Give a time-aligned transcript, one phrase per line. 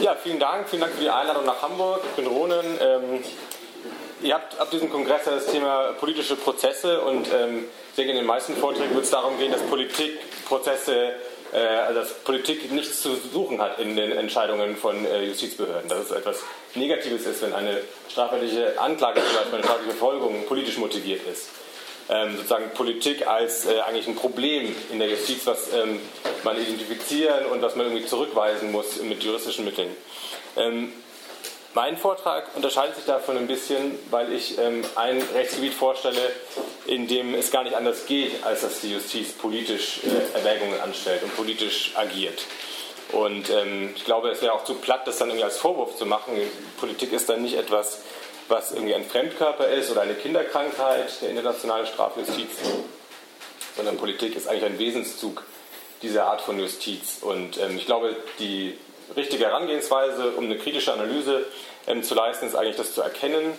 [0.00, 0.68] Ja, vielen Dank.
[0.68, 2.00] Vielen Dank für die Einladung nach Hamburg.
[2.04, 2.78] Ich bin Ronen.
[2.80, 3.24] Ähm,
[4.22, 8.16] ihr habt ab diesem Kongress ja das Thema politische Prozesse und ähm, ich denke, in
[8.16, 11.12] den meisten Vorträgen wird es darum gehen, dass Politikprozesse,
[11.52, 15.88] äh, also dass Politik nichts zu suchen hat in den Entscheidungen von äh, Justizbehörden.
[15.88, 16.40] Dass es etwas
[16.74, 21.50] Negatives ist, wenn eine strafrechtliche Anklage, zum Beispiel eine strafrechtliche Verfolgung politisch motiviert ist
[22.08, 26.00] ähm, sozusagen Politik als äh, eigentlich ein Problem in der Justiz, was ähm,
[26.42, 29.90] man identifizieren und was man irgendwie zurückweisen muss mit juristischen Mitteln.
[30.56, 30.92] Ähm,
[31.74, 36.30] mein Vortrag unterscheidet sich davon ein bisschen, weil ich ähm, ein Rechtsgebiet vorstelle,
[36.86, 41.24] in dem es gar nicht anders geht, als dass die Justiz politisch äh, Erwägungen anstellt
[41.24, 42.42] und politisch agiert.
[43.10, 46.06] Und ähm, ich glaube, es wäre auch zu platt, das dann irgendwie als Vorwurf zu
[46.06, 46.34] machen.
[46.78, 48.02] Politik ist dann nicht etwas,
[48.48, 52.50] was irgendwie ein Fremdkörper ist oder eine Kinderkrankheit der internationalen Strafjustiz,
[53.76, 55.42] sondern Politik ist eigentlich ein Wesenszug
[56.02, 57.18] dieser Art von Justiz.
[57.22, 58.78] Und ähm, ich glaube, die
[59.16, 61.46] richtige Herangehensweise, um eine kritische Analyse
[61.86, 63.54] ähm, zu leisten, ist eigentlich das zu erkennen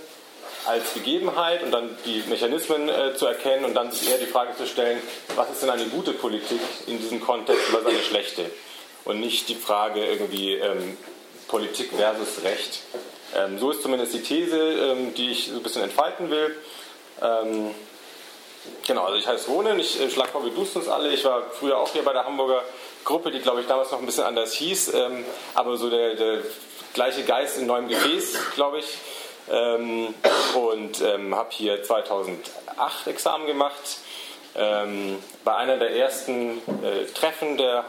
[0.65, 4.55] als Gegebenheit und dann die Mechanismen äh, zu erkennen und dann sich eher die Frage
[4.55, 4.99] zu stellen,
[5.35, 8.45] was ist denn eine gute Politik in diesem Kontext und was ist eine schlechte?
[9.03, 10.97] Und nicht die Frage irgendwie ähm,
[11.47, 12.81] Politik versus Recht.
[13.35, 16.55] Ähm, so ist zumindest die These, ähm, die ich so ein bisschen entfalten will.
[17.21, 17.71] Ähm,
[18.87, 21.13] genau, also ich heiße Ronen, ich äh, schlage vor, wir duzen uns alle.
[21.13, 22.63] Ich war früher auch hier bei der Hamburger
[23.03, 26.41] Gruppe, die glaube ich damals noch ein bisschen anders hieß, ähm, aber so der, der,
[26.93, 28.85] gleiche Geist in neuem Gefäß, glaube ich.
[29.51, 30.13] Ähm,
[30.55, 33.99] und ähm, habe hier 2008 Examen gemacht.
[34.53, 37.83] bei einer der ersten äh, Treffen der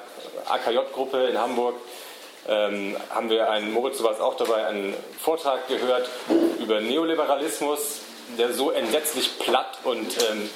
[0.49, 1.77] AKJ-Gruppe in Hamburg
[2.49, 6.09] ähm, haben wir einen, Moritz, du warst auch dabei, einen Vortrag gehört
[6.61, 8.01] über Neoliberalismus,
[8.39, 10.51] der so entsetzlich platt und ähm,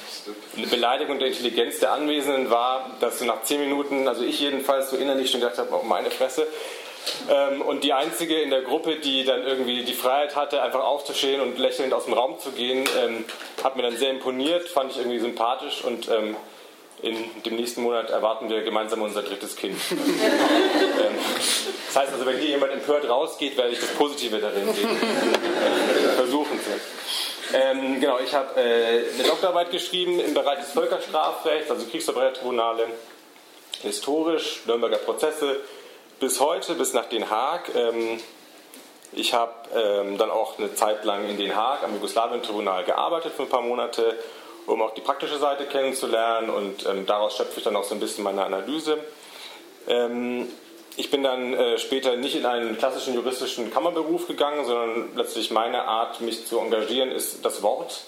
[0.57, 4.89] eine Beleidigung der Intelligenz der Anwesenden war, dass du nach zehn Minuten, also ich jedenfalls,
[4.89, 6.47] so innerlich schon gedacht habe, oh meine Fresse.
[7.29, 11.41] Ähm, und die einzige in der Gruppe, die dann irgendwie die Freiheit hatte, einfach aufzustehen
[11.41, 13.25] und lächelnd aus dem Raum zu gehen, ähm,
[13.63, 16.35] hat mir dann sehr imponiert, fand ich irgendwie sympathisch und ähm,
[17.01, 19.77] in dem nächsten Monat erwarten wir gemeinsam unser drittes Kind.
[21.01, 21.15] Ähm,
[21.87, 24.89] das heißt also, wenn hier jemand empört rausgeht, werde ich das Positive darin sehen.
[26.15, 27.57] Versuchen zu.
[27.57, 32.87] Ähm, genau, ich habe äh, eine Doktorarbeit geschrieben im Bereich des Völkerstrafrechts, also Kriegsverbrechertribunale,
[33.81, 35.61] historisch, Nürnberger Prozesse,
[36.19, 37.73] bis heute, bis nach Den Haag.
[37.75, 38.19] Ähm,
[39.11, 43.43] ich habe ähm, dann auch eine Zeit lang in Den Haag am Jugoslawien-Tribunal gearbeitet für
[43.43, 44.17] ein paar Monate
[44.67, 47.99] um auch die praktische Seite kennenzulernen und ähm, daraus schöpfe ich dann auch so ein
[47.99, 48.97] bisschen meine Analyse.
[49.87, 50.47] Ähm,
[50.97, 55.85] ich bin dann äh, später nicht in einen klassischen juristischen Kammerberuf gegangen, sondern letztlich meine
[55.85, 58.03] Art, mich zu engagieren, ist das Wort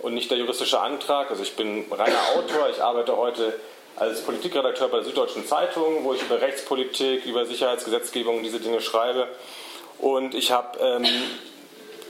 [0.00, 1.30] und nicht der juristische Antrag.
[1.30, 3.54] Also ich bin reiner Autor, ich arbeite heute
[3.96, 9.28] als Politikredakteur bei der Süddeutschen Zeitung, wo ich über Rechtspolitik, über Sicherheitsgesetzgebung diese Dinge schreibe.
[9.98, 11.06] Und ich habe, ähm,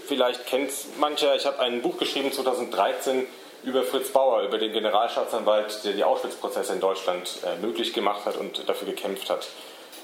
[0.07, 3.27] vielleicht kennt es mancher, ich habe ein Buch geschrieben 2013
[3.67, 8.37] über Fritz Bauer, über den Generalstaatsanwalt, der die Auschwitz-Prozesse in Deutschland äh, möglich gemacht hat
[8.37, 9.49] und dafür gekämpft hat.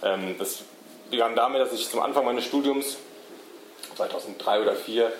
[0.02, 0.64] Ähm, das
[1.10, 2.96] begann damit, dass ich zum Anfang meines Studiums,
[3.96, 5.12] 2003 oder 2004,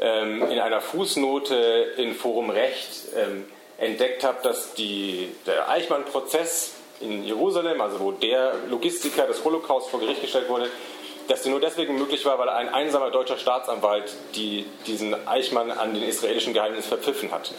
[0.00, 3.44] ähm, in einer Fußnote in Forum Recht ähm,
[3.76, 9.98] entdeckt habe, dass die, der Eichmann-Prozess in Jerusalem, also wo der Logistiker des Holocaust vor
[9.98, 10.70] Gericht gestellt wurde,
[11.26, 15.94] dass der nur deswegen möglich war, weil ein einsamer deutscher Staatsanwalt die, diesen Eichmann an
[15.94, 17.52] den israelischen Geheimnis verpfiffen hat.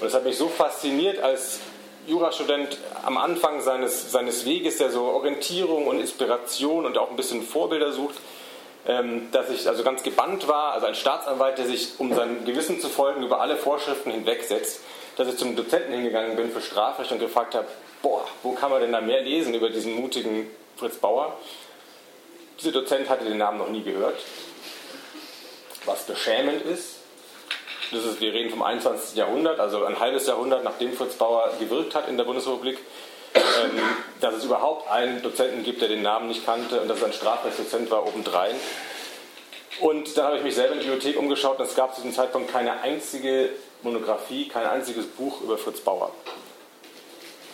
[0.00, 1.60] Und das hat mich so fasziniert als
[2.06, 7.42] Jurastudent am Anfang seines, seines Weges, der so Orientierung und Inspiration und auch ein bisschen
[7.42, 8.14] Vorbilder sucht,
[8.86, 12.80] ähm, dass ich also ganz gebannt war, also ein Staatsanwalt, der sich, um seinem Gewissen
[12.80, 14.80] zu folgen, über alle Vorschriften hinwegsetzt,
[15.16, 17.66] dass ich zum Dozenten hingegangen bin für Strafrecht und gefragt habe,
[18.00, 21.36] boah, wo kann man denn da mehr lesen über diesen mutigen Fritz Bauer?
[22.60, 24.20] Dieser Dozent hatte den Namen noch nie gehört,
[25.84, 26.97] was beschämend ist,
[27.90, 29.16] das ist, wir reden vom 21.
[29.16, 32.78] Jahrhundert, also ein halbes Jahrhundert nachdem Fritz Bauer gewirkt hat in der Bundesrepublik,
[33.34, 33.42] ähm,
[34.20, 37.12] dass es überhaupt einen Dozenten gibt, der den Namen nicht kannte und dass es ein
[37.12, 38.54] Strafrechtsdozent war obendrein.
[39.80, 42.14] Und dann habe ich mich selber in die Bibliothek umgeschaut und es gab zu diesem
[42.14, 43.50] Zeitpunkt keine einzige
[43.82, 46.10] Monographie, kein einziges Buch über Fritz Bauer.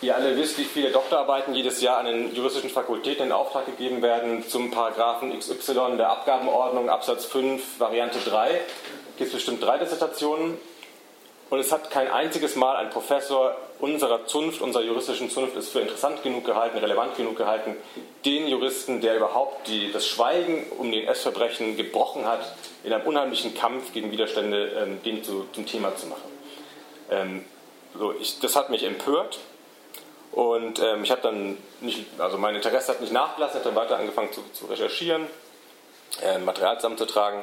[0.01, 4.01] Ihr alle wisst, wie viele Doktorarbeiten jedes Jahr an den juristischen Fakultäten in Auftrag gegeben
[4.01, 8.61] werden zum Paragraphen XY der Abgabenordnung, Absatz 5, Variante 3
[9.17, 10.57] gibt es bestimmt drei Dissertationen
[11.49, 15.81] und es hat kein einziges Mal ein Professor unserer Zunft, unserer juristischen Zunft, ist für
[15.81, 17.75] interessant genug gehalten, relevant genug gehalten,
[18.25, 23.53] den Juristen, der überhaupt die, das Schweigen um den S-Verbrechen gebrochen hat, in einem unheimlichen
[23.53, 26.31] Kampf gegen Widerstände, ähm, den zu, zum Thema zu machen.
[27.11, 27.45] Ähm,
[27.97, 29.39] so, ich, das hat mich empört
[30.35, 33.97] Und ähm, ich habe dann nicht, also mein Interesse hat nicht nachgelassen, habe dann weiter
[33.97, 35.27] angefangen zu, zu recherchieren,
[36.21, 37.41] äh, Material zusammenzutragen.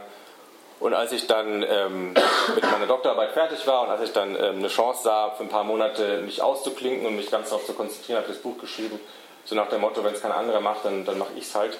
[0.82, 2.08] Und als ich dann ähm,
[2.56, 5.48] mit meiner Doktorarbeit fertig war und als ich dann ähm, eine Chance sah, für ein
[5.48, 8.98] paar Monate mich auszuklinken und mich ganz darauf zu konzentrieren, habe ich das Buch geschrieben.
[9.44, 11.78] So nach dem Motto, wenn es kein anderer macht, dann, dann mache ich es halt.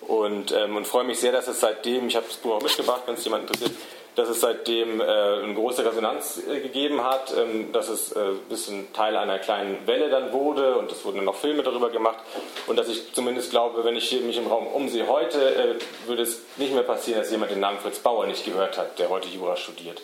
[0.00, 3.02] Und, ähm, und freue mich sehr, dass es seitdem, ich habe das Buch auch mitgebracht,
[3.06, 3.70] wenn es jemand interessiert,
[4.16, 8.38] dass es seitdem äh, eine große Resonanz äh, gegeben hat, ähm, dass es äh, ein
[8.48, 12.18] bisschen Teil einer kleinen Welle dann wurde und es wurden noch Filme darüber gemacht
[12.66, 16.22] und dass ich zumindest glaube, wenn ich hier mich im Raum umsehe heute, äh, würde
[16.22, 19.28] es nicht mehr passieren, dass jemand den Namen Fritz Bauer nicht gehört hat, der heute
[19.28, 20.02] Jura studiert,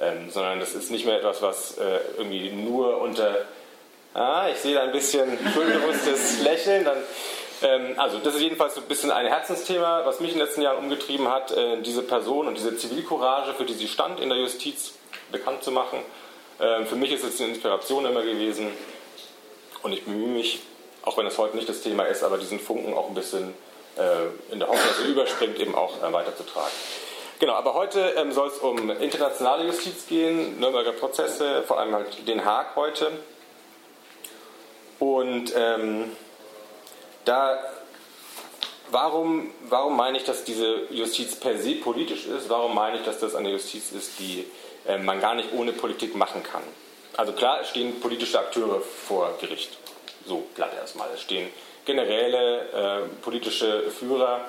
[0.00, 3.44] ähm, sondern das ist nicht mehr etwas, was äh, irgendwie nur unter,
[4.14, 6.98] ah, ich sehe da ein bisschen schuldbewusstes Lächeln, dann
[7.96, 10.78] also das ist jedenfalls so ein bisschen ein Herzensthema, was mich in den letzten Jahren
[10.78, 14.94] umgetrieben hat, äh, diese Person und diese Zivilcourage, für die sie stand in der Justiz,
[15.32, 15.98] bekannt zu machen.
[16.60, 18.68] Ähm, für mich ist es eine Inspiration immer gewesen
[19.82, 20.60] und ich bemühe mich,
[21.02, 23.54] auch wenn es heute nicht das Thema ist, aber diesen Funken auch ein bisschen
[23.96, 26.70] äh, in der Hoffnung, dass er überspringt, eben auch äh, weiterzutragen.
[27.40, 32.26] Genau, aber heute ähm, soll es um internationale Justiz gehen, Nürnberger Prozesse, vor allem halt
[32.26, 33.12] Den Haag heute.
[34.98, 36.16] Und ähm,
[37.28, 37.58] da,
[38.90, 42.48] warum, warum meine ich, dass diese Justiz per se politisch ist?
[42.48, 44.46] Warum meine ich, dass das eine Justiz ist, die
[44.86, 46.62] äh, man gar nicht ohne Politik machen kann?
[47.16, 49.76] Also klar, es stehen politische Akteure vor Gericht.
[50.26, 51.08] So glatt erstmal.
[51.14, 51.50] Es stehen
[51.84, 54.42] Generäle, äh, politische Führer,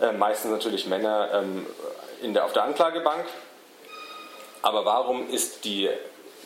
[0.00, 1.66] äh, meistens natürlich Männer ähm,
[2.22, 3.24] in der, auf der Anklagebank.
[4.62, 5.88] Aber warum ist die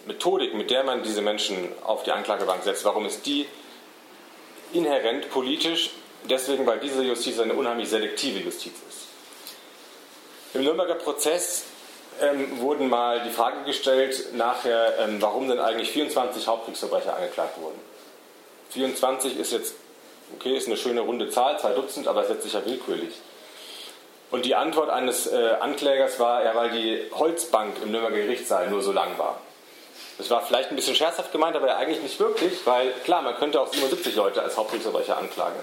[0.07, 3.47] Methodik, mit der man diese Menschen auf die Anklagebank setzt, warum ist die
[4.73, 5.91] inhärent politisch,
[6.29, 9.07] deswegen, weil diese Justiz eine unheimlich selektive Justiz ist.
[10.55, 11.65] Im Nürnberger Prozess
[12.21, 17.79] ähm, wurden mal die Frage gestellt, nachher, ähm, warum denn eigentlich 24 Hauptkriegsverbrecher angeklagt wurden.
[18.71, 19.75] 24 ist jetzt,
[20.35, 23.15] okay, ist eine schöne runde Zahl, zwei Dutzend, aber es setzt sich ja willkürlich.
[24.31, 28.83] Und die Antwort eines äh, Anklägers war, ja, weil die Holzbank im Nürnberger Gerichtssaal nur
[28.83, 29.41] so lang war.
[30.19, 33.61] Das war vielleicht ein bisschen scherzhaft gemeint, aber eigentlich nicht wirklich, weil klar, man könnte
[33.61, 35.61] auch 77 Leute als Hauptkriegsverbrecher anklagen.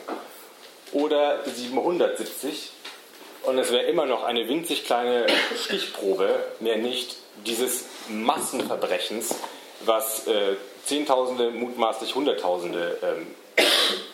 [0.93, 2.71] Oder 770.
[3.43, 5.27] Und es wäre immer noch eine winzig kleine
[5.61, 6.29] Stichprobe,
[6.61, 9.35] mehr nicht, dieses Massenverbrechens,
[9.81, 10.55] was äh,
[10.85, 13.27] Zehntausende, mutmaßlich Hunderttausende ähm,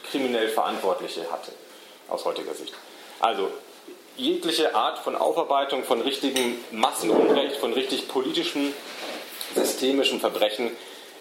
[0.10, 1.52] kriminell Verantwortliche hatte,
[2.10, 2.74] aus heutiger Sicht.
[3.20, 3.50] Also
[4.18, 8.74] jegliche Art von Aufarbeitung von richtigem Massenunrecht, von richtig politischem
[9.56, 10.72] systemischen Verbrechen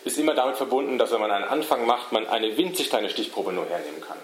[0.05, 3.53] ist immer damit verbunden, dass wenn man einen Anfang macht, man eine winzig kleine Stichprobe
[3.53, 4.17] nur hernehmen kann.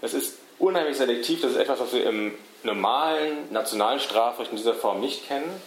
[0.00, 4.74] Das ist unheimlich selektiv, das ist etwas, was wir im normalen nationalen Strafrecht in dieser
[4.74, 5.60] Form nicht kennen,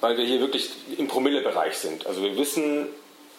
[0.00, 2.06] weil wir hier wirklich im Promillebereich sind.
[2.06, 2.88] Also wir wissen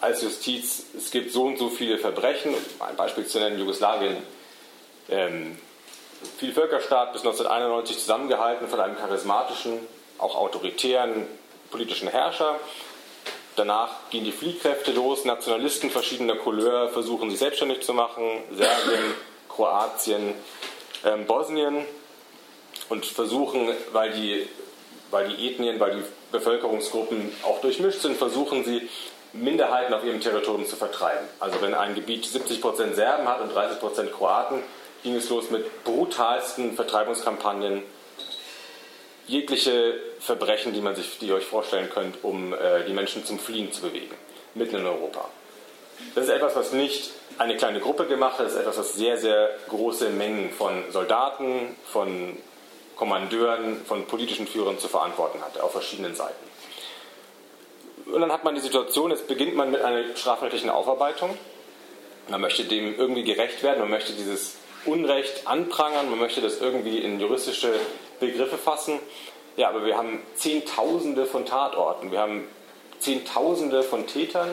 [0.00, 4.16] als Justiz, es gibt so und so viele Verbrechen, um ein Beispiel zu nennen, Jugoslawien,
[5.08, 5.58] ähm,
[6.38, 9.78] viel Völkerstaat bis 1991 zusammengehalten von einem charismatischen,
[10.18, 11.26] auch autoritären
[11.70, 12.56] politischen Herrscher.
[13.56, 19.14] Danach gehen die Fliehkräfte los, Nationalisten verschiedener Couleur versuchen sich selbstständig zu machen, Serbien,
[19.48, 20.34] Kroatien,
[21.04, 21.84] ähm, Bosnien
[22.88, 24.48] und versuchen, weil die,
[25.10, 28.88] weil die Ethnien, weil die Bevölkerungsgruppen auch durchmischt sind, versuchen sie
[29.32, 31.26] Minderheiten auf ihrem Territorium zu vertreiben.
[31.40, 34.62] Also wenn ein Gebiet 70% Serben hat und 30% Kroaten,
[35.02, 37.82] ging es los mit brutalsten Vertreibungskampagnen
[39.28, 43.38] jegliche Verbrechen, die, man sich, die ihr euch vorstellen könnt, um äh, die Menschen zum
[43.38, 44.14] Fliehen zu bewegen,
[44.54, 45.28] mitten in Europa.
[46.14, 49.18] Das ist etwas, was nicht eine kleine Gruppe gemacht hat, das ist etwas, was sehr,
[49.18, 52.36] sehr große Mengen von Soldaten, von
[52.96, 56.48] Kommandeuren, von politischen Führern zu verantworten hatte, auf verschiedenen Seiten.
[58.06, 61.36] Und dann hat man die Situation, jetzt beginnt man mit einer strafrechtlichen Aufarbeitung.
[62.28, 64.56] Man möchte dem irgendwie gerecht werden, man möchte dieses
[64.86, 67.74] Unrecht anprangern, man möchte das irgendwie in juristische
[68.20, 68.98] Begriffe fassen.
[69.56, 72.46] Ja, aber wir haben Zehntausende von Tatorten, wir haben
[73.00, 74.48] Zehntausende von Tätern.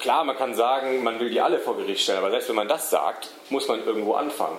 [0.00, 2.68] Klar, man kann sagen, man will die alle vor Gericht stellen, aber selbst wenn man
[2.68, 4.58] das sagt, muss man irgendwo anfangen.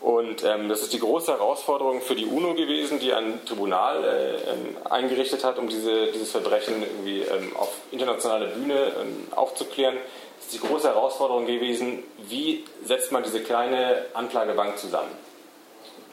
[0.00, 4.50] Und ähm, das ist die große Herausforderung für die UNO gewesen, die ein Tribunal äh,
[4.50, 9.96] ähm, eingerichtet hat, um diese, dieses Verbrechen irgendwie ähm, auf internationaler Bühne ähm, aufzuklären.
[10.38, 15.10] Das ist die große Herausforderung gewesen, wie setzt man diese kleine Anklagebank zusammen.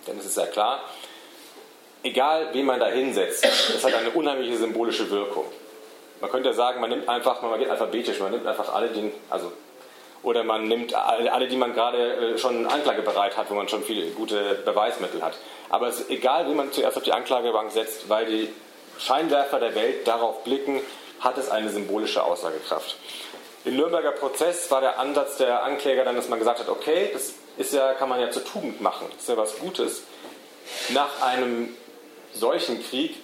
[0.07, 0.81] Denn es ist ja klar,
[2.03, 5.45] egal wen man da hinsetzt, es hat eine unheimliche symbolische Wirkung.
[6.21, 9.11] Man könnte ja sagen, man nimmt einfach, man geht alphabetisch, man nimmt einfach alle, den,
[9.29, 9.51] also
[10.23, 14.07] oder man nimmt alle, die man gerade äh, schon anklagebereit hat, wo man schon viele
[14.11, 15.35] gute Beweismittel hat.
[15.69, 18.49] Aber es ist egal, wie man zuerst auf die Anklagebank setzt, weil die
[18.97, 20.81] Scheinwerfer der Welt darauf blicken,
[21.19, 22.97] hat es eine symbolische Aussagekraft.
[23.65, 27.33] Im Nürnberger Prozess war der Ansatz der Ankläger dann, dass man gesagt hat, okay, das
[27.57, 30.03] ist ja, kann man ja zur Tugend machen, das ist ja was Gutes.
[30.89, 31.75] Nach einem
[32.33, 33.15] solchen Krieg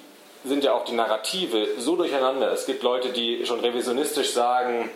[0.46, 2.52] sind ja auch die Narrative so durcheinander.
[2.52, 4.90] Es gibt Leute, die schon revisionistisch sagen,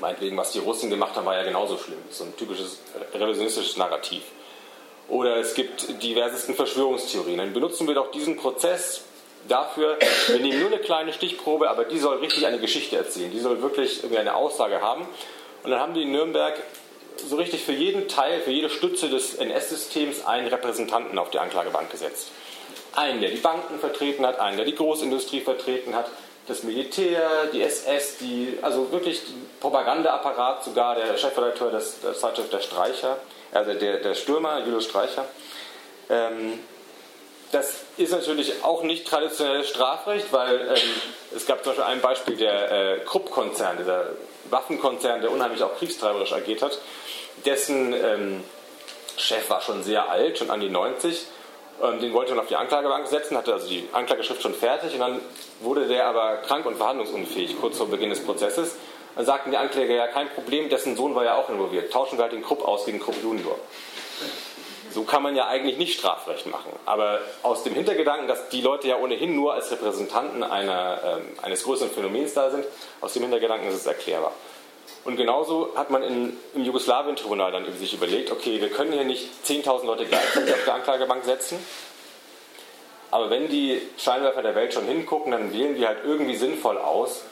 [0.00, 1.98] meinetwegen, was die Russen gemacht haben, war ja genauso schlimm.
[2.10, 2.80] So ein typisches
[3.14, 4.22] revisionistisches Narrativ.
[5.08, 7.38] Oder es gibt diversesten Verschwörungstheorien.
[7.38, 9.02] Dann benutzen wir doch diesen Prozess
[9.46, 13.30] dafür, wir nehmen nur eine kleine Stichprobe, aber die soll richtig eine Geschichte erzählen.
[13.30, 15.06] Die soll wirklich irgendwie eine Aussage haben.
[15.62, 16.54] Und dann haben die in Nürnberg
[17.20, 21.90] so richtig für jeden Teil, für jede Stütze des NS-Systems einen Repräsentanten auf die Anklagebank
[21.90, 22.30] gesetzt.
[22.94, 26.08] Einen, der die Banken vertreten hat, einen, der die Großindustrie vertreten hat,
[26.46, 29.22] das Militär, die SS, die, also wirklich
[29.60, 33.18] Propagandaapparat, sogar der Chefredakteur des, der Zeitschrift Der Streicher,
[33.52, 35.24] also der, der Stürmer, Julius Streicher.
[36.08, 36.60] Ähm,
[37.52, 40.90] das ist natürlich auch nicht traditionelles Strafrecht, weil ähm,
[41.34, 44.10] es gab zum Beispiel ein Beispiel, der äh, Krupp-Konzern, dieser
[44.50, 46.78] Waffenkonzern, der unheimlich auch kriegstreiberisch agiert hat,
[47.44, 48.44] dessen ähm,
[49.16, 51.26] Chef war schon sehr alt, schon an die 90.
[51.82, 55.00] Ähm, den wollte man auf die Anklagebank setzen, hatte also die Anklageschrift schon fertig und
[55.00, 55.20] dann
[55.60, 58.76] wurde der aber krank und verhandlungsunfähig kurz vor Beginn des Prozesses.
[59.14, 61.92] Dann sagten die Ankläger, ja kein Problem, dessen Sohn war ja auch involviert.
[61.92, 63.56] Tauschen wir halt den Krupp aus gegen Krupp Junior.
[64.96, 66.72] So kann man ja eigentlich nicht Strafrecht machen.
[66.86, 71.64] Aber aus dem Hintergedanken, dass die Leute ja ohnehin nur als Repräsentanten einer, äh, eines
[71.64, 72.64] größeren Phänomens da sind,
[73.02, 74.32] aus dem Hintergedanken ist es erklärbar.
[75.04, 79.28] Und genauso hat man in, im Jugoslawien-Tribunal dann sich überlegt, okay, wir können hier nicht
[79.46, 81.58] 10.000 Leute gleichzeitig auf der Anklagebank setzen,
[83.10, 87.22] aber wenn die Scheinwerfer der Welt schon hingucken, dann wählen wir halt irgendwie sinnvoll aus.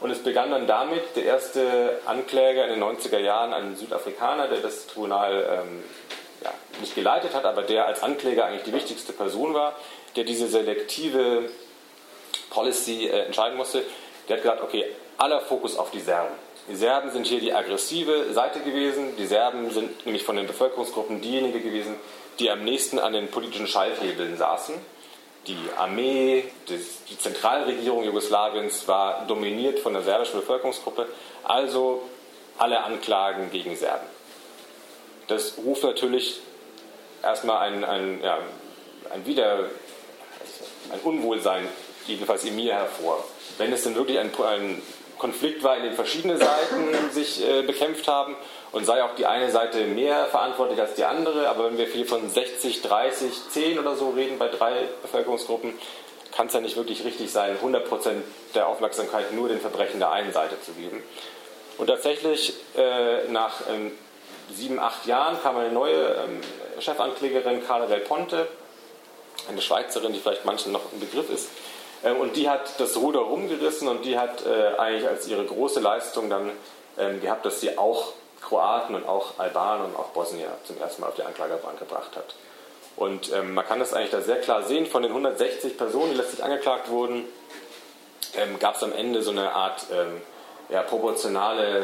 [0.00, 4.60] Und es begann dann damit, der erste Ankläger in den 90er Jahren, ein Südafrikaner, der
[4.60, 5.84] das Tribunal ähm,
[6.42, 9.76] ja, nicht geleitet hat, aber der als Ankläger eigentlich die wichtigste Person war,
[10.16, 11.50] der diese selektive
[12.50, 13.82] Policy äh, entscheiden musste,
[14.28, 14.86] der hat gesagt, okay,
[15.18, 16.34] aller Fokus auf die Serben.
[16.68, 19.16] Die Serben sind hier die aggressive Seite gewesen.
[19.16, 21.96] Die Serben sind nämlich von den Bevölkerungsgruppen diejenigen gewesen,
[22.38, 24.74] die am nächsten an den politischen Schalthebeln saßen.
[25.46, 31.08] Die Armee, die Zentralregierung Jugoslawiens war dominiert von der serbischen Bevölkerungsgruppe.
[31.44, 32.02] Also
[32.58, 34.06] alle Anklagen gegen Serben.
[35.30, 36.40] Das ruft natürlich
[37.22, 38.38] erstmal ein, ein, ja,
[39.14, 39.70] ein Wieder,
[40.92, 41.68] ein Unwohlsein,
[42.06, 43.22] jedenfalls in mir hervor.
[43.56, 44.82] Wenn es denn wirklich ein, ein
[45.18, 48.34] Konflikt war, in dem verschiedene Seiten sich äh, bekämpft haben
[48.72, 52.06] und sei auch die eine Seite mehr verantwortlich als die andere, aber wenn wir hier
[52.06, 55.74] von 60, 30, 10 oder so reden bei drei Bevölkerungsgruppen,
[56.34, 57.84] kann es ja nicht wirklich richtig sein, 100%
[58.56, 61.04] der Aufmerksamkeit nur den Verbrechen der einen Seite zu geben.
[61.78, 63.92] Und tatsächlich äh, nach ähm,
[64.54, 66.40] sieben, acht Jahren kam eine neue ähm,
[66.78, 68.48] Chefanklägerin, Carla Del Ponte,
[69.48, 71.48] eine Schweizerin, die vielleicht manchen noch ein Begriff ist.
[72.04, 75.80] Ähm, und die hat das Ruder rumgerissen und die hat äh, eigentlich als ihre große
[75.80, 76.50] Leistung dann
[76.98, 81.08] ähm, gehabt, dass sie auch Kroaten und auch Albaner und auch Bosnier zum ersten Mal
[81.08, 82.34] auf die Anklagebank gebracht hat.
[82.96, 86.16] Und ähm, man kann das eigentlich da sehr klar sehen, von den 160 Personen, die
[86.16, 87.24] letztlich angeklagt wurden,
[88.36, 90.20] ähm, gab es am Ende so eine Art ähm,
[90.68, 91.82] ja, proportionale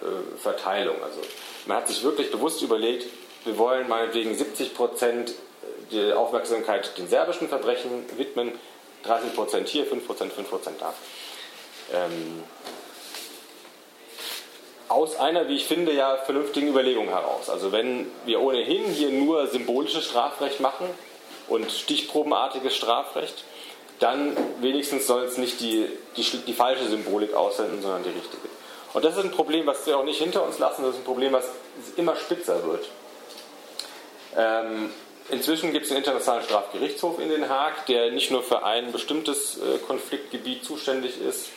[0.00, 0.96] äh, Verteilung.
[1.02, 1.20] Also
[1.66, 3.06] man hat sich wirklich bewusst überlegt,
[3.44, 5.34] wir wollen meinetwegen 70 Prozent
[5.90, 8.52] die Aufmerksamkeit den serbischen Verbrechen widmen,
[9.04, 10.94] 30 Prozent hier, 5 Prozent, 5 Prozent da.
[11.92, 12.42] Ähm,
[14.88, 17.48] aus einer, wie ich finde, ja vernünftigen Überlegung heraus.
[17.48, 20.86] Also wenn wir ohnehin hier nur symbolisches Strafrecht machen
[21.48, 23.44] und stichprobenartiges Strafrecht,
[24.00, 28.51] dann wenigstens soll es nicht die, die, die falsche Symbolik aussenden, sondern die richtige.
[28.92, 31.04] Und das ist ein Problem, was wir auch nicht hinter uns lassen, das ist ein
[31.04, 31.46] Problem, was
[31.96, 32.88] immer spitzer wird.
[34.36, 34.90] Ähm,
[35.30, 39.58] inzwischen gibt es einen internationalen Strafgerichtshof in Den Haag, der nicht nur für ein bestimmtes
[39.58, 41.48] äh, Konfliktgebiet zuständig ist.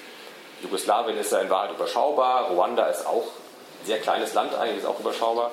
[0.61, 4.85] Jugoslawien ist ja in Wahrheit überschaubar, Ruanda ist auch ein sehr kleines Land eigentlich, ist
[4.85, 5.51] auch überschaubar.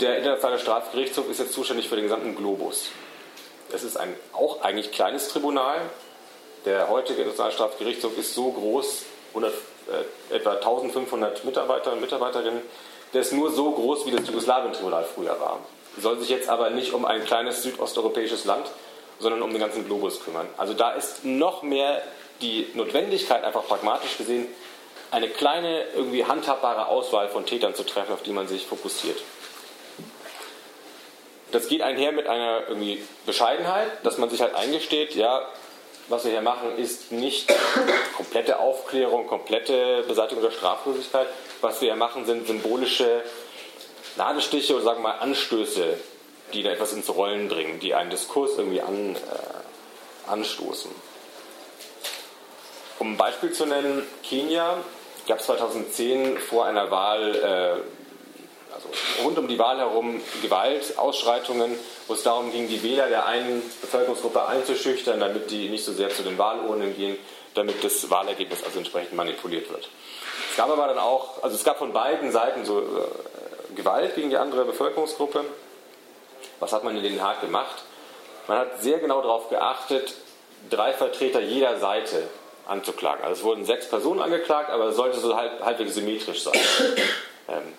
[0.00, 2.90] Der internationale Strafgerichtshof ist jetzt zuständig für den gesamten Globus.
[3.70, 5.78] Es ist ein auch eigentlich kleines Tribunal.
[6.64, 9.52] Der heutige internationale Strafgerichtshof ist so groß, 100,
[9.88, 12.62] äh, etwa 1500 Mitarbeiter und Mitarbeiterinnen.
[13.12, 15.58] Der ist nur so groß, wie das Jugoslawien-Tribunal früher war.
[15.98, 18.66] Soll sich jetzt aber nicht um ein kleines südosteuropäisches Land,
[19.18, 20.48] sondern um den ganzen Globus kümmern.
[20.56, 22.02] Also da ist noch mehr
[22.40, 24.46] die Notwendigkeit, einfach pragmatisch gesehen,
[25.10, 29.18] eine kleine, irgendwie handhabbare Auswahl von Tätern zu treffen, auf die man sich fokussiert.
[31.50, 35.48] Das geht einher mit einer irgendwie Bescheidenheit, dass man sich halt eingesteht, ja,
[36.10, 37.52] was wir hier machen, ist nicht
[38.16, 41.28] komplette Aufklärung, komplette Beseitigung der Straflosigkeit.
[41.60, 43.22] Was wir hier machen, sind symbolische
[44.16, 45.96] Nadelstiche oder sagen wir mal Anstöße,
[46.52, 50.90] die da etwas ins Rollen bringen, die einen Diskurs irgendwie an, äh, anstoßen.
[52.98, 54.76] um ein Beispiel zu nennen, Kenia
[55.26, 57.99] gab es 2010 vor einer Wahl, äh,
[58.84, 63.26] also rund um die Wahl herum, Gewalt, Ausschreitungen, wo es darum ging, die Wähler der
[63.26, 67.18] einen Bevölkerungsgruppe einzuschüchtern, damit die nicht so sehr zu den Wahlurnen gehen,
[67.54, 69.88] damit das Wahlergebnis also entsprechend manipuliert wird.
[70.50, 74.30] Es gab aber dann auch, also es gab von beiden Seiten so äh, Gewalt gegen
[74.30, 75.44] die andere Bevölkerungsgruppe.
[76.58, 77.84] Was hat man in Den Haag gemacht?
[78.46, 80.14] Man hat sehr genau darauf geachtet,
[80.68, 82.28] drei Vertreter jeder Seite
[82.66, 83.24] anzuklagen.
[83.24, 86.58] Also es wurden sechs Personen angeklagt, aber es sollte so halb, halbwegs symmetrisch sein.
[87.48, 87.72] Ähm,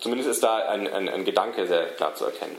[0.00, 2.56] zumindest ist da ein, ein, ein, Gedanke sehr klar zu erkennen.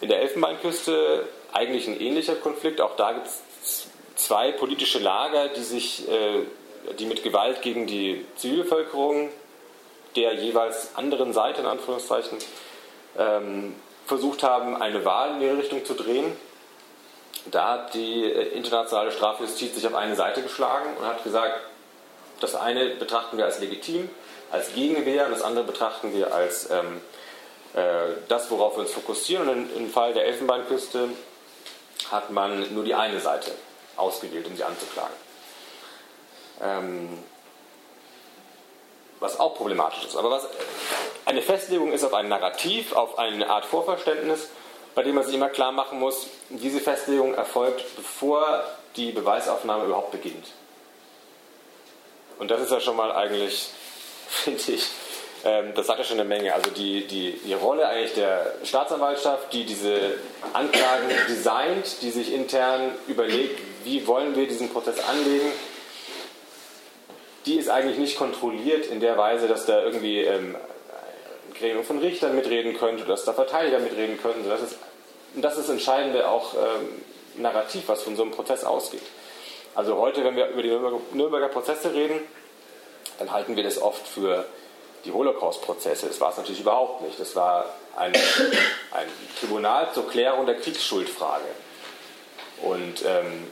[0.00, 2.80] In der Elfenbeinküste eigentlich ein ähnlicher Konflikt.
[2.80, 6.42] Auch da gibt es zwei politische Lager, die sich, äh,
[6.98, 9.30] die mit Gewalt gegen die Zivilbevölkerung
[10.16, 12.38] der jeweils anderen Seite in Anführungszeichen
[13.18, 13.74] ähm,
[14.06, 16.32] versucht haben, eine Wahl in ihre Richtung zu drehen.
[17.50, 21.60] Da hat die äh, internationale Strafjustiz sich auf eine Seite geschlagen und hat gesagt,
[22.40, 24.10] das eine betrachten wir als legitim,
[24.52, 27.00] als Gegenwehr und das andere betrachten wir als ähm,
[27.74, 29.48] äh, das, worauf wir uns fokussieren.
[29.48, 31.08] Und im Fall der Elfenbeinküste
[32.10, 33.50] hat man nur die eine Seite
[33.96, 35.14] ausgewählt, um sie anzuklagen.
[36.60, 37.18] Ähm,
[39.20, 40.16] was auch problematisch ist.
[40.16, 40.46] Aber was
[41.24, 44.48] eine Festlegung ist auf ein Narrativ, auf eine Art Vorverständnis,
[44.94, 48.64] bei dem man sich immer klar machen muss, diese Festlegung erfolgt, bevor
[48.96, 50.48] die Beweisaufnahme überhaupt beginnt.
[52.38, 53.70] Und das ist ja schon mal eigentlich,
[54.28, 54.88] finde ich,
[55.44, 56.54] ähm, das sagt ja schon eine Menge.
[56.54, 60.18] Also die, die, die Rolle eigentlich der Staatsanwaltschaft, die diese
[60.52, 65.52] Anklagen designt, die sich intern überlegt, wie wollen wir diesen Prozess anlegen,
[67.46, 71.98] die ist eigentlich nicht kontrolliert in der Weise, dass da irgendwie ähm, ein Gremium von
[71.98, 74.48] Richtern mitreden könnte, dass da Verteidiger mitreden könnten.
[74.48, 74.76] Das ist
[75.34, 79.02] das, ist Entscheidende auch ähm, Narrativ, was von so einem Prozess ausgeht.
[79.74, 82.20] Also heute, wenn wir über die Nürnberger, Nürnberger Prozesse reden,
[83.18, 84.46] dann halten wir das oft für
[85.04, 86.06] die Holocaust-Prozesse.
[86.06, 87.18] Das war es natürlich überhaupt nicht.
[87.18, 87.66] Das war
[87.96, 88.12] ein,
[88.92, 89.08] ein
[89.40, 91.44] Tribunal zur Klärung der Kriegsschuldfrage.
[92.62, 93.50] Und ähm,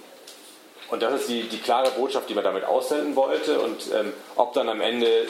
[0.91, 3.61] und das ist die, die klare Botschaft, die man damit aussenden wollte.
[3.61, 5.27] Und ähm, ob dann am Ende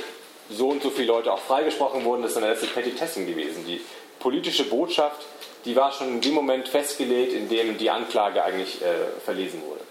[0.48, 3.66] so und so viele Leute auch freigesprochen wurden, das ist dann letztlich Petitessen gewesen.
[3.66, 3.80] Die
[4.18, 5.26] politische Botschaft,
[5.66, 9.82] die war schon in dem Moment festgelegt, in dem die Anklage eigentlich äh, verlesen wurde.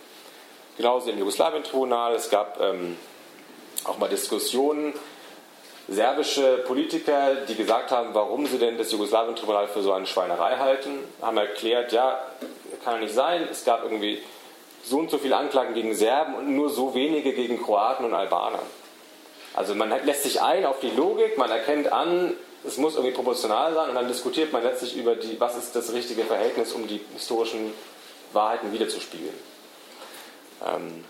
[0.76, 2.16] Genauso im Jugoslawien-Tribunal.
[2.16, 2.98] Es gab ähm,
[3.86, 4.94] auch mal Diskussionen,
[5.88, 11.00] serbische Politiker, die gesagt haben, warum sie denn das Jugoslawien-Tribunal für so eine Schweinerei halten,
[11.22, 12.20] haben erklärt, ja,
[12.84, 13.48] kann ja nicht sein.
[13.50, 14.22] Es gab irgendwie
[14.84, 18.62] so und so viele Anklagen gegen Serben und nur so wenige gegen Kroaten und Albaner.
[19.56, 22.34] Also man lässt sich ein auf die Logik, man erkennt an,
[22.66, 25.92] es muss irgendwie proportional sein und dann diskutiert man letztlich über die, was ist das
[25.94, 27.74] richtige Verhältnis, um die historischen
[28.34, 29.34] Wahrheiten wiederzuspiegeln.
[30.66, 31.04] Ähm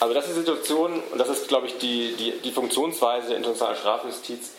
[0.00, 3.36] also das ist die Situation und das ist, glaube ich, die, die, die Funktionsweise der
[3.36, 4.52] internationalen Strafjustiz.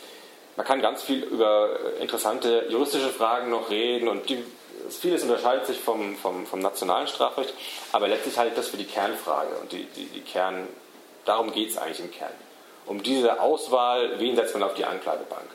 [0.56, 1.70] Man kann ganz viel über
[2.00, 4.44] interessante juristische Fragen noch reden und die
[4.90, 7.54] vieles unterscheidet sich vom, vom, vom, nationalen Strafrecht,
[7.92, 10.68] aber letztlich halte ich das für die Kernfrage und die, die, die Kern,
[11.26, 12.32] darum geht es eigentlich im Kern.
[12.86, 15.48] Um diese Auswahl, wen setzt man auf die Anklagebank?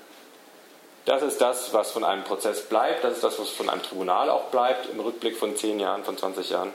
[1.05, 4.29] Das ist das, was von einem Prozess bleibt, das ist das, was von einem Tribunal
[4.31, 6.73] auch bleibt im Rückblick von 10 Jahren, von 20 Jahren.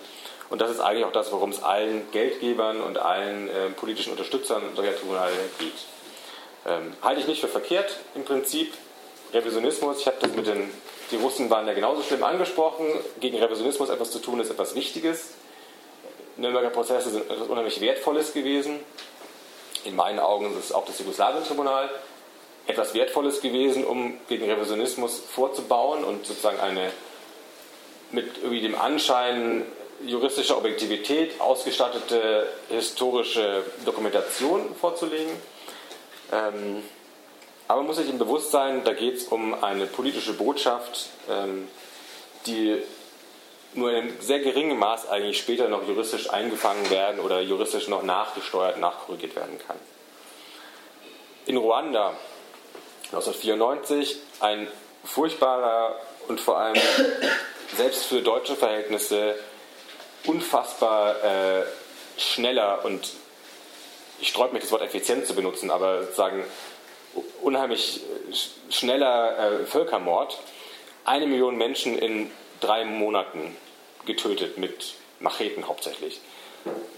[0.50, 4.62] Und das ist eigentlich auch das, worum es allen Geldgebern und allen äh, politischen Unterstützern
[4.76, 5.74] solcher Tribunale geht.
[6.68, 8.74] Ähm, halte ich nicht für verkehrt im Prinzip.
[9.34, 10.70] Revisionismus, ich habe das mit den
[11.12, 12.86] die Russen waren ja genauso schlimm angesprochen.
[13.20, 15.34] Gegen Revisionismus etwas zu tun ist etwas Wichtiges.
[16.38, 18.80] Nürnberger Prozesse sind etwas unheimlich Wertvolles gewesen.
[19.84, 21.90] In meinen Augen ist auch das Jugoslawien-Tribunal
[22.66, 26.92] etwas Wertvolles gewesen, um gegen Revisionismus vorzubauen und sozusagen eine
[28.12, 29.64] mit irgendwie dem Anschein
[30.04, 35.32] juristischer Objektivität ausgestattete historische Dokumentation vorzulegen.
[36.32, 36.84] Ähm,
[37.68, 41.68] aber man muss sich im Bewusstsein, da geht es um eine politische Botschaft, ähm,
[42.46, 42.82] die
[43.74, 48.04] nur in einem sehr geringen Maß eigentlich später noch juristisch eingefangen werden oder juristisch noch
[48.04, 49.78] nachgesteuert, nachkorrigiert werden kann.
[51.46, 52.14] In Ruanda
[53.12, 54.68] 1994 ein
[55.04, 55.96] furchtbarer
[56.28, 56.82] und vor allem
[57.76, 59.36] selbst für deutsche Verhältnisse
[60.28, 61.64] unfassbar äh,
[62.18, 63.14] schneller und
[64.20, 66.44] ich sträube mich das Wort effizient zu benutzen, aber sagen
[67.42, 70.40] unheimlich äh, schneller äh, Völkermord.
[71.04, 73.56] Eine Million Menschen in drei Monaten
[74.06, 76.20] getötet, mit Macheten hauptsächlich.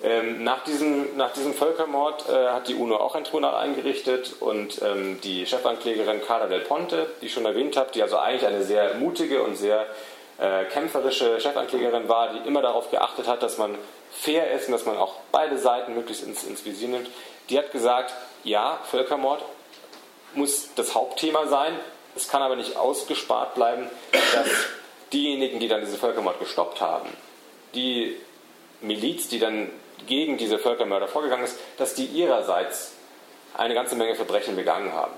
[0.01, 4.81] Ähm, nach, diesem, nach diesem Völkermord äh, hat die UNO auch ein Tribunal eingerichtet und
[4.81, 8.63] ähm, die Chefanklägerin Carla Del Ponte, die ich schon erwähnt habe, die also eigentlich eine
[8.63, 9.85] sehr mutige und sehr
[10.39, 13.75] äh, kämpferische Chefanklägerin war, die immer darauf geachtet hat, dass man
[14.11, 17.09] fair ist und dass man auch beide Seiten möglichst ins, ins Visier nimmt,
[17.49, 19.43] die hat gesagt, ja, Völkermord
[20.33, 21.73] muss das Hauptthema sein,
[22.15, 24.47] es kann aber nicht ausgespart bleiben, dass
[25.13, 27.09] diejenigen, die dann diesen Völkermord gestoppt haben,
[27.73, 28.15] die
[28.81, 29.69] Miliz, die dann
[30.05, 32.93] gegen diese Völkermörder vorgegangen ist, dass die ihrerseits
[33.55, 35.13] eine ganze Menge Verbrechen begangen haben,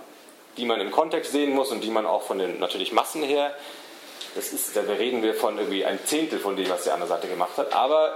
[0.58, 3.54] die man im Kontext sehen muss und die man auch von den natürlich Massen her,
[4.36, 7.28] das ist, da reden wir von irgendwie ein Zehntel von dem, was die andere Seite
[7.28, 8.14] gemacht hat, aber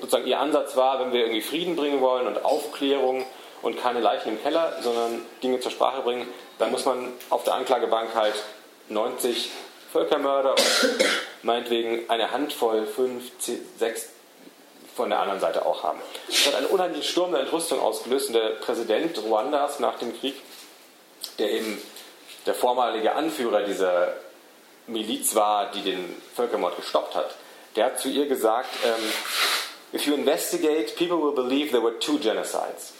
[0.00, 3.24] sozusagen ihr Ansatz war, wenn wir irgendwie Frieden bringen wollen und Aufklärung
[3.62, 6.26] und keine Leichen im Keller, sondern Dinge zur Sprache bringen,
[6.58, 8.34] dann muss man auf der Anklagebank halt
[8.88, 9.50] 90
[9.92, 11.04] Völkermörder und
[11.42, 13.24] meinetwegen eine Handvoll, fünf,
[13.78, 14.08] sechs
[14.96, 16.00] von der anderen Seite auch haben.
[16.26, 20.34] Das hat einen unheimlichen Sturm der Entrüstung ausgelöst und der Präsident Ruandas nach dem Krieg,
[21.38, 21.80] der eben
[22.46, 24.14] der vormalige Anführer dieser
[24.86, 27.34] Miliz war, die den Völkermord gestoppt hat,
[27.76, 29.12] der hat zu ihr gesagt, ähm,
[29.92, 32.92] if you investigate, people will believe there were two genocides.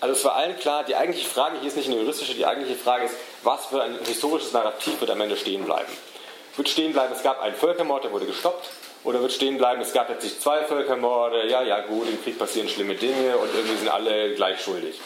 [0.00, 2.78] Also es war allen klar, die eigentliche Frage hier ist nicht eine juristische, die eigentliche
[2.78, 5.92] Frage ist, was für ein historisches Narrativ wird am Ende stehen bleiben.
[6.56, 8.68] Wird stehen bleiben, es gab einen Völkermord, der wurde gestoppt,
[9.04, 12.68] oder wird stehen bleiben, es gab plötzlich zwei Völkermorde, ja, ja, gut, im Krieg passieren
[12.68, 15.00] schlimme Dinge und irgendwie sind alle gleich schuldig.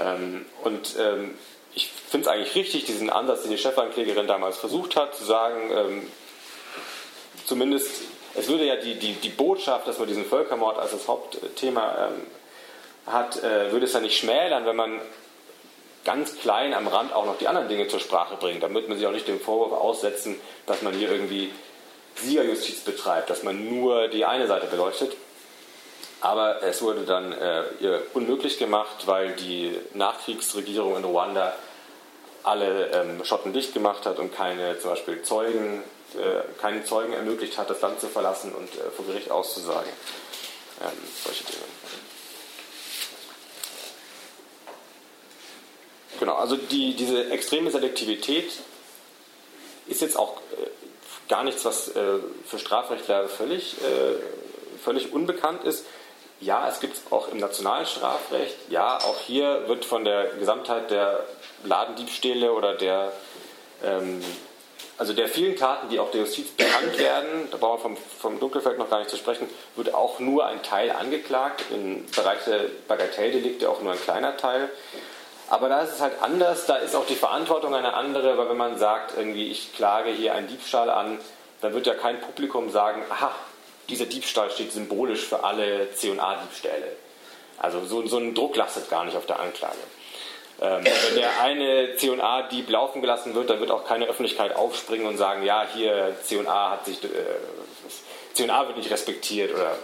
[0.00, 1.36] Ähm, und ähm,
[1.74, 5.70] ich finde es eigentlich richtig, diesen Ansatz, den die Chefanklägerin damals versucht hat, zu sagen,
[5.74, 6.10] ähm,
[7.46, 8.02] zumindest,
[8.34, 12.26] es würde ja die, die, die Botschaft, dass man diesen Völkermord als das Hauptthema ähm,
[13.06, 15.00] hat, äh, würde es ja nicht schmälern, wenn man
[16.04, 19.06] ganz klein am Rand auch noch die anderen Dinge zur Sprache bringt, damit man sich
[19.06, 21.50] auch nicht dem Vorwurf aussetzen, dass man hier irgendwie
[22.16, 25.16] Siegerjustiz betreibt, dass man nur die eine Seite beleuchtet.
[26.22, 31.52] Aber es wurde dann äh, ihr unmöglich gemacht, weil die Nachkriegsregierung in Ruanda
[32.44, 35.82] alle ähm, Schotten dicht gemacht hat und keine zum Beispiel Zeugen,
[36.14, 39.90] äh, keinen Zeugen ermöglicht hat, das Land zu verlassen und äh, vor Gericht auszusagen.
[40.80, 40.90] Ähm,
[41.24, 41.58] solche Dinge.
[46.20, 48.52] Genau, also die, diese extreme Selektivität
[49.88, 50.68] ist jetzt auch äh,
[51.28, 55.84] gar nichts, was äh, für Strafrechtler völlig, äh, völlig unbekannt ist.
[56.42, 58.56] Ja, es gibt es auch im nationalen Strafrecht.
[58.68, 61.24] Ja, auch hier wird von der Gesamtheit der
[61.62, 63.12] Ladendiebstähle oder der,
[63.84, 64.20] ähm,
[64.98, 68.40] also der vielen Taten, die auch der Justiz bekannt werden, da brauchen wir vom, vom
[68.40, 71.62] Dunkelfeld noch gar nicht zu sprechen, wird auch nur ein Teil angeklagt.
[71.70, 74.68] Im Bereich der Bagatelldelikte auch nur ein kleiner Teil.
[75.48, 78.56] Aber da ist es halt anders, da ist auch die Verantwortung eine andere, weil wenn
[78.56, 81.20] man sagt, irgendwie, ich klage hier einen Diebstahl an,
[81.60, 83.32] dann wird ja kein Publikum sagen, aha,
[83.88, 86.96] dieser Diebstahl steht symbolisch für alle C&A-Diebstähle.
[87.58, 89.78] Also so, so ein Druck lastet gar nicht auf der Anklage.
[90.60, 95.16] Ähm, wenn der eine C&A-Dieb laufen gelassen wird, dann wird auch keine Öffentlichkeit aufspringen und
[95.16, 97.08] sagen, ja, hier C&A hat sich, äh,
[98.34, 99.76] C&A wird nicht respektiert oder,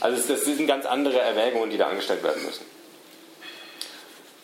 [0.00, 2.64] also das sind ganz andere Erwägungen, die da angestellt werden müssen.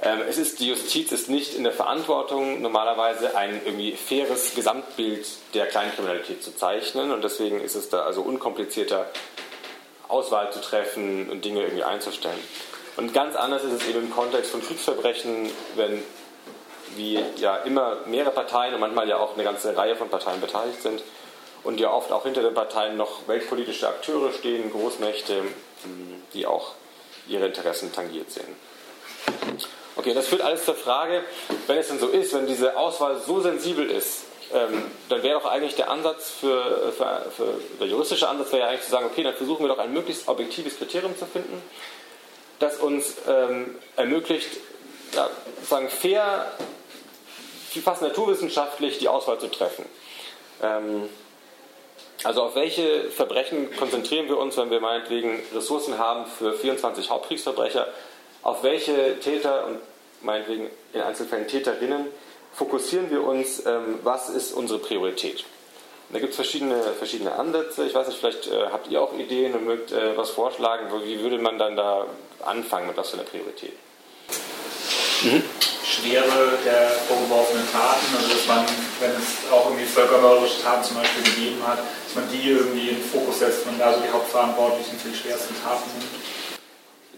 [0.02, 5.26] Ähm, es ist, die Justiz ist nicht in der Verantwortung, normalerweise ein irgendwie faires Gesamtbild
[5.54, 9.06] der Kleinkriminalität zu zeichnen und deswegen ist es da also unkomplizierter,
[10.08, 12.38] Auswahl zu treffen und Dinge irgendwie einzustellen.
[12.96, 16.02] Und ganz anders ist es eben im Kontext von Kriegsverbrechen, wenn
[16.94, 20.82] wie ja immer mehrere Parteien und manchmal ja auch eine ganze Reihe von Parteien beteiligt
[20.82, 21.02] sind
[21.64, 25.42] und ja oft auch hinter den Parteien noch weltpolitische Akteure stehen, Großmächte,
[26.32, 26.72] die auch
[27.28, 28.56] ihre Interessen tangiert sehen.
[29.96, 31.24] Okay, das führt alles zur Frage,
[31.66, 35.50] wenn es denn so ist, wenn diese Auswahl so sensibel ist, ähm, dann wäre doch
[35.50, 39.22] eigentlich der Ansatz für, für, für, der juristische Ansatz wäre ja eigentlich zu sagen, okay,
[39.22, 41.62] dann versuchen wir doch ein möglichst objektives Kriterium zu finden,
[42.58, 44.48] das uns ähm, ermöglicht,
[45.14, 45.28] ja,
[45.68, 46.52] sagen fair,
[47.82, 49.84] fast naturwissenschaftlich die Auswahl zu treffen.
[50.62, 51.08] Ähm,
[52.22, 57.88] also auf welche Verbrechen konzentrieren wir uns, wenn wir meinetwegen Ressourcen haben für 24 Hauptkriegsverbrecher
[58.46, 59.80] auf welche Täter und
[60.22, 62.06] meinetwegen in Einzelfällen Täterinnen
[62.54, 65.44] fokussieren wir uns, ähm, was ist unsere Priorität.
[66.10, 67.84] Da gibt es verschiedene, verschiedene Ansätze.
[67.84, 70.86] Ich weiß nicht, vielleicht äh, habt ihr auch Ideen und mögt äh, was vorschlagen.
[71.04, 72.06] Wie würde man dann da
[72.44, 73.72] anfangen mit was für einer Priorität?
[75.22, 75.42] Mhm.
[75.84, 78.64] Schwere der vorgeworfenen Taten, also dass man,
[79.00, 82.96] wenn es auch irgendwie völkermörderische Taten zum Beispiel gegeben hat, dass man die irgendwie in
[82.96, 86.15] den Fokus setzt, man da so die Hauptverantwortlichen für die schwersten Taten nimmt.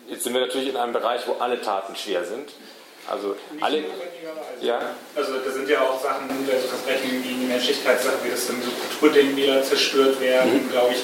[0.08, 2.50] Jetzt sind wir natürlich in einem Bereich, wo alle Taten schwer sind.
[3.10, 3.84] Also alle.
[4.60, 4.80] Ja.
[5.16, 8.60] Also da sind ja auch Sachen, also Verbrechen gegen die Menschlichkeit, Sachen wie das dann
[8.60, 10.70] so Kulturdenkmäler zerstört werden, mhm.
[10.70, 11.00] glaube ich,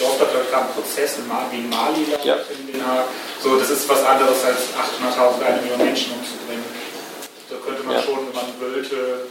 [0.00, 2.36] läuft da gerade ein Prozess in Mali, gegen Mali, ja.
[2.50, 3.06] in Den Haag.
[3.42, 6.64] So, das ist was anderes als 800.000 eine Million Menschen umzubringen.
[7.50, 8.02] Da könnte man ja.
[8.02, 9.26] schon, wenn man wollte,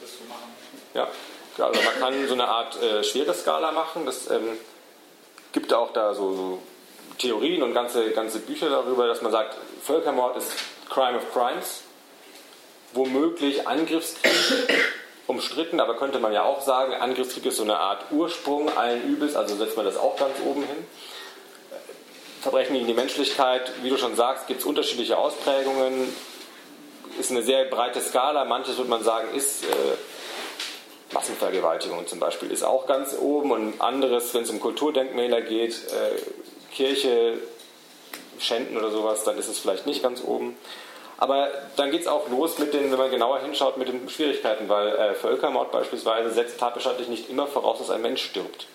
[0.00, 0.52] das so machen.
[0.94, 1.08] Ja.
[1.58, 4.06] Also man kann so eine Art äh, schwere Skala machen.
[4.06, 4.56] Das ähm,
[5.52, 6.62] gibt auch da so, so,
[7.22, 10.52] Theorien und ganze, ganze Bücher darüber, dass man sagt, Völkermord ist
[10.90, 11.82] Crime of Crimes.
[12.94, 14.32] Womöglich Angriffskrieg
[15.28, 19.36] umstritten, aber könnte man ja auch sagen, Angriffskrieg ist so eine Art Ursprung allen Übels,
[19.36, 20.76] also setzt man das auch ganz oben hin.
[22.42, 26.14] Verbrechen gegen die Menschlichkeit, wie du schon sagst, gibt es unterschiedliche Ausprägungen,
[27.20, 28.44] ist eine sehr breite Skala.
[28.44, 29.68] Manches würde man sagen, ist äh,
[31.14, 36.18] Massenvergewaltigung zum Beispiel, ist auch ganz oben und anderes, wenn es um Kulturdenkmäler geht, äh,
[36.74, 37.38] Kirche
[38.38, 40.56] schänden oder sowas, dann ist es vielleicht nicht ganz oben.
[41.18, 44.68] Aber dann geht es auch los mit den, wenn man genauer hinschaut, mit den Schwierigkeiten,
[44.68, 48.66] weil äh, Völkermord beispielsweise setzt tatbestandlich nicht immer voraus, dass ein Mensch stirbt.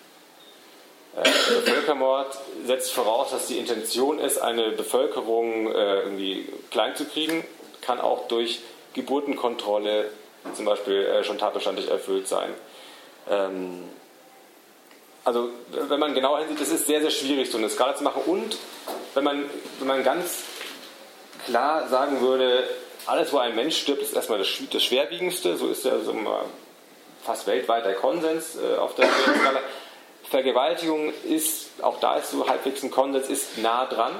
[1.16, 7.44] Äh, Völkermord setzt voraus, dass die Intention ist, eine Bevölkerung äh, irgendwie klein zu kriegen,
[7.82, 8.60] kann auch durch
[8.94, 10.10] Geburtenkontrolle
[10.54, 12.54] zum Beispiel äh, schon tatbestandlich erfüllt sein.
[13.30, 13.84] Ähm,
[15.28, 18.22] also wenn man genauer hinsieht, es ist sehr, sehr schwierig, so eine Skala zu machen.
[18.24, 18.56] Und
[19.12, 19.44] wenn man,
[19.78, 20.42] wenn man ganz
[21.44, 22.66] klar sagen würde,
[23.04, 26.14] alles, wo ein Mensch stirbt, ist erstmal das, das Schwerwiegendste, so ist ja so
[27.22, 29.60] fast weltweit der Konsens äh, auf der Skala.
[30.30, 34.12] Vergewaltigung ist, auch da ist so halbwegs ein Konsens, ist nah dran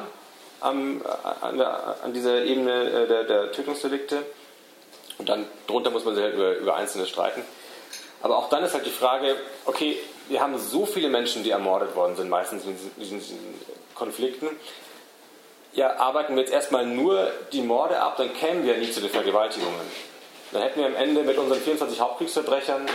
[0.61, 1.03] am,
[1.41, 4.25] an, an, dieser Ebene äh, der, der, Tötungsdelikte.
[5.17, 7.43] Und dann drunter muss man sich halt über, über Einzelne streiten.
[8.21, 11.95] Aber auch dann ist halt die Frage, okay, wir haben so viele Menschen, die ermordet
[11.95, 13.21] worden sind, meistens in diesen,
[13.95, 14.49] Konflikten.
[15.73, 19.11] Ja, arbeiten wir jetzt erstmal nur die Morde ab, dann kämen wir nie zu den
[19.11, 19.81] Vergewaltigungen.
[20.53, 22.87] Dann hätten wir am Ende mit unseren 24 Hauptkriegsverbrechern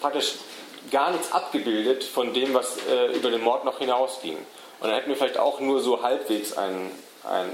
[0.00, 0.34] praktisch
[0.90, 4.36] gar nichts abgebildet von dem, was äh, über den Mord noch hinausging.
[4.36, 6.90] Und dann hätten wir vielleicht auch nur so halbwegs ein,
[7.22, 7.50] ein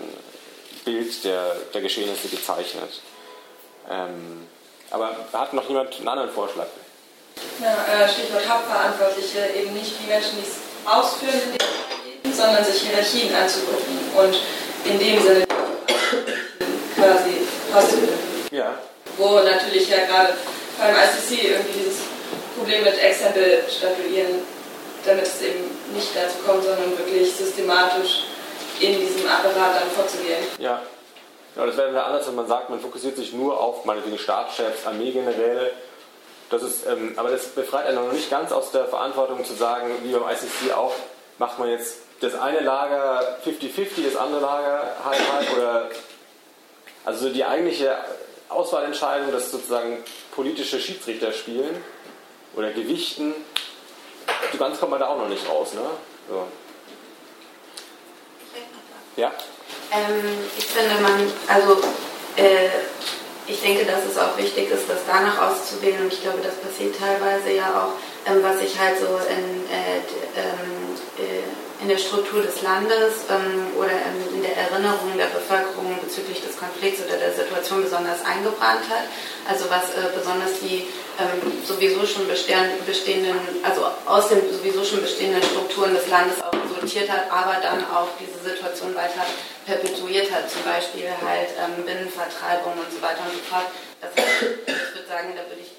[0.84, 3.02] Bild der, der Geschehnisse gezeichnet.
[3.88, 4.46] Ähm,
[4.90, 6.66] aber hat noch jemand einen anderen Vorschlag?
[7.60, 10.56] Ja, äh, Stichwort Hauptverantwortliche, eben nicht die Menschen, die es
[10.88, 11.58] ausführen,
[12.32, 14.38] sondern sich Hierarchien anzugucken und
[14.84, 15.44] in dem Sinne
[16.94, 18.18] quasi auszubilden.
[18.52, 18.78] Ja.
[19.16, 20.34] Wo natürlich ja gerade
[20.78, 21.98] beim ICC irgendwie dieses
[22.56, 24.42] Problem mit Exempel statuieren,
[25.04, 28.24] damit es eben nicht dazu kommt, sondern wirklich systematisch
[28.80, 30.44] in diesem Apparat dann vorzugehen.
[30.58, 30.82] Ja.
[31.56, 35.72] Ja, das wäre anders, wenn man sagt, man fokussiert sich nur auf meinetwegen Staatschefs, Armeegeneräle.
[36.50, 39.90] Das ist, ähm, aber das befreit einen noch nicht ganz aus der Verantwortung zu sagen,
[40.02, 40.94] wie beim ICC auch,
[41.38, 45.90] macht man jetzt das eine Lager 50-50, das andere Lager halb-halb oder
[47.04, 47.96] also die eigentliche
[48.48, 49.98] Auswahlentscheidung, dass sozusagen
[50.32, 51.82] politische Schiedsrichter spielen
[52.56, 53.34] oder gewichten,
[54.52, 55.74] so ganz kommt man da auch noch nicht raus.
[55.74, 55.80] Ne?
[56.28, 56.46] So.
[59.16, 59.32] Ja?
[59.92, 61.80] Ähm, ich finde, man, also
[62.36, 62.68] äh,
[63.48, 66.94] ich denke, dass es auch wichtig ist, das danach auszuwählen und ich glaube, das passiert
[66.98, 67.96] teilweise ja auch,
[68.30, 70.04] ähm, was ich halt so in äh,
[70.36, 71.42] ähm, äh,
[71.80, 76.58] in der Struktur des Landes ähm, oder in, in, der Erinnerung der Bevölkerung bezüglich des
[76.58, 79.06] Konflikts oder der Situation besonders eingebrannt hat.
[79.48, 80.90] Also was äh, besonders die
[81.22, 86.42] ähm, sowieso schon bestehenden, also aus den sowieso schon bestehenden Strukturen des Landes
[86.88, 89.24] resultiert hat, aber dann auch diese Situation weiter
[89.66, 93.66] perpetuiert hat, zum Beispiel halt ähm, Binnenvertreibung und so weiter und so fort.
[94.00, 95.77] Das heißt, ich würde sagen, da würde ich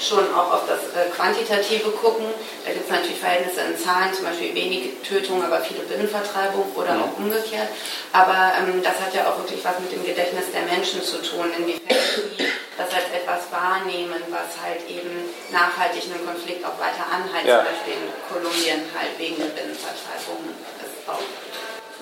[0.00, 2.26] schon auch auf das äh, Quantitative gucken.
[2.64, 6.94] Da gibt es natürlich Verhältnisse in Zahlen, zum Beispiel wenige Tötungen, aber viele Binnenvertreibungen oder
[6.94, 7.02] mhm.
[7.02, 7.68] auch umgekehrt.
[8.12, 11.50] Aber ähm, das hat ja auch wirklich was mit dem Gedächtnis der Menschen zu tun,
[11.56, 12.46] inwiefern sie
[12.78, 17.46] das als etwas wahrnehmen, was halt eben nachhaltig einen Konflikt auch weiter anheizt.
[17.46, 17.64] Ja.
[17.64, 20.54] Zum Beispiel in Kolumbien halt wegen der Binnenvertreibungen.
[20.78, 21.22] Das auch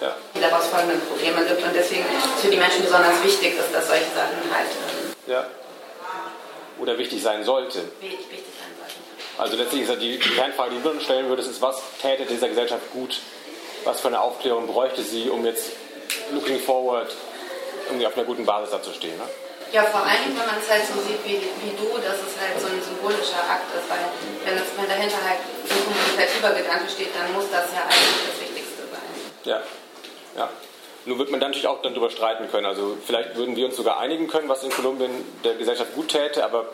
[0.00, 0.12] ja.
[0.35, 2.04] die daraus folgenden Probleme gibt und deswegen
[2.37, 5.46] für die Menschen besonders wichtig ist, dass solche Sachen halt ähm, ja
[6.78, 7.80] oder wichtig sein sollte.
[9.38, 12.48] Also letztlich ist ja die Kernfrage, die du dann stellen würdest, ist, was täte dieser
[12.48, 13.20] Gesellschaft gut?
[13.84, 15.72] Was für eine Aufklärung bräuchte sie, um jetzt
[16.32, 17.14] looking forward
[17.86, 19.16] irgendwie auf einer guten Basis dazustehen?
[19.16, 19.24] Ne?
[19.72, 22.38] Ja, vor allen Dingen, wenn man es halt so sieht wie, wie du, dass es
[22.40, 23.98] halt so ein symbolischer Akt ist, weil
[24.44, 28.40] wenn, es, wenn dahinter halt ein kommunikativer Gedanke steht, dann muss das ja eigentlich das
[28.40, 29.08] Wichtigste sein.
[29.44, 29.60] Ja,
[30.36, 30.48] ja.
[31.06, 32.66] Nun wird man dann natürlich auch dann darüber streiten können.
[32.66, 35.10] Also vielleicht würden wir uns sogar einigen können, was in Kolumbien
[35.44, 36.66] der Gesellschaft gut täte, aber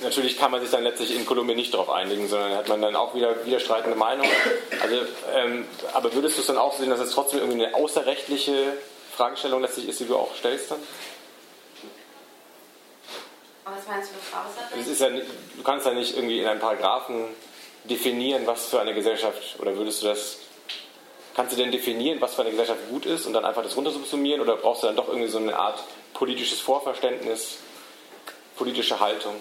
[0.00, 2.94] natürlich kann man sich dann letztlich in Kolumbien nicht darauf einigen, sondern hat man dann
[2.94, 4.30] auch wieder widerstreitende Meinungen.
[4.80, 4.96] Also,
[5.34, 8.76] ähm, aber würdest du es dann auch sehen, dass es trotzdem irgendwie eine außerrechtliche
[9.16, 10.78] Fragestellung letztlich ist, die du auch stellst dann?
[13.64, 14.92] Was meinst du mit außerrechtlich?
[14.92, 17.24] ist ja, du kannst ja nicht irgendwie in einem Paragraphen
[17.84, 20.38] definieren, was für eine Gesellschaft, oder würdest du das
[21.34, 24.40] Kannst du denn definieren, was für eine Gesellschaft gut ist und dann einfach das runtersubsumieren
[24.40, 27.58] oder brauchst du dann doch irgendwie so eine Art politisches Vorverständnis?
[28.56, 29.34] politische Haltung?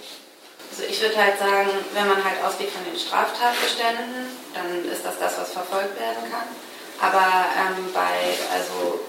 [0.71, 5.19] Also ich würde halt sagen, wenn man halt ausgeht von den Straftatbeständen, dann ist das
[5.19, 6.47] das, was verfolgt werden kann.
[7.01, 8.99] Aber ähm, bei, also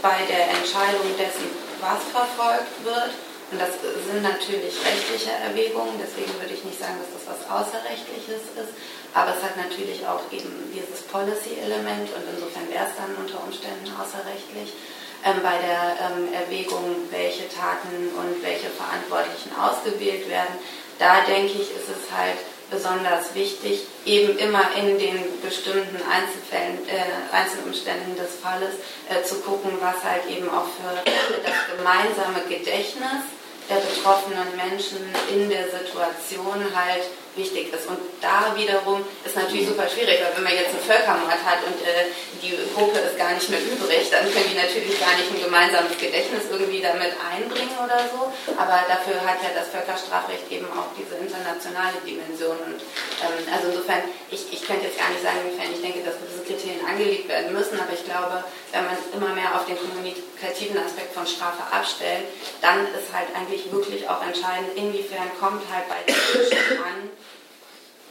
[0.00, 1.50] bei der Entscheidung dessen,
[1.80, 3.10] was verfolgt wird,
[3.52, 8.56] und das sind natürlich rechtliche Erwägungen, deswegen würde ich nicht sagen, dass das was Außerrechtliches
[8.56, 8.72] ist,
[9.12, 13.92] aber es hat natürlich auch eben dieses Policy-Element und insofern wäre es dann unter Umständen
[13.92, 14.72] außerrechtlich.
[15.20, 20.56] Ähm, bei der ähm, Erwägung, welche Taten und welche Verantwortlichen ausgewählt werden,
[20.98, 22.40] da denke ich, ist es halt
[22.72, 28.80] besonders wichtig, eben immer in den bestimmten Einzelfällen, äh, Einzelumständen des Falles
[29.12, 33.28] äh, zu gucken, was halt eben auch für das gemeinsame Gedächtnis
[33.68, 34.98] der betroffenen Menschen
[35.30, 37.04] in der Situation halt
[37.36, 37.88] wichtig ist.
[37.88, 41.78] Und da wiederum ist natürlich super schwierig, weil wenn man jetzt einen Völkermord hat und
[41.80, 45.40] äh, die Gruppe ist gar nicht mehr übrig, dann können die natürlich gar nicht ein
[45.40, 48.28] gemeinsames Gedächtnis irgendwie damit einbringen oder so.
[48.58, 52.56] Aber dafür hat ja das Völkerstrafrecht eben auch diese internationale Dimension.
[52.60, 52.80] Und
[53.24, 56.44] ähm, also insofern, ich, ich könnte jetzt gar nicht sagen, inwiefern ich denke, dass diese
[56.44, 61.16] Kriterien angelegt werden müssen, aber ich glaube, wenn man immer mehr auf den kommunikativen Aspekt
[61.16, 62.28] von Strafe abstellt,
[62.60, 67.10] dann ist halt eigentlich wirklich auch entscheidend, inwiefern kommt halt bei den Menschen an,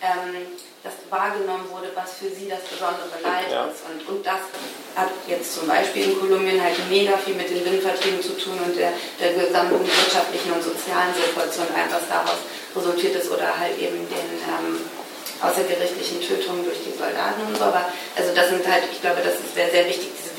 [0.01, 3.69] ähm, das wahrgenommen wurde, was für sie das besondere Leid ja.
[3.69, 3.85] ist.
[3.85, 4.41] Und, und das
[4.95, 8.75] hat jetzt zum Beispiel in Kolumbien halt mega viel mit den Binnenvertrieben zu tun und
[8.75, 12.41] der, der gesamten wirtschaftlichen und sozialen Situation, was daraus
[12.75, 14.81] resultiert ist oder halt eben den ähm,
[15.41, 17.65] außergerichtlichen Tötungen durch die Soldaten und so.
[17.65, 17.85] Aber
[18.15, 20.33] also das sind halt, ich glaube, das ist sehr, sehr wichtig, diese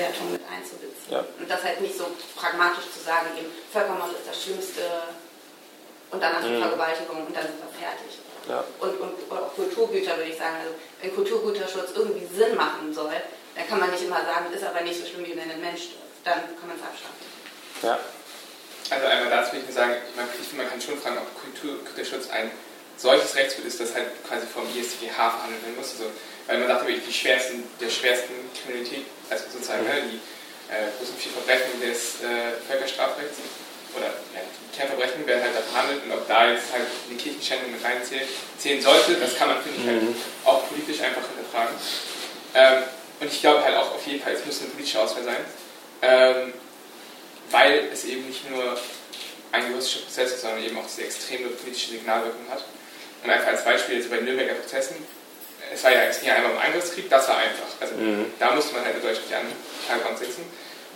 [0.00, 1.12] Wertung mit einzubeziehen.
[1.12, 1.20] Ja.
[1.20, 4.80] Und das halt nicht so pragmatisch zu sagen, eben Völkermord ist das Schlimmste
[6.10, 6.64] und danach die mhm.
[6.64, 8.23] Vergewaltigung und dann sind wir fertig.
[8.48, 8.64] Ja.
[8.80, 10.56] Und, und, auch Kulturgüter würde ich sagen.
[10.60, 13.14] Also wenn Kulturgüterschutz irgendwie Sinn machen soll,
[13.54, 15.82] dann kann man nicht immer sagen, ist aber nicht so schlimm, wie wenn ein Mensch
[15.82, 16.02] stirbt.
[16.24, 17.24] Dann kann man es abschaffen.
[17.82, 17.98] Ja.
[18.90, 20.26] Also einmal dazu will ich nur sagen, man,
[20.56, 22.50] man kann schon fragen, ob Kulturgüterschutz ein
[22.96, 25.92] solches Rechtsgut ist, das halt quasi vom ISTGH verhandelt werden muss.
[25.92, 26.10] Also,
[26.46, 29.88] weil man sagt, die schwersten, der schwersten Kriminalität, also sozusagen mhm.
[29.88, 30.20] ne, die
[30.68, 33.38] äh, großen vier Verbrechen des äh, Völkerstrafrechts
[33.96, 34.40] oder ja,
[34.74, 38.26] Kernverbrechen werden halt da verhandelt und ob da jetzt halt die Kirchenschändung mit reinzählen
[38.58, 40.16] zählen sollte, das kann man, finde ich, halt mhm.
[40.44, 41.74] auch politisch einfach hinterfragen.
[42.54, 42.82] Ähm,
[43.20, 45.44] und ich glaube halt auch auf jeden Fall, es muss eine politische Auswahl sein,
[46.02, 46.52] ähm,
[47.50, 48.76] weil es eben nicht nur
[49.52, 52.64] ein juristischer Prozess ist, sondern eben auch diese extreme politische Signalwirkung hat.
[53.22, 54.96] Und einfach als Beispiel, also bei Nürnberger Prozessen,
[55.72, 57.68] es war ja, es ging ja einmal um Angriffskrieg, das war einfach.
[57.80, 58.26] Also mhm.
[58.38, 60.44] da musste man halt in Deutschland die Anklagebank sitzen.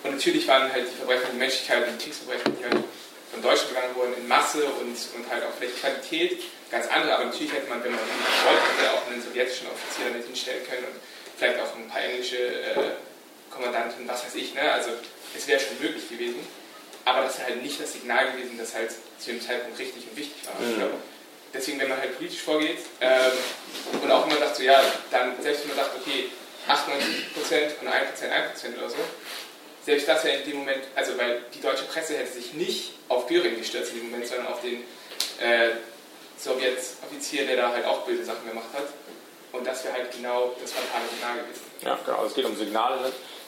[0.02, 2.84] Und natürlich waren halt die Verbrechen die Menschlichkeit und die Kriegsverbrechen, die halt
[3.32, 6.38] von Deutschland begangen wurden, in Masse und, und halt auch vielleicht Qualität
[6.70, 7.14] ganz andere.
[7.14, 11.00] Aber natürlich hätte man, wenn man wollte, auch einen sowjetischen Offizier damit hinstellen können und
[11.36, 12.98] vielleicht auch ein paar englische äh,
[13.50, 14.54] Kommandanten, was weiß ich.
[14.54, 14.62] Ne?
[14.72, 14.90] Also
[15.36, 16.40] es wäre schon möglich gewesen.
[17.04, 20.16] Aber das ist halt nicht das Signal gewesen, das halt zu dem Zeitpunkt richtig und
[20.16, 20.60] wichtig war.
[20.60, 20.76] Mhm.
[20.76, 20.94] Glaube,
[21.54, 23.32] deswegen, wenn man halt politisch vorgeht ähm,
[24.02, 24.80] und auch immer sagt, so ja,
[25.10, 26.28] dann selbst wenn man sagt, okay,
[26.68, 28.96] 98% und 1% 1% oder so,
[29.88, 33.26] selbst das wäre in dem Moment, also weil die deutsche Presse hätte sich nicht auf
[33.26, 34.82] Göring gestürzt in dem Moment, sondern auf den
[35.40, 35.70] äh,
[36.38, 38.84] Sowjetoffizier, der da halt auch böse Sachen gemacht hat.
[39.50, 41.64] Und das wäre halt genau das fatale Signal gewesen.
[41.80, 42.18] Ja, genau.
[42.18, 42.98] Also es geht um Signale.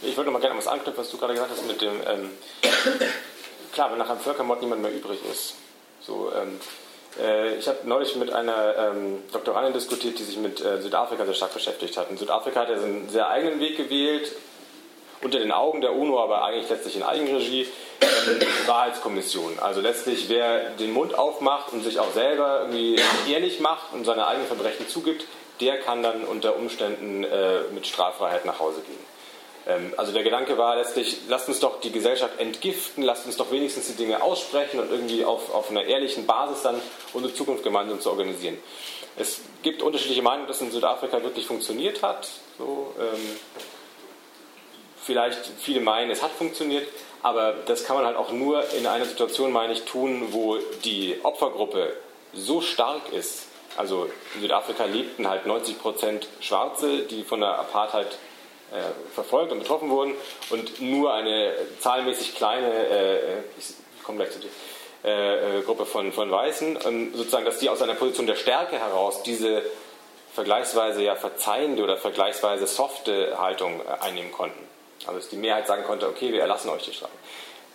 [0.00, 2.00] Ich würde noch mal gerne an was anknüpfen, was du gerade gesagt hast mit dem,
[2.08, 2.30] ähm,
[3.74, 5.56] klar, wenn nach einem Völkermord niemand mehr übrig ist.
[6.00, 6.58] So, ähm,
[7.20, 11.34] äh, ich habe neulich mit einer ähm, Doktorandin diskutiert, die sich mit äh, Südafrika sehr
[11.34, 12.08] stark beschäftigt hat.
[12.08, 14.32] Und Südafrika hat ja einen sehr eigenen Weg gewählt,
[15.22, 17.66] unter den Augen der UNO, aber eigentlich letztlich in Eigenregie,
[18.00, 19.58] ähm, Wahrheitskommission.
[19.58, 24.26] Also letztlich, wer den Mund aufmacht und sich auch selber irgendwie ehrlich macht und seine
[24.26, 25.26] eigenen Verbrechen zugibt,
[25.60, 29.10] der kann dann unter Umständen äh, mit Straffreiheit nach Hause gehen.
[29.66, 33.50] Ähm, also der Gedanke war letztlich, lasst uns doch die Gesellschaft entgiften, lasst uns doch
[33.50, 36.80] wenigstens die Dinge aussprechen und irgendwie auf, auf einer ehrlichen Basis dann
[37.12, 38.58] unsere Zukunft gemeinsam zu organisieren.
[39.16, 42.28] Es gibt unterschiedliche Meinungen, dass in Südafrika wirklich funktioniert hat.
[42.58, 43.36] So, ähm,
[45.02, 46.86] vielleicht viele meinen, es hat funktioniert,
[47.22, 51.18] aber das kann man halt auch nur in einer Situation, meine ich, tun, wo die
[51.22, 51.94] Opfergruppe
[52.32, 53.46] so stark ist.
[53.76, 58.18] Also in Südafrika lebten halt 90 Prozent Schwarze, die von der Apartheid
[58.72, 58.82] äh,
[59.14, 60.14] verfolgt und betroffen wurden
[60.50, 64.48] und nur eine zahlenmäßig kleine, äh, ich komme gleich zu dir,
[65.02, 68.78] äh, äh, Gruppe von, von Weißen, ähm, sozusagen, dass die aus einer Position der Stärke
[68.78, 69.62] heraus diese
[70.34, 74.69] vergleichsweise ja verzeihende oder vergleichsweise softe Haltung äh, einnehmen konnten.
[75.06, 77.12] Also dass die Mehrheit sagen konnte, okay, wir erlassen euch die Strafe.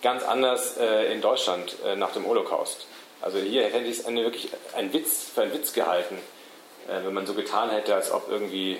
[0.02, 2.86] Ganz anders äh, in Deutschland äh, nach dem Holocaust.
[3.20, 6.16] Also hier hätte ich es eine, wirklich ein Witz, für einen Witz gehalten,
[6.86, 8.78] äh, wenn man so getan hätte, als ob irgendwie,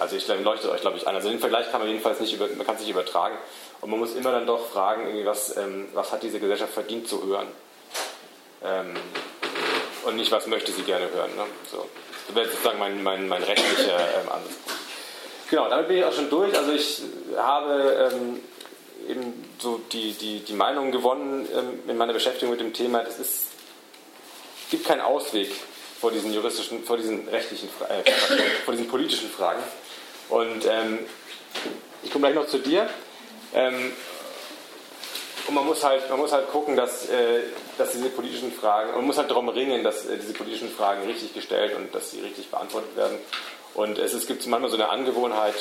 [0.00, 1.14] also ich leuchtet euch, glaube ich, an.
[1.14, 3.36] Also den Vergleich kann man jedenfalls nicht, über, man kann es übertragen.
[3.80, 7.08] Und man muss immer dann doch fragen, irgendwie, was, ähm, was hat diese Gesellschaft verdient
[7.08, 7.46] zu hören.
[8.64, 8.94] Ähm,
[10.04, 11.34] und nicht, was möchte sie gerne hören.
[11.36, 11.44] Ne?
[11.70, 11.86] So.
[12.26, 14.77] Das wäre sozusagen mein, mein, mein rechtlicher ähm, Ansatzpunkt.
[15.50, 16.56] Genau, damit bin ich auch schon durch.
[16.56, 17.02] Also ich
[17.36, 18.40] habe ähm,
[19.08, 23.18] eben so die, die, die Meinung gewonnen ähm, in meiner Beschäftigung mit dem Thema, es
[23.18, 23.46] ist,
[24.70, 25.50] gibt keinen Ausweg
[26.00, 28.10] vor diesen juristischen, vor diesen rechtlichen, äh,
[28.64, 29.62] vor diesen politischen Fragen.
[30.28, 30.98] Und ähm,
[32.02, 32.88] ich komme gleich noch zu dir.
[33.54, 33.92] Ähm,
[35.48, 37.40] und man muss halt, man muss halt gucken, dass, äh,
[37.78, 41.32] dass diese politischen Fragen, man muss halt darum ringen, dass äh, diese politischen Fragen richtig
[41.32, 43.18] gestellt und dass sie richtig beantwortet werden.
[43.74, 45.54] Und es, es gibt manchmal so eine Angewohnheit,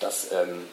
[0.00, 0.66] dass ähm,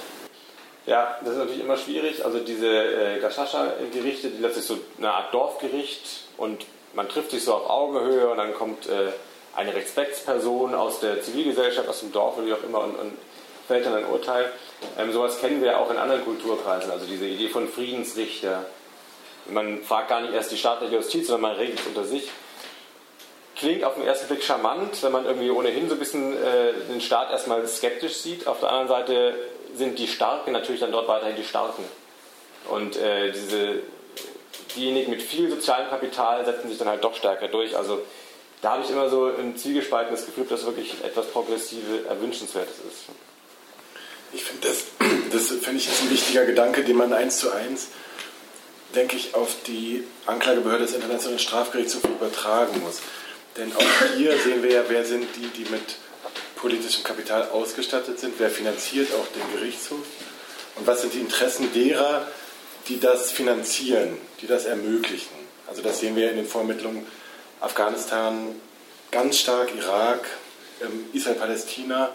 [0.86, 2.26] Ja, das ist natürlich immer schwierig.
[2.26, 7.54] Also diese äh, Gashasha-Gerichte, die letztlich so eine Art Dorfgericht und man trifft sich so
[7.54, 9.12] auf Augenhöhe und dann kommt äh,
[9.56, 13.14] eine Respektsperson aus der Zivilgesellschaft, aus dem Dorf oder wie auch immer und, und
[13.68, 14.52] fällt dann ein Urteil.
[14.98, 18.66] Ähm, sowas kennen wir auch in anderen Kulturkreisen, also diese Idee von Friedensrichter.
[19.50, 22.30] Man fragt gar nicht erst die staatliche Justiz, sondern man regelt es unter sich.
[23.62, 27.00] Klingt auf den ersten Blick charmant, wenn man irgendwie ohnehin so ein bisschen äh, den
[27.00, 28.48] Staat erstmal skeptisch sieht.
[28.48, 29.36] Auf der anderen Seite
[29.76, 31.84] sind die Starken natürlich dann dort weiterhin die Starken.
[32.70, 33.84] Und äh, diese,
[34.76, 37.78] diejenigen mit viel sozialem Kapital setzen sich dann halt doch stärker durch.
[37.78, 38.02] Also
[38.64, 43.04] da habe ich immer so ein zwiegespaltenes Gefühl, dass wirklich etwas Progressive erwünschenswertes ist.
[44.34, 44.86] Ich finde, das,
[45.32, 47.90] das finde ich ist ein wichtiger Gedanke, den man eins zu eins,
[48.96, 53.02] denke ich, auf die Anklagebehörde des Internationalen Strafgerichtshofs übertragen muss.
[53.58, 55.82] Denn auch hier sehen wir ja, wer sind die, die mit
[56.56, 60.06] politischem Kapital ausgestattet sind, wer finanziert auch den Gerichtshof?
[60.76, 62.28] Und was sind die Interessen derer,
[62.88, 65.36] die das finanzieren, die das ermöglichen.
[65.68, 67.06] Also das sehen wir in den Vormittlungen.
[67.60, 68.56] Afghanistan
[69.12, 70.26] ganz stark, Irak,
[70.82, 72.10] ähm, Israel-Palästina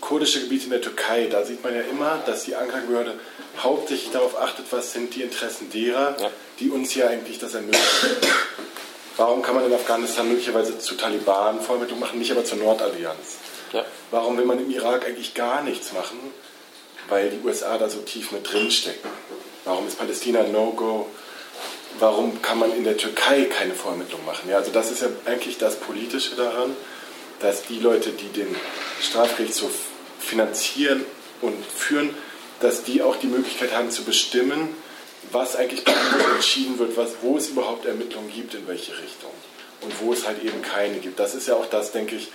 [0.00, 3.18] kurdische Gebiete in der Türkei, da sieht man ja immer, dass die Anklagebehörde
[3.58, 6.16] hauptsächlich darauf achtet, was sind die Interessen derer,
[6.60, 8.16] die uns hier eigentlich das ermöglichen.
[9.20, 13.36] Warum kann man in Afghanistan möglicherweise zu Taliban Vormittlung machen, nicht aber zur Nordallianz?
[13.72, 13.84] Ja.
[14.10, 16.18] Warum will man im Irak eigentlich gar nichts machen?
[17.08, 19.10] Weil die USA da so tief mit drinstecken.
[19.64, 21.06] Warum ist Palästina No-Go?
[21.98, 24.48] Warum kann man in der Türkei keine Vormittlung machen?
[24.48, 26.74] Ja, also das ist ja eigentlich das Politische daran
[27.40, 28.54] dass die Leute, die den
[29.00, 29.72] Strafgerichtshof
[30.18, 31.04] finanzieren
[31.40, 32.14] und führen,
[32.60, 34.68] dass die auch die Möglichkeit haben zu bestimmen,
[35.32, 35.84] was eigentlich
[36.34, 39.30] entschieden wird, was, wo es überhaupt Ermittlungen gibt, in welche Richtung
[39.82, 41.18] und wo es halt eben keine gibt.
[41.18, 42.28] Das ist ja auch das, denke ich,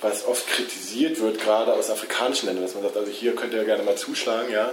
[0.00, 3.64] was oft kritisiert wird, gerade aus afrikanischen Ländern, dass man sagt, also hier könnt ihr
[3.64, 4.72] gerne mal zuschlagen, ja,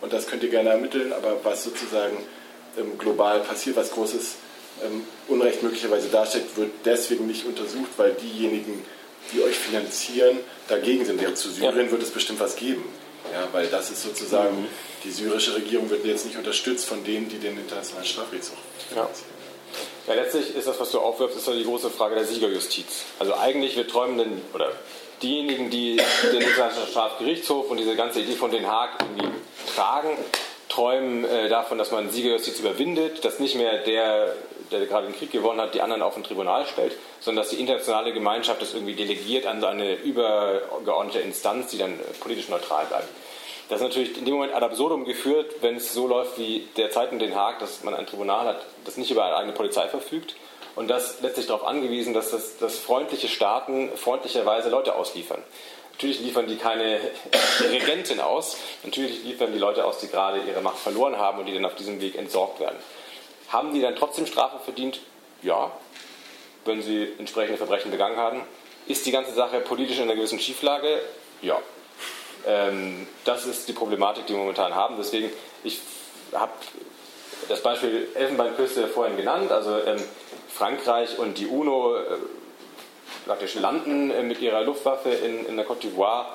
[0.00, 2.16] und das könnt ihr gerne ermitteln, aber was sozusagen
[2.78, 4.36] ähm, global passiert, was Großes
[4.84, 8.84] ähm, Unrecht möglicherweise darstellt, wird deswegen nicht untersucht, weil diejenigen,
[9.32, 11.20] die euch finanzieren, dagegen sind.
[11.20, 11.90] Während zu Syrien ja.
[11.90, 12.84] wird es bestimmt was geben.
[13.32, 14.66] Ja, weil das ist sozusagen,
[15.04, 18.58] die syrische Regierung wird jetzt nicht unterstützt von denen, die den internationalen Strafgerichtshof.
[18.94, 19.08] Ja.
[20.06, 20.14] ja.
[20.14, 23.04] letztlich ist das, was du aufwirfst, ist die große Frage der Siegerjustiz.
[23.18, 24.72] Also eigentlich, wir träumen den, oder
[25.22, 25.96] diejenigen, die
[26.32, 29.28] den internationalen Strafgerichtshof und diese ganze Idee von Den Haag irgendwie
[29.74, 30.16] tragen,
[30.68, 34.34] träumen äh, davon, dass man Siegerjustiz überwindet, dass nicht mehr der
[34.70, 37.60] der gerade den Krieg gewonnen hat, die anderen auf ein Tribunal stellt, sondern dass die
[37.60, 43.08] internationale Gemeinschaft das irgendwie delegiert an eine übergeordnete Instanz, die dann politisch neutral bleibt.
[43.68, 47.12] Das ist natürlich in dem Moment ad absurdum geführt, wenn es so läuft wie derzeit
[47.12, 50.36] in Den Haag, dass man ein Tribunal hat, das nicht über eine eigene Polizei verfügt
[50.74, 55.42] und das letztlich darauf angewiesen, dass, das, dass freundliche Staaten freundlicherweise Leute ausliefern.
[55.92, 57.00] Natürlich liefern die keine
[57.60, 61.52] Regentin aus, natürlich liefern die Leute aus, die gerade ihre Macht verloren haben und die
[61.52, 62.76] dann auf diesem Weg entsorgt werden.
[63.48, 65.00] Haben die dann trotzdem Strafe verdient?
[65.42, 65.72] Ja,
[66.64, 68.42] wenn sie entsprechende Verbrechen begangen haben.
[68.86, 71.00] Ist die ganze Sache politisch in einer gewissen Schieflage?
[71.42, 71.58] Ja.
[72.46, 74.96] Ähm, das ist die Problematik, die wir momentan haben.
[74.96, 75.30] Deswegen,
[75.64, 75.80] ich
[76.32, 76.52] habe
[77.48, 79.50] das Beispiel Elfenbeinküste vorhin genannt.
[79.50, 80.02] Also ähm,
[80.48, 82.02] Frankreich und die UNO äh,
[83.26, 86.26] praktisch landen äh, mit ihrer Luftwaffe in, in der Côte d'Ivoire,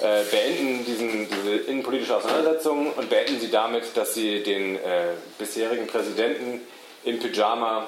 [0.00, 5.86] äh, beenden diesen, diese innenpolitische Auseinandersetzung und beenden sie damit, dass sie den äh, bisherigen
[5.86, 6.60] Präsidenten
[7.04, 7.86] im Pyjama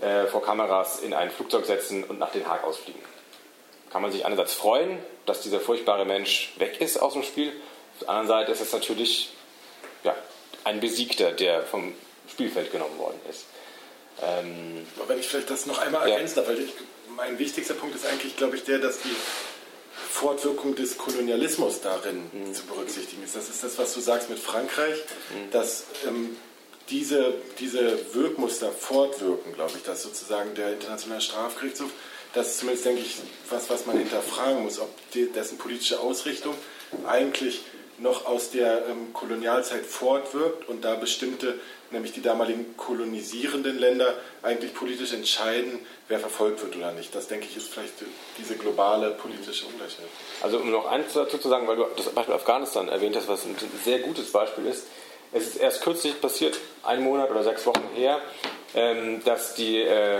[0.00, 3.00] äh, vor Kameras in ein Flugzeug setzen und nach Den Haag ausfliegen.
[3.90, 7.52] Kann man sich einerseits freuen, dass dieser furchtbare Mensch weg ist aus dem Spiel,
[8.00, 9.30] auf der anderen Seite ist es natürlich
[10.04, 10.16] ja,
[10.64, 11.92] ein Besiegter, der vom
[12.30, 13.44] Spielfeld genommen worden ist.
[14.22, 16.72] Ähm, wenn ich vielleicht das noch einmal ergänzen darf, weil ich,
[17.14, 19.14] mein wichtigster Punkt ist eigentlich, glaube ich, der, dass die
[20.10, 22.52] Fortwirkung des Kolonialismus darin mhm.
[22.52, 23.36] zu berücksichtigen ist.
[23.36, 24.96] Das ist das, was du sagst mit Frankreich,
[25.30, 25.50] mhm.
[25.52, 26.36] dass ähm,
[26.90, 31.90] diese, diese Wirkmuster fortwirken, glaube ich, dass sozusagen der Internationale Strafgerichtshof,
[32.34, 33.16] das ist zumindest, denke ich,
[33.48, 36.54] was, was man hinterfragen muss, ob die, dessen politische Ausrichtung
[37.06, 37.62] eigentlich
[38.00, 41.58] noch aus der ähm, Kolonialzeit fortwirkt und da bestimmte,
[41.90, 45.78] nämlich die damaligen kolonisierenden Länder, eigentlich politisch entscheiden,
[46.08, 47.14] wer verfolgt wird oder nicht.
[47.14, 47.94] Das, denke ich, ist vielleicht
[48.38, 50.06] diese globale politische Ungleichheit.
[50.42, 53.44] Also um noch eins dazu zu sagen, weil du das Beispiel Afghanistan erwähnt hast, was
[53.44, 54.86] ein sehr gutes Beispiel ist.
[55.32, 58.20] Es ist erst kürzlich passiert, einen Monat oder sechs Wochen her,
[58.74, 60.18] ähm, dass die äh,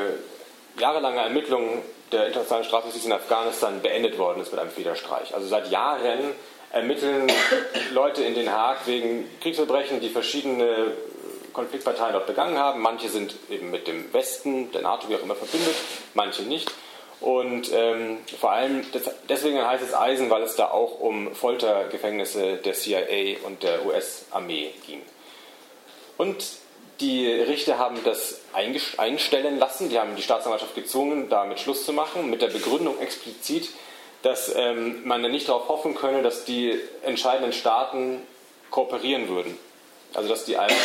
[0.78, 5.34] jahrelange Ermittlung der internationalen Strafjustiz in Afghanistan beendet worden ist mit einem Federstreich.
[5.34, 6.32] Also seit Jahren
[6.72, 7.30] ermitteln
[7.92, 10.92] Leute in Den Haag wegen Kriegsverbrechen, die verschiedene
[11.52, 12.80] Konfliktparteien dort begangen haben.
[12.80, 15.74] Manche sind eben mit dem Westen, der NATO, wie auch immer, verbündet,
[16.14, 16.70] manche nicht.
[17.20, 18.82] Und ähm, vor allem
[19.28, 24.70] deswegen heißt es Eisen, weil es da auch um Foltergefängnisse der CIA und der US-Armee
[24.86, 25.02] ging.
[26.16, 26.44] Und
[27.00, 32.30] die Richter haben das einstellen lassen, die haben die Staatsanwaltschaft gezwungen, damit Schluss zu machen,
[32.30, 33.70] mit der Begründung explizit,
[34.22, 38.22] dass ähm, man nicht darauf hoffen könne, dass die entscheidenden Staaten
[38.70, 39.58] kooperieren würden.
[40.14, 40.76] Also dass die einem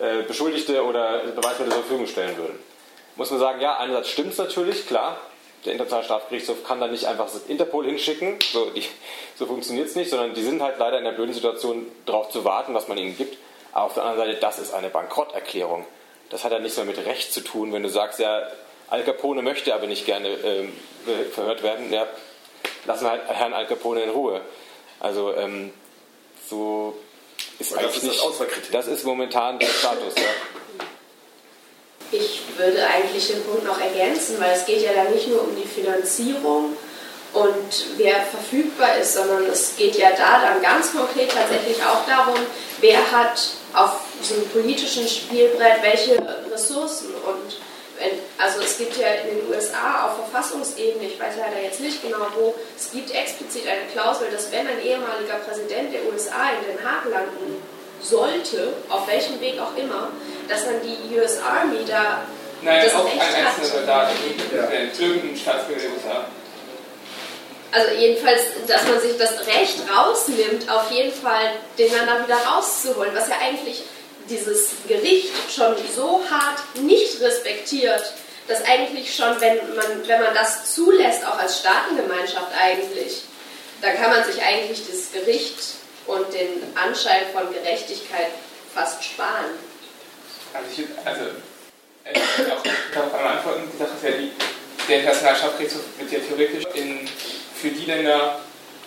[0.00, 2.58] äh, Beschuldigte oder Beweismittel zur Verfügung stellen würden.
[3.16, 5.18] Muss man sagen, ja, einerseits stimmt es natürlich, klar.
[5.64, 8.72] Der Internationale Strafgerichtshof kann da nicht einfach das Interpol hinschicken, so,
[9.36, 12.44] so funktioniert es nicht, sondern die sind halt leider in der blöden Situation, darauf zu
[12.44, 13.38] warten, was man ihnen gibt.
[13.70, 15.86] Aber auf der anderen Seite, das ist eine Bankrotterklärung.
[16.30, 18.42] Das hat ja nichts mehr mit Recht zu tun, wenn du sagst, ja,
[18.88, 20.72] Al Capone möchte aber nicht gerne ähm,
[21.32, 21.92] verhört werden.
[21.92, 22.06] Ja,
[22.86, 24.40] lassen wir halt Herrn Al Capone in Ruhe.
[25.00, 25.72] Also ähm,
[26.48, 26.96] so
[27.58, 28.40] ist Weil eigentlich das ist nicht.
[28.70, 30.14] Das, das ist momentan der Status.
[30.16, 30.22] Ja.
[32.12, 35.56] Ich würde eigentlich den Punkt noch ergänzen, weil es geht ja dann nicht nur um
[35.56, 36.76] die Finanzierung
[37.32, 42.38] und wer verfügbar ist, sondern es geht ja da dann ganz konkret tatsächlich auch darum,
[42.80, 43.40] wer hat
[43.72, 46.18] auf so einem politischen Spielbrett welche
[46.52, 47.41] Ressourcen und
[48.38, 52.26] also es gibt ja in den USA auf Verfassungsebene, ich weiß leider jetzt nicht genau
[52.36, 56.84] wo, es gibt explizit eine Klausel, dass wenn ein ehemaliger Präsident der USA in Den
[56.84, 57.62] Haag landen
[58.00, 60.08] sollte, auf welchem Weg auch immer,
[60.48, 62.22] dass dann die US Army da
[62.62, 64.10] Nein, das auch Recht ein einzelner Soldat,
[64.98, 66.26] irgendein Staatsbürger der USA.
[67.72, 72.36] Also jedenfalls, dass man sich das Recht rausnimmt, auf jeden Fall den dann da wieder
[72.36, 73.82] rauszuholen, was ja eigentlich
[74.32, 78.14] dieses Gericht schon so hart nicht respektiert,
[78.48, 83.22] dass eigentlich schon, wenn man, wenn man das zulässt, auch als Staatengemeinschaft eigentlich,
[83.80, 85.58] dann kann man sich eigentlich das Gericht
[86.06, 88.28] und den Anschein von Gerechtigkeit
[88.74, 89.50] fast sparen.
[90.54, 91.20] Also, ich, also
[92.04, 92.18] äh,
[92.50, 92.62] auch
[92.94, 94.32] darauf einmal antworten, die Sache ist ja die,
[94.88, 97.08] der Internationale Strafgerichtshof wird ja theoretisch in,
[97.60, 98.40] für die Länder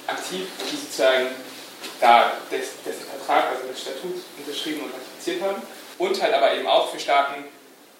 [0.07, 1.27] aktiv, die sozusagen
[2.01, 4.91] da des, dessen Vertrag, also das Statut unterschrieben und
[5.26, 5.61] ratifiziert haben.
[5.97, 7.45] Und halt aber eben auch für Staaten,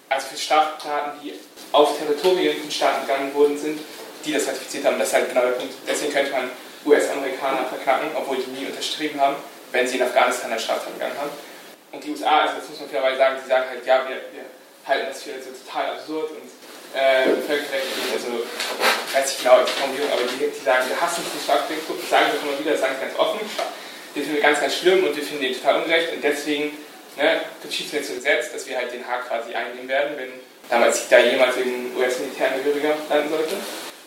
[0.08, 1.34] also für Staaten, die
[1.72, 3.80] auf Territorien von Staaten gegangen worden sind,
[4.24, 4.98] die das ratifiziert haben.
[4.98, 5.74] Das ist halt genau der Punkt.
[5.88, 6.50] Deswegen könnte man
[6.84, 9.36] US-Amerikaner verknacken, obwohl die nie unterschrieben haben,
[9.72, 11.30] wenn sie in Afghanistan eine Straftat begangen haben.
[11.92, 14.44] Und die USA, also das muss man fairerweise sagen, die sagen halt, ja, wir, wir
[14.86, 16.46] halten das für so total absurd und
[16.94, 21.24] äh, völkerrechtlich, also ich weiß nicht genau die Formulierung, aber die, die sagen, wir hassen
[21.24, 23.40] den Strafgerichtshof, das sagen sie immer wieder, das sagen sie ganz offen
[24.16, 26.72] den finden wir ganz, ganz schlimm und wir finden den total ungerecht und deswegen
[27.16, 30.30] ne, jetzt Gesetz, dass wir halt den Haag quasi einnehmen werden, wenn
[30.68, 33.54] damals da jemals ein US-Militärangehöriger landen sollte.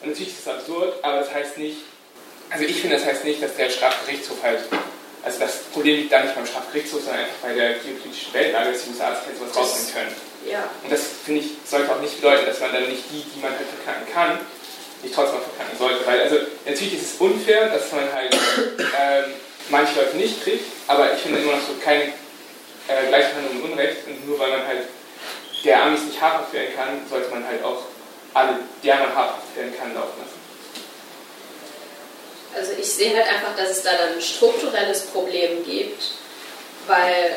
[0.02, 1.78] Und natürlich ist das absurd, aber das heißt nicht,
[2.50, 4.60] also ich finde, das heißt nicht, dass der Strafgerichtshof halt,
[5.24, 8.84] also das Problem liegt da nicht beim Strafgerichtshof, sondern einfach bei der geopolitischen Weltlage, dass
[8.84, 10.16] die USA sich halt sowas rausnehmen können.
[10.50, 10.70] Ja.
[10.84, 13.52] Und das, finde ich, sollte auch nicht bedeuten, dass man dann nicht die, die man
[13.52, 14.40] halt verknacken kann,
[15.04, 16.08] nicht trotzdem verknacken sollte.
[16.08, 19.34] Weil, also, natürlich ist es unfair, dass man halt ähm,
[19.70, 22.14] manche Leute nicht kriegt, aber ich finde immer noch so keine
[22.90, 24.84] äh, Gleichbehandlung und Unrecht und nur weil man halt
[25.64, 27.84] der Amis nicht habhaft werden kann, sollte man halt auch
[28.34, 30.40] alle, der man habhaft werden kann, laufen lassen.
[32.56, 36.04] Also ich sehe halt einfach, dass es da dann ein strukturelles Problem gibt,
[36.88, 37.36] weil,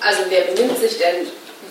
[0.00, 1.26] also wer benimmt sich denn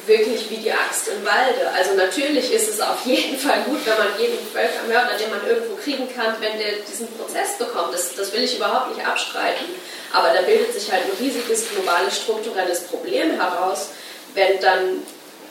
[0.05, 1.69] wirklich wie die Axt im Walde.
[1.73, 5.75] Also natürlich ist es auf jeden Fall gut, wenn man jeden Völkermörder, den man irgendwo
[5.75, 7.93] kriegen kann, wenn der diesen Prozess bekommt.
[7.93, 9.65] Das, das will ich überhaupt nicht abstreiten.
[10.13, 13.89] Aber da bildet sich halt ein riesiges globales strukturelles Problem heraus,
[14.35, 15.03] wenn dann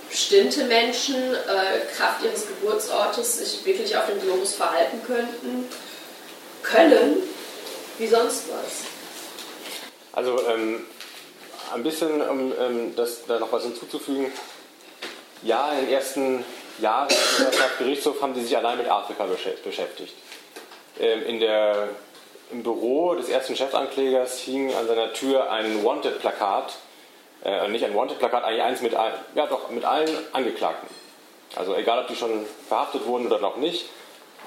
[0.09, 5.69] bestimmte Menschen äh, Kraft ihres Geburtsortes sich wirklich auf dem Globus verhalten könnten,
[6.63, 7.23] können,
[7.99, 8.87] wie sonst was.
[10.13, 10.87] Also ähm,
[11.73, 14.31] ein bisschen, um ähm, das, da noch was hinzuzufügen.
[15.43, 16.45] Ja, in den ersten
[16.79, 19.27] Jahren im Gerichtshof haben sie sich allein mit Afrika
[19.65, 20.15] beschäftigt.
[21.01, 21.89] Ähm, in der,
[22.53, 26.75] Im Büro des ersten Chefanklägers hing an seiner Tür ein Wanted-Plakat,
[27.45, 30.89] äh, nicht ein Wanted-Plakat, eigentlich eins mit, ja, doch, mit allen Angeklagten.
[31.57, 33.87] Also egal, ob die schon verhaftet wurden oder noch nicht,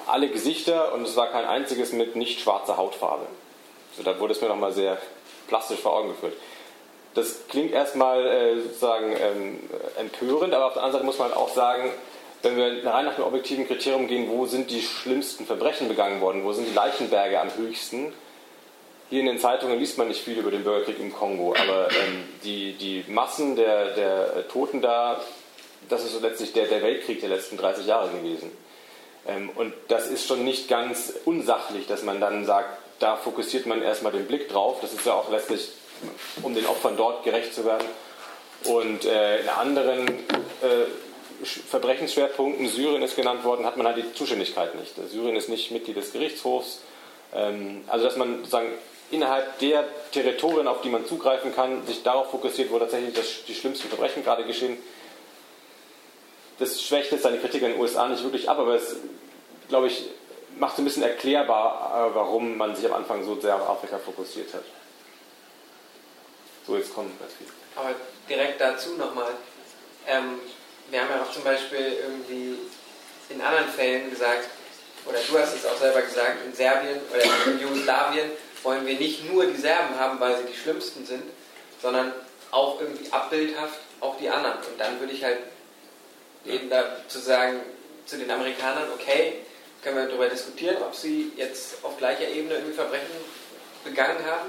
[0.06, 3.26] alle Gesichter und es war kein einziges mit nicht schwarzer Hautfarbe.
[3.90, 4.98] Also da wurde es mir nochmal sehr
[5.48, 6.34] plastisch vor Augen geführt
[7.16, 9.60] das klingt erstmal äh, sozusagen ähm,
[9.98, 11.90] empörend, aber auf der anderen Seite muss man auch sagen,
[12.46, 16.44] wenn wir rein nach dem objektiven Kriterium gehen, wo sind die schlimmsten Verbrechen begangen worden,
[16.44, 18.12] wo sind die Leichenberge am höchsten,
[19.08, 22.24] hier in den Zeitungen liest man nicht viel über den Bürgerkrieg im Kongo, aber ähm,
[22.42, 25.20] die, die Massen der, der Toten da,
[25.88, 28.50] das ist so letztlich der, der Weltkrieg der letzten 30 Jahre gewesen.
[29.28, 33.82] Ähm, und das ist schon nicht ganz unsachlich, dass man dann sagt, da fokussiert man
[33.82, 34.78] erstmal den Blick drauf.
[34.80, 35.68] Das ist ja auch letztlich
[36.42, 37.86] um den Opfern dort gerecht zu werden.
[38.64, 40.86] Und äh, in anderen äh,
[41.42, 44.94] Verbrechensschwerpunkten, Syrien ist genannt worden, hat man halt die Zuständigkeit nicht.
[45.10, 46.80] Syrien ist nicht Mitglied des Gerichtshofs.
[47.34, 48.72] Ähm, also dass man sozusagen
[49.10, 53.54] innerhalb der Territorien, auf die man zugreifen kann, sich darauf fokussiert, wo tatsächlich das, die
[53.54, 54.78] schlimmsten Verbrechen gerade geschehen.
[56.58, 58.96] Das schwächt jetzt seine Kritik an den USA nicht wirklich ab, aber es,
[59.68, 60.04] glaube ich,
[60.58, 63.98] macht so ein bisschen erklärbar, äh, warum man sich am Anfang so sehr auf Afrika
[63.98, 64.64] fokussiert hat.
[66.66, 67.32] So, jetzt kommt ganz.
[67.76, 67.94] Aber
[68.28, 69.32] direkt dazu nochmal.
[70.08, 70.40] Ähm,
[70.90, 72.58] wir haben ja auch zum Beispiel irgendwie
[73.28, 74.48] in anderen Fällen gesagt,
[75.04, 78.30] oder du hast es auch selber gesagt, in Serbien oder in Jugoslawien
[78.62, 81.22] wollen wir nicht nur die Serben haben, weil sie die schlimmsten sind,
[81.80, 82.12] sondern
[82.50, 84.58] auch irgendwie abbildhaft auch die anderen.
[84.58, 85.38] Und dann würde ich halt
[86.44, 87.60] eben dazu sagen,
[88.04, 89.34] zu den Amerikanern, okay,
[89.82, 93.06] können wir darüber diskutieren, ob sie jetzt auf gleicher Ebene irgendwie Verbrechen
[93.84, 94.48] begangen haben.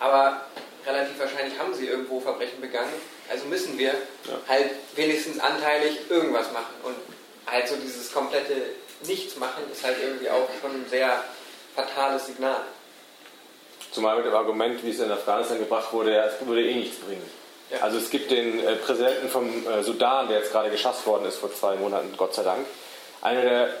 [0.00, 0.42] Aber
[0.86, 2.92] relativ wahrscheinlich haben sie irgendwo Verbrechen begangen.
[3.30, 4.38] Also müssen wir ja.
[4.48, 6.74] halt wenigstens anteilig irgendwas machen.
[6.84, 6.96] Und
[7.46, 8.54] halt so dieses komplette
[9.06, 11.22] Nichts machen ist halt irgendwie auch schon ein sehr
[11.76, 12.62] fatales Signal.
[13.92, 16.98] Zumal mit dem Argument, wie es in Afghanistan gebracht wurde, ja, es würde eh nichts
[16.98, 17.22] bringen.
[17.70, 17.78] Ja.
[17.80, 21.36] Also es gibt den äh, Präsidenten vom äh, Sudan, der jetzt gerade geschafft worden ist
[21.36, 22.66] vor zwei Monaten, Gott sei Dank.
[23.20, 23.74] Einer der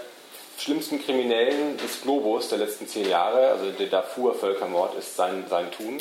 [0.58, 5.98] schlimmsten Kriminellen des Globus der letzten zehn Jahre, also der Darfur-Völkermord, ist sein, sein Tun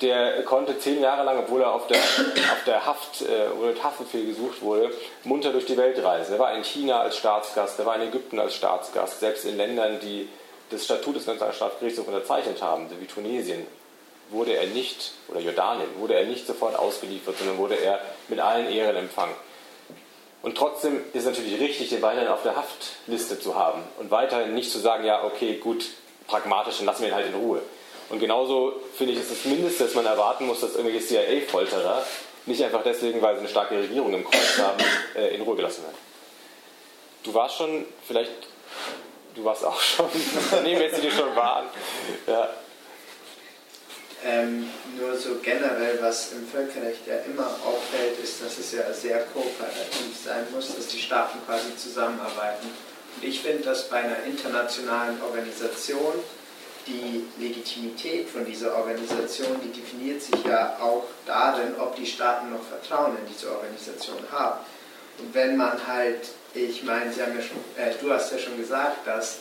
[0.00, 1.98] der konnte zehn Jahre lang, obwohl er auf der,
[2.52, 4.90] auf der Haft, äh, oder mit Haftbefehl gesucht wurde,
[5.24, 6.34] munter durch die Welt reisen.
[6.34, 9.98] Er war in China als Staatsgast, er war in Ägypten als Staatsgast, selbst in Ländern,
[10.00, 10.28] die
[10.70, 13.66] das Statut des Nationalstaatsgerichtshofs unterzeichnet haben, wie Tunesien,
[14.30, 18.70] wurde er nicht, oder Jordanien, wurde er nicht sofort ausgeliefert, sondern wurde er mit allen
[18.70, 19.34] Ehren empfangen.
[20.42, 24.54] Und trotzdem ist es natürlich richtig, den weiterhin auf der Haftliste zu haben und weiterhin
[24.54, 25.86] nicht zu sagen, ja, okay, gut,
[26.26, 27.62] pragmatisch, dann lassen wir ihn halt in Ruhe.
[28.08, 32.04] Und genauso finde ich, ist das Mindeste, dass man erwarten muss, dass irgendwelche CIA-Folterer
[32.46, 34.78] nicht einfach deswegen, weil sie eine starke Regierung im Kreuz haben,
[35.14, 35.96] äh, in Ruhe gelassen werden.
[37.24, 38.32] Du warst schon, vielleicht,
[39.34, 40.06] du warst auch schon,
[40.62, 41.66] nehmen jetzt die schon waren.
[42.26, 42.48] Ja.
[44.24, 49.20] Ähm, nur so generell, was im Völkerrecht ja immer auffällt, ist, dass es ja sehr
[49.26, 52.66] kooperativ sein muss, dass die Staaten quasi zusammenarbeiten.
[53.16, 56.14] Und ich finde, dass bei einer internationalen Organisation
[56.88, 62.62] die Legitimität von dieser Organisation, die definiert sich ja auch darin, ob die Staaten noch
[62.62, 64.60] Vertrauen in diese Organisation haben.
[65.18, 69.38] Und wenn man halt, ich meine, ja äh, du hast ja schon gesagt, dass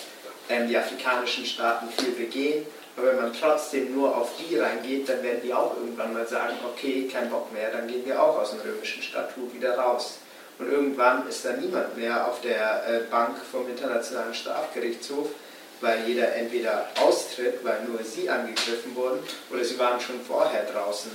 [0.49, 2.65] ähm, die afrikanischen Staaten viel begehen,
[2.97, 6.55] aber wenn man trotzdem nur auf die reingeht, dann werden die auch irgendwann mal sagen,
[6.65, 10.17] okay, kein Bock mehr, dann gehen wir auch aus dem römischen Statut wieder raus.
[10.57, 15.27] Und irgendwann ist da niemand mehr auf der äh, Bank vom Internationalen Strafgerichtshof,
[15.79, 19.19] weil jeder entweder austritt, weil nur sie angegriffen wurden,
[19.51, 21.11] oder sie waren schon vorher draußen.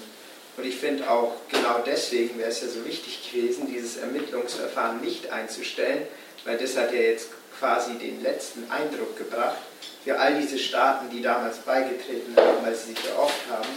[0.56, 5.32] Und ich finde auch genau deswegen wäre es ja so wichtig gewesen, dieses Ermittlungsverfahren nicht
[5.32, 6.06] einzustellen,
[6.44, 7.30] weil das hat ja jetzt
[7.62, 9.58] quasi den letzten Eindruck gebracht
[10.02, 13.68] für all diese Staaten, die damals beigetreten haben, weil sie sich erhofft haben,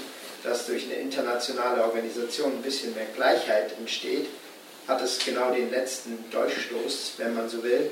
[0.43, 4.25] dass durch eine internationale Organisation ein bisschen mehr Gleichheit entsteht,
[4.87, 7.91] hat es genau den letzten Durchstoß, wenn man so will,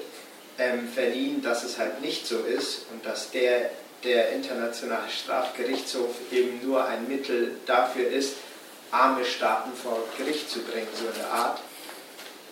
[0.58, 3.70] ähm, verliehen, dass es halt nicht so ist und dass der,
[4.04, 8.34] der internationale Strafgerichtshof eben nur ein Mittel dafür ist,
[8.90, 11.60] arme Staaten vor Gericht zu bringen, so eine Art.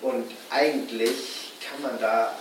[0.04, 2.36] Und eigentlich kann man da,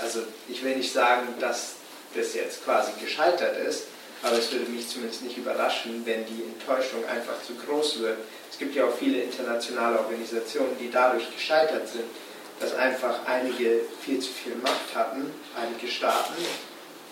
[0.00, 1.74] also ich will nicht sagen, dass
[2.14, 3.84] das jetzt quasi gescheitert ist,
[4.22, 8.18] aber es würde mich zumindest nicht überraschen, wenn die Enttäuschung einfach zu groß wird.
[8.50, 12.04] Es gibt ja auch viele internationale Organisationen, die dadurch gescheitert sind,
[12.60, 16.34] dass einfach einige viel zu viel Macht hatten, einige Staaten,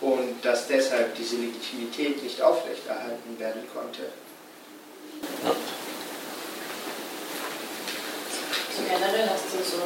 [0.01, 4.03] und dass deshalb diese Legitimität nicht aufrechterhalten werden konnte.
[8.76, 9.82] So generell hast du so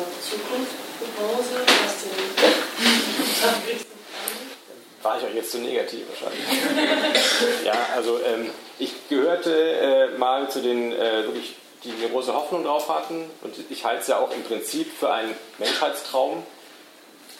[5.03, 6.45] War ich euch jetzt zu negativ wahrscheinlich.
[7.65, 12.65] ja, also ähm, ich gehörte äh, mal zu den äh, wirklich, die eine große Hoffnung
[12.65, 16.43] drauf hatten und ich halte es ja auch im Prinzip für einen Menschheitstraum.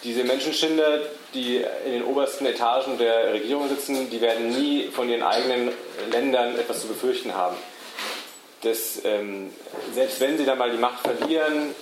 [0.05, 1.01] Diese Menschenschinder,
[1.35, 5.73] die in den obersten Etagen der Regierung sitzen, die werden nie von ihren eigenen
[6.13, 7.57] Ländern etwas zu befürchten haben.
[8.63, 9.53] Das, ähm,
[9.95, 11.75] selbst wenn sie dann mal die Macht verlieren,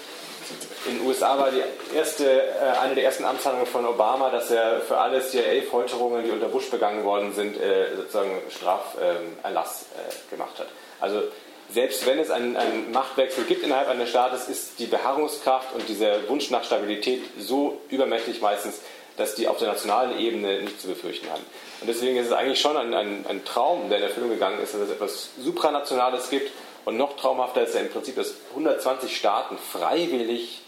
[0.87, 1.63] in den USA war die
[1.95, 6.49] erste, äh, eine der ersten Amtshandlungen von Obama, dass er für alle CIA-Folterungen, die unter
[6.49, 10.69] Bush begangen worden sind, äh, sozusagen Straferlass äh, gemacht hat.
[11.01, 11.23] Also
[11.71, 16.29] selbst wenn es einen, einen, Machtwechsel gibt innerhalb eines Staates, ist die Beharrungskraft und dieser
[16.29, 18.81] Wunsch nach Stabilität so übermächtig meistens,
[19.17, 21.43] dass die auf der nationalen Ebene nicht zu befürchten haben.
[21.81, 24.75] Und deswegen ist es eigentlich schon ein, ein, ein Traum, der in Erfüllung gegangen ist,
[24.75, 26.53] dass es etwas Supranationales gibt.
[26.87, 30.63] Und noch traumhafter ist ja im Prinzip, dass 120 Staaten freiwillig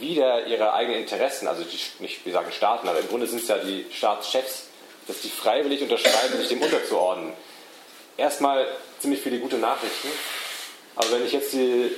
[0.00, 3.46] wieder ihre eigenen Interessen, also die, nicht, wir sagen Staaten, aber im Grunde sind es
[3.46, 4.64] ja die Staatschefs,
[5.06, 7.32] dass die freiwillig unterschreiben, sich dem unterzuordnen.
[8.16, 8.66] Erstmal
[8.98, 10.08] ziemlich viele gute Nachrichten,
[10.96, 11.92] aber wenn ich jetzt die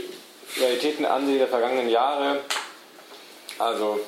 [0.59, 2.41] Realitäten ansehe der vergangenen Jahre,
[3.59, 3.99] also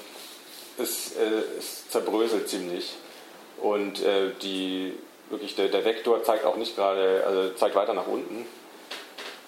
[0.76, 2.92] es, äh, es zerbröselt ziemlich.
[3.62, 4.98] Und äh, die,
[5.30, 8.46] wirklich der, der Vektor zeigt auch nicht gerade, also zeigt weiter nach unten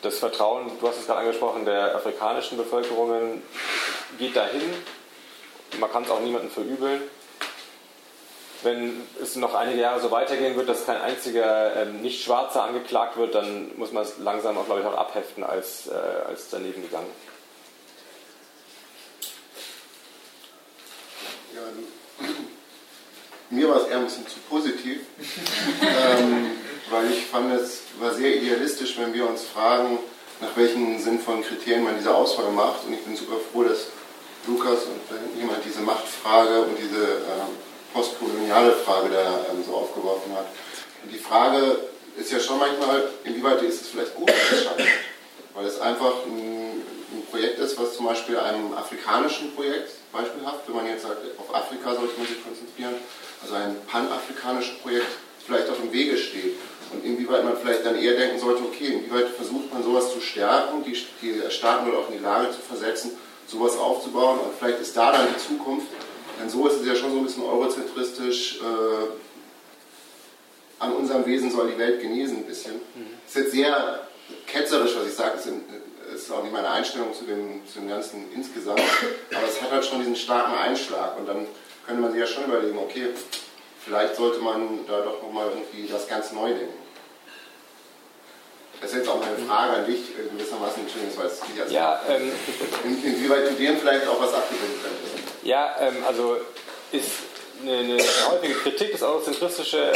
[0.03, 3.43] das Vertrauen, du hast es gerade angesprochen, der afrikanischen Bevölkerungen
[4.19, 4.63] geht dahin.
[5.79, 7.01] Man kann es auch niemandem verübeln.
[8.65, 13.35] Wenn es noch einige Jahre so weitergehen wird, dass kein einziger ähm, Nicht-Schwarzer angeklagt wird,
[13.35, 15.93] dann muss man es langsam auch, glaube ich, auch abheften als, äh,
[16.29, 17.11] als daneben gegangen.
[21.55, 21.63] Ja,
[23.51, 25.01] mir war es eher ein bisschen zu positiv,
[25.83, 26.62] ähm,
[26.93, 29.99] weil ich fand, es war sehr idealistisch, wenn wir uns fragen,
[30.41, 32.85] nach welchen sinnvollen Kriterien man diese Auswahl macht.
[32.87, 33.87] Und ich bin super froh, dass
[34.47, 37.57] Lukas und jemand diese Machtfrage und diese ähm,
[37.95, 40.47] postkoloniale Frage da ähm, so aufgeworfen hat.
[41.03, 41.79] Und die Frage
[42.17, 44.87] ist ja schon manchmal, inwieweit ist es vielleicht gut, dass es scheitert.
[45.55, 46.83] Weil es einfach ein,
[47.13, 51.55] ein, Projekt ist, was zum Beispiel einem afrikanischen Projekt, beispielhaft, wenn man jetzt sagt, auf
[51.55, 52.95] Afrika sollte man sich konzentrieren,
[53.43, 55.07] also ein panafrikanisches Projekt
[55.45, 56.57] vielleicht auf dem Wege steht.
[56.93, 60.85] Und inwieweit man vielleicht dann eher denken sollte, okay, inwieweit versucht man sowas zu stärken,
[60.85, 63.13] die, die Staaten auch in die Lage zu versetzen,
[63.47, 64.41] sowas aufzubauen.
[64.41, 65.87] Und vielleicht ist da dann die Zukunft.
[66.41, 68.61] Denn so ist es ja schon so ein bisschen eurozentristisch.
[68.61, 69.07] Äh,
[70.83, 72.75] an unserem Wesen soll die Welt genesen ein bisschen.
[72.75, 73.07] Mhm.
[73.27, 74.01] ist jetzt sehr
[74.47, 75.39] ketzerisch, was ich sage.
[76.13, 78.83] Es ist auch nicht meine Einstellung zu dem, zu dem Ganzen insgesamt.
[79.35, 81.17] Aber es hat halt schon diesen starken Einschlag.
[81.19, 81.47] Und dann
[81.87, 83.09] könnte man sich ja schon überlegen, okay,
[83.85, 86.82] vielleicht sollte man da doch nochmal irgendwie das ganz neu denken.
[88.83, 92.33] Das ist jetzt auch meine Frage an dich, gewissermaßen, Entschuldigung, das war jetzt ja, ähm,
[92.83, 95.45] in, Inwieweit du dem vielleicht auch was abgewinnen könntest?
[95.45, 96.39] Ja, ähm, also
[96.91, 97.11] ist
[97.63, 99.93] eine, eine, häufige Kritik, das eurozentristische,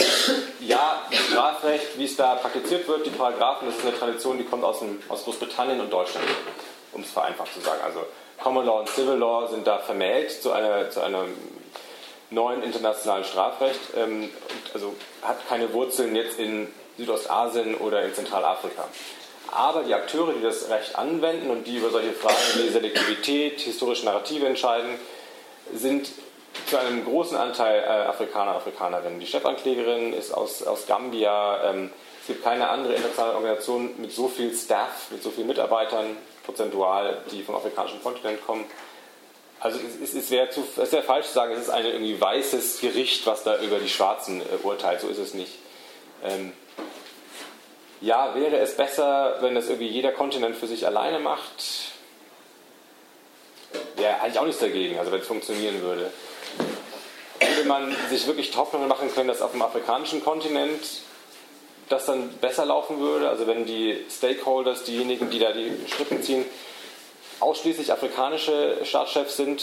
[0.60, 4.62] ja, Strafrecht, wie es da praktiziert wird, die Paragraphen, das ist eine Tradition, die kommt
[4.62, 6.24] aus, dem, aus Großbritannien und Deutschland,
[6.92, 7.80] um es vereinfacht zu sagen.
[7.84, 8.06] Also
[8.40, 11.24] Common Law und Civil Law sind da vermählt zu einer, zu einer
[12.30, 14.30] neuen internationalen Strafrecht, ähm,
[14.74, 18.84] also hat keine Wurzeln jetzt in Südostasien oder in Zentralafrika.
[19.52, 24.04] Aber die Akteure, die das Recht anwenden und die über solche Fragen wie Selektivität, historische
[24.04, 24.98] Narrative entscheiden,
[25.74, 26.08] sind
[26.66, 29.20] zu einem großen Anteil äh, Afrikaner, Afrikanerinnen.
[29.20, 31.70] Die Chefanklägerin ist aus, aus Gambia.
[31.70, 31.90] Ähm,
[32.22, 37.18] es gibt keine andere internationale Organisation mit so viel Staff, mit so vielen Mitarbeitern prozentual,
[37.30, 38.64] die vom afrikanischen Kontinent kommen.
[39.60, 43.42] Also es, es, es wäre falsch zu sagen, es ist ein irgendwie weißes Gericht, was
[43.42, 45.00] da über die Schwarzen äh, urteilt.
[45.00, 45.52] So ist es nicht.
[46.24, 46.52] Ähm,
[48.00, 51.64] ja, wäre es besser, wenn das irgendwie jeder Kontinent für sich alleine macht?
[53.96, 56.10] Wäre eigentlich auch nichts dagegen, also wenn es funktionieren würde.
[57.40, 60.80] Würde man sich wirklich Hoffnungen machen können, dass auf dem afrikanischen Kontinent
[61.88, 63.28] das dann besser laufen würde?
[63.28, 66.44] Also wenn die Stakeholders, diejenigen, die da die Strippen ziehen,
[67.40, 69.62] ausschließlich afrikanische Staatschefs sind?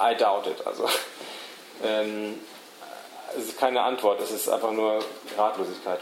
[0.00, 0.66] I doubt it.
[0.66, 0.88] Also,
[1.84, 2.40] ähm,
[3.36, 5.04] es ist keine Antwort, es ist einfach nur
[5.36, 6.00] Ratlosigkeit.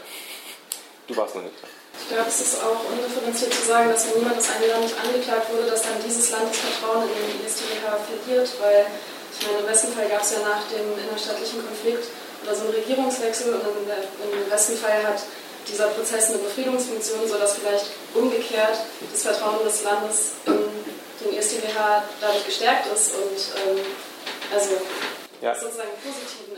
[1.07, 1.69] Du warst noch nicht dran.
[1.99, 5.51] Ich glaube, es ist auch undifferenziert zu sagen, dass wenn niemand aus einem Land angeklagt
[5.53, 8.87] wurde, dass dann dieses Land das Vertrauen in den ISTGH verliert, weil
[9.33, 12.07] ich meine, im besten Fall gab es ja nach dem innerstaatlichen Konflikt
[12.43, 15.21] oder so einen Regierungswechsel und im besten Fall hat
[15.67, 18.77] dieser Prozess eine Befriedungsfunktion, sodass vielleicht umgekehrt
[19.11, 20.69] das Vertrauen des Landes in
[21.23, 23.85] den ISTGH dadurch gestärkt ist und ähm,
[24.53, 24.71] also
[25.41, 25.55] ja.
[25.55, 26.52] sozusagen positiven.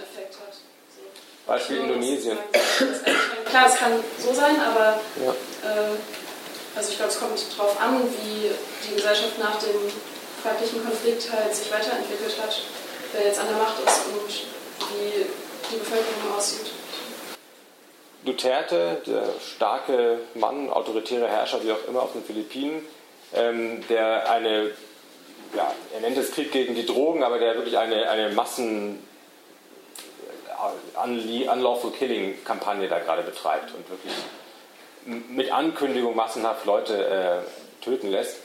[1.45, 2.37] Beispiel Indonesien.
[3.45, 5.31] Klar, es kann so sein, aber ja.
[5.31, 5.95] äh,
[6.75, 8.49] also ich glaube, es kommt darauf an, wie
[8.87, 9.91] die Gesellschaft nach dem
[10.41, 12.61] fraglichen Konflikt halt sich weiterentwickelt hat,
[13.13, 15.25] wer jetzt an der Macht ist und wie
[15.71, 16.71] die Bevölkerung aussieht.
[18.25, 22.85] Duterte, der starke Mann, autoritäre Herrscher, wie auch immer auf den Philippinen,
[23.33, 24.71] ähm, der eine,
[25.55, 28.99] ja, er nennt es Krieg gegen die Drogen, aber der wirklich eine, eine Massen
[30.97, 34.13] Unlawful Killing Kampagne da gerade betreibt und wirklich
[35.05, 38.37] mit Ankündigung massenhaft Leute äh, töten lässt.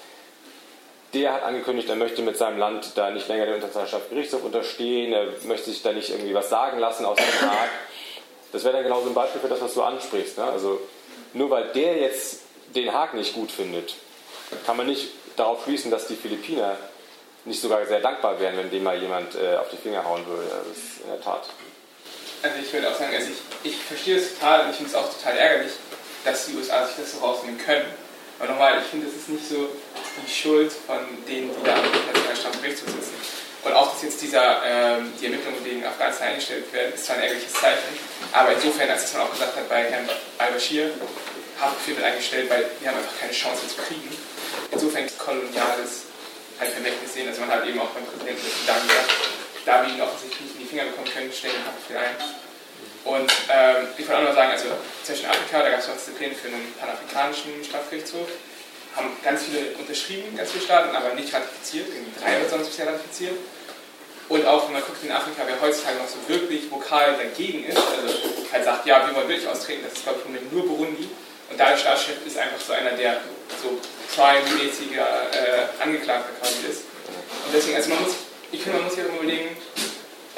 [1.14, 5.12] Der hat angekündigt, er möchte mit seinem Land da nicht länger der Internationalen Gerichtshof unterstehen,
[5.12, 7.68] er möchte sich da nicht irgendwie was sagen lassen aus dem Rat.
[8.52, 10.38] Das wäre dann genauso ein Beispiel für das, was du ansprichst.
[10.38, 10.44] Ne?
[10.44, 10.80] Also
[11.32, 12.42] nur weil der jetzt
[12.74, 13.94] den Haag nicht gut findet,
[14.66, 16.76] kann man nicht darauf schließen, dass die Philippiner
[17.44, 20.48] nicht sogar sehr dankbar wären, wenn dem mal jemand äh, auf die Finger hauen würde.
[20.48, 21.48] Das ist in der Tat
[22.42, 24.96] also ich würde auch sagen, also ich, ich verstehe es total und ich finde es
[24.96, 25.72] auch total ärgerlich,
[26.24, 27.86] dass die USA sich das so rausnehmen können.
[28.38, 29.68] Aber nochmal, ich finde, das ist nicht so
[30.26, 33.14] die Schuld von denen, die da am Internationalen Strafgerichtshof sitzen.
[33.62, 37.22] Und auch, dass jetzt dieser, ähm, die Ermittlungen wegen Afghanistan eingestellt werden, ist zwar ein
[37.22, 37.92] ärgerliches Zeichen,
[38.32, 40.90] aber insofern, als man auch gesagt hat, bei Herrn al-Bashir,
[41.60, 44.16] Haftbefehl wird eingestellt, weil die haben einfach keine Chance zu kriegen.
[44.70, 46.08] Insofern ist koloniales
[46.58, 47.28] halt Vermächtnis sehen.
[47.28, 49.10] Also man hat eben auch beim Präsidenten des Sudan gesagt,
[49.66, 52.14] da wir ihn offensichtlich nicht Finger bekommen können, stellen wir Haftbefehl ein.
[53.02, 54.68] Und ähm, ich wollte auch noch sagen, also
[55.02, 58.28] zwischen Afrika, da gab es auch Pläne für einen panafrikanischen Strafgerichtshof,
[58.94, 62.86] haben ganz viele unterschrieben, ganz viele Staaten, aber nicht ratifiziert, irgendwie drei oder sonst bisher
[62.86, 63.34] ratifiziert.
[64.28, 67.78] Und auch wenn man guckt in Afrika, wer heutzutage noch so wirklich vokal dagegen ist,
[67.78, 68.14] also
[68.52, 71.08] halt sagt, ja, wir wollen wirklich austreten, das ist glaube ich nur Burundi.
[71.50, 73.18] Und da der Staatschef ist einfach so einer, der
[73.60, 73.80] so
[74.14, 76.82] Prime-mäßiger äh, Angeklagter quasi ist.
[77.44, 78.14] Und deswegen, also man muss
[78.52, 79.56] ich finde, man muss sich auch überlegen,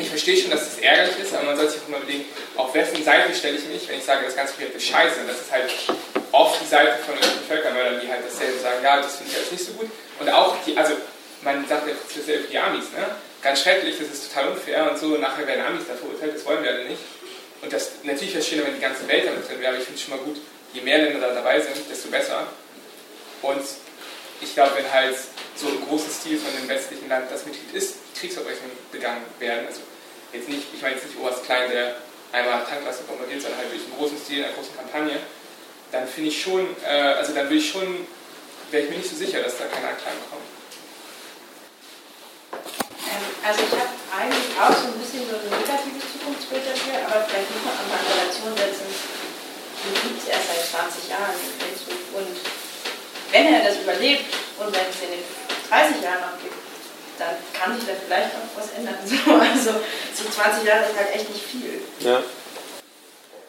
[0.03, 2.24] ich verstehe schon, dass das ärgerlich ist, aber man sollte sich auch immer überlegen,
[2.57, 5.20] auf wessen Seite stelle ich mich, wenn ich sage, das ganze Projekt ist scheiße.
[5.20, 5.70] Und das ist halt
[6.32, 9.53] oft die Seite von irgendwelchen Völkermördern, die halt dasselbe sagen, ja, das finde ich jetzt
[9.53, 9.90] nicht so gut.
[10.20, 10.94] Und auch die, also
[11.42, 13.16] man sagt ja dasselbe für die Amis, ne?
[13.42, 16.62] Ganz schrecklich, das ist total unfair und so, nachher werden Amis da verurteilt, das wollen
[16.62, 17.03] wir alle nicht.
[17.61, 19.84] Und das natürlich wäre es schöner, wenn die ganze Welt damit drin wäre, aber ich
[19.84, 20.36] finde es schon mal gut,
[20.72, 22.46] je mehr Länder da dabei sind, desto besser.
[23.42, 23.62] Und
[24.40, 25.16] ich glaube, wenn halt
[25.57, 29.80] so im großen Stil von dem westlichen Land das Mitglied ist, Kriegsverbrechen begangen werden, also
[30.33, 31.97] jetzt nicht, ich meine jetzt nicht Oberst Klein, der
[32.33, 35.20] einmal Tanklaster bombardiert, sondern halt durch einen großen Stil, in einer großen Kampagne,
[35.93, 38.07] dann finde ich schon, äh, also dann würde ich schon,
[38.70, 40.49] wäre ich mir nicht so sicher, dass da keine Anklagen kommen.
[43.05, 47.28] Ähm, also ich habe eigentlich auch so ein bisschen so ein negatives Zukunftsbild dafür, aber
[47.28, 52.01] vielleicht muss man an Relation setzen, den gibt es erst seit 20 Jahren in Facebook?
[52.16, 52.33] Und
[53.33, 55.24] wenn er das überlebt und wenn es in den
[55.68, 56.71] 30 Jahren noch gibt,
[57.26, 58.94] dann kann sich da vielleicht auch was ändern.
[59.04, 59.80] So, also
[60.14, 61.80] so 20 Jahre ist halt echt nicht viel.
[62.00, 62.22] Ja.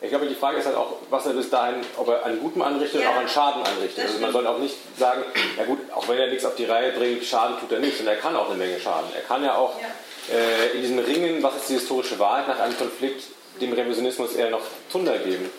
[0.02, 2.62] Ich glaube, die Frage ist halt auch, was er bis dahin, ob er an Gutem
[2.62, 3.10] anrichtet ja.
[3.10, 4.06] und auch an Schaden anrichtet.
[4.06, 5.24] Also man soll auch nicht sagen,
[5.58, 8.16] ja gut, auch wenn er nichts auf die Reihe bringt, Schaden tut er nicht, sondern
[8.16, 9.10] er kann auch eine Menge Schaden.
[9.16, 9.88] Er kann ja auch ja.
[10.36, 13.24] Äh, in diesen Ringen, was ist die historische Wahrheit nach einem Konflikt,
[13.62, 15.50] dem Revisionismus eher noch Zunder geben.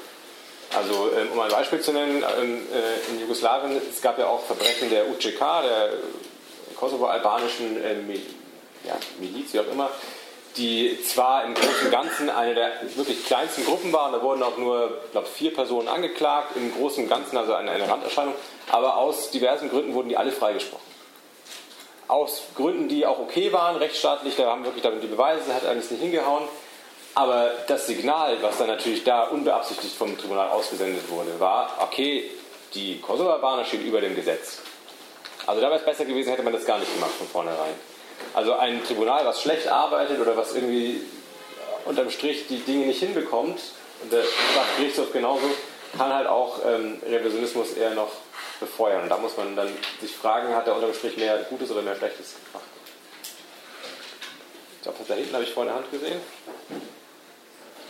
[0.76, 4.44] Also ähm, um ein Beispiel zu nennen, ähm, äh, in Jugoslawien, es gab ja auch
[4.44, 5.90] Verbrechen der UCK, der
[6.85, 7.95] kosovo-albanischen äh,
[8.87, 9.91] ja, Miliz, wie auch immer,
[10.57, 14.57] die zwar im Großen und Ganzen eine der wirklich kleinsten Gruppen waren, da wurden auch
[14.59, 18.35] nur, glaube vier Personen angeklagt, im Großen und Ganzen also eine, eine Randerscheinung,
[18.70, 20.85] aber aus diversen Gründen wurden die alle freigesprochen.
[22.07, 25.91] Aus Gründen, die auch okay waren, rechtsstaatlich, da haben wirklich damit die Beweise, hat eigentlich
[25.91, 26.45] nicht hingehauen.
[27.14, 32.30] Aber das Signal, was dann natürlich da unbeabsichtigt vom Tribunal ausgesendet wurde, war, okay,
[32.74, 34.63] die Kosovo-Albaner stehen über dem Gesetz.
[35.47, 37.74] Also da wäre es besser gewesen, hätte man das gar nicht gemacht von vornherein.
[38.32, 41.03] Also ein Tribunal, was schlecht arbeitet oder was irgendwie
[41.84, 43.61] unterm Strich die Dinge nicht hinbekommt,
[44.03, 44.22] und der
[44.76, 45.51] Gerichtshof genauso,
[45.97, 48.11] kann halt auch ähm, Revisionismus eher noch
[48.61, 49.05] befeuern.
[49.05, 49.68] Und da muss man dann
[50.01, 52.68] sich fragen, hat er unterm Strich mehr Gutes oder mehr Schlechtes gemacht?
[54.76, 56.20] Ich glaube, da hinten habe ich vorhin eine Hand gesehen.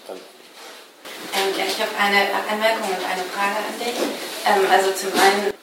[0.08, 3.96] Ähm, ja, ich habe eine Anmerkung und eine Frage an dich.
[4.46, 5.54] Ähm, also zum einen,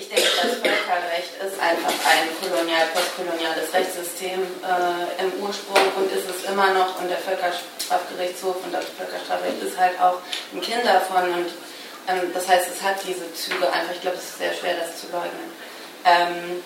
[0.00, 6.24] ich denke, das Völkerrecht ist einfach ein kolonial, postkoloniales Rechtssystem äh, im Ursprung und ist
[6.24, 10.18] es immer noch und der Völkerstrafgerichtshof und das Völkerstrafrecht ist halt auch
[10.52, 11.50] ein Kind davon und
[12.08, 15.00] Ähm, das heißt, es hat diese Züge einfach, ich glaube, es ist sehr schwer, das
[15.00, 15.52] zu leugnen.
[16.04, 16.64] Ähm,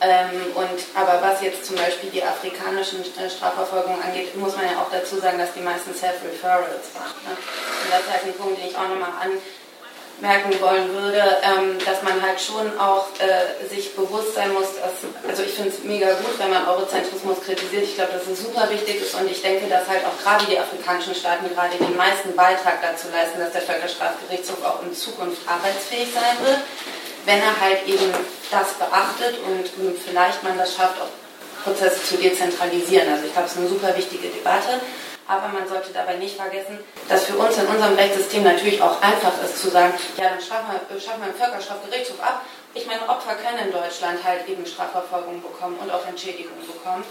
[0.00, 4.78] ähm, und, aber was jetzt zum Beispiel die afrikanischen äh, Strafverfolgungen angeht, muss man ja
[4.80, 7.16] auch dazu sagen, dass die meisten Self-Referrals waren.
[7.26, 7.34] Ne?
[7.34, 9.12] Und das ist halt ein Punkt, den ich auch nochmal
[10.18, 15.04] anmerken wollen würde, ähm, dass man halt schon auch äh, sich bewusst sein muss, dass,
[15.28, 17.84] also ich finde es mega gut, wenn man Eurozentrismus kritisiert.
[17.84, 20.58] Ich glaube, dass es super wichtig ist und ich denke, dass halt auch gerade die
[20.58, 26.08] afrikanischen Staaten gerade den meisten Beitrag dazu leisten, dass der Völkerstrafgerichtshof auch in Zukunft arbeitsfähig
[26.12, 26.60] sein wird
[27.26, 28.12] wenn er halt eben
[28.50, 31.10] das beachtet und vielleicht man das schafft, auch
[31.64, 33.12] Prozesse zu dezentralisieren.
[33.12, 34.80] Also ich glaube, es ist eine super wichtige Debatte.
[35.28, 39.32] Aber man sollte dabei nicht vergessen, dass für uns in unserem Rechtssystem natürlich auch einfach
[39.42, 42.42] ist zu sagen, ja, dann schaffen wir, schaffen wir einen Völkerstrafgerichtshof ab.
[42.74, 47.04] Ich meine, Opfer können in Deutschland halt eben Strafverfolgung bekommen und auch Entschädigung bekommen.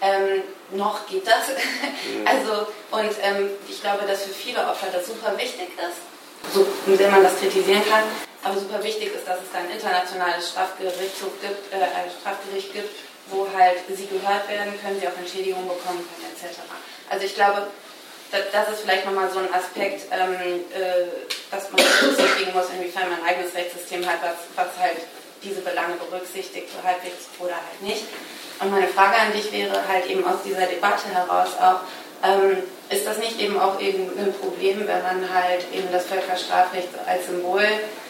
[0.00, 1.50] Ähm, noch geht das.
[2.24, 6.66] also, und ähm, ich glaube, dass für viele Opfer das super wichtig ist, so
[6.96, 8.04] sehr man das kritisieren kann.
[8.44, 12.94] Aber super wichtig ist, dass es da ein internationales Strafgerichtshof gibt, äh, ein Strafgericht gibt,
[13.26, 16.60] wo halt sie gehört werden können, sie auch Entschädigungen bekommen können, etc.
[17.10, 17.68] Also ich glaube,
[18.30, 20.34] das ist vielleicht nochmal so ein Aspekt, ähm,
[20.74, 21.08] äh,
[21.50, 24.98] dass man berücksichtigen muss, inwiefern man ein eigenes Rechtssystem hat, was, was halt
[25.42, 28.04] diese Belange berücksichtigt, so halbwegs oder halt nicht.
[28.60, 31.80] Und meine Frage an dich wäre halt eben aus dieser Debatte heraus auch,
[32.24, 36.88] ähm, ist das nicht eben auch eben ein Problem, wenn man halt eben das Völkerstrafrecht
[37.06, 37.64] als Symbol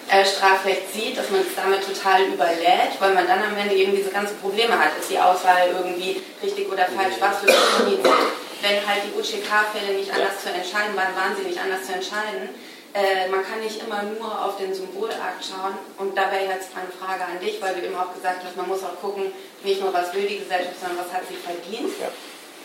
[0.09, 3.95] äh, Strafrecht sieht, dass man es damit total überlädt, weil man dann am Ende eben
[3.95, 4.97] diese ganzen Probleme hat.
[4.99, 7.17] Ist die Auswahl irgendwie richtig oder falsch?
[7.21, 8.15] Was für Definition?
[8.61, 12.51] Wenn halt die UCK-Fälle nicht anders zu entscheiden waren, waren sie nicht anders zu entscheiden.
[12.95, 15.77] Äh, man kann nicht immer nur auf den Symbolakt schauen.
[15.99, 18.67] Und da wäre jetzt meine Frage an dich, weil du eben auch gesagt hast, man
[18.67, 19.31] muss auch gucken,
[19.63, 21.93] nicht nur was will die Gesellschaft, sondern was hat sie verdient.
[22.01, 22.09] Ja.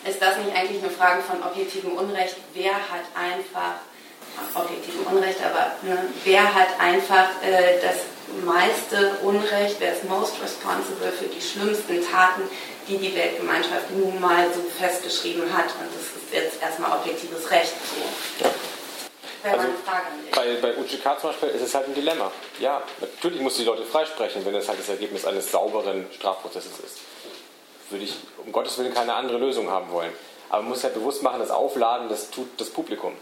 [0.09, 2.35] Ist das nicht eigentlich eine Frage von objektivem Unrecht?
[2.53, 3.83] Wer hat einfach
[4.53, 7.97] objektiven Unrecht, aber ne, wer hat einfach äh, das
[8.45, 12.43] meiste Unrecht, wer ist most responsible für die schlimmsten Taten,
[12.87, 15.65] die die Weltgemeinschaft nun mal so festgeschrieben hat.
[15.65, 17.73] Und das ist jetzt erstmal objektives Recht.
[18.41, 18.49] So.
[19.43, 19.67] Also
[20.31, 22.31] bei, bei UGK zum Beispiel ist es halt ein Dilemma.
[22.59, 26.99] Ja, natürlich muss die Leute freisprechen, wenn es halt das Ergebnis eines sauberen Strafprozesses ist.
[27.89, 30.11] Würde ich um Gottes Willen keine andere Lösung haben wollen.
[30.49, 33.13] Aber man muss halt bewusst machen, das Aufladen, das tut das Publikum.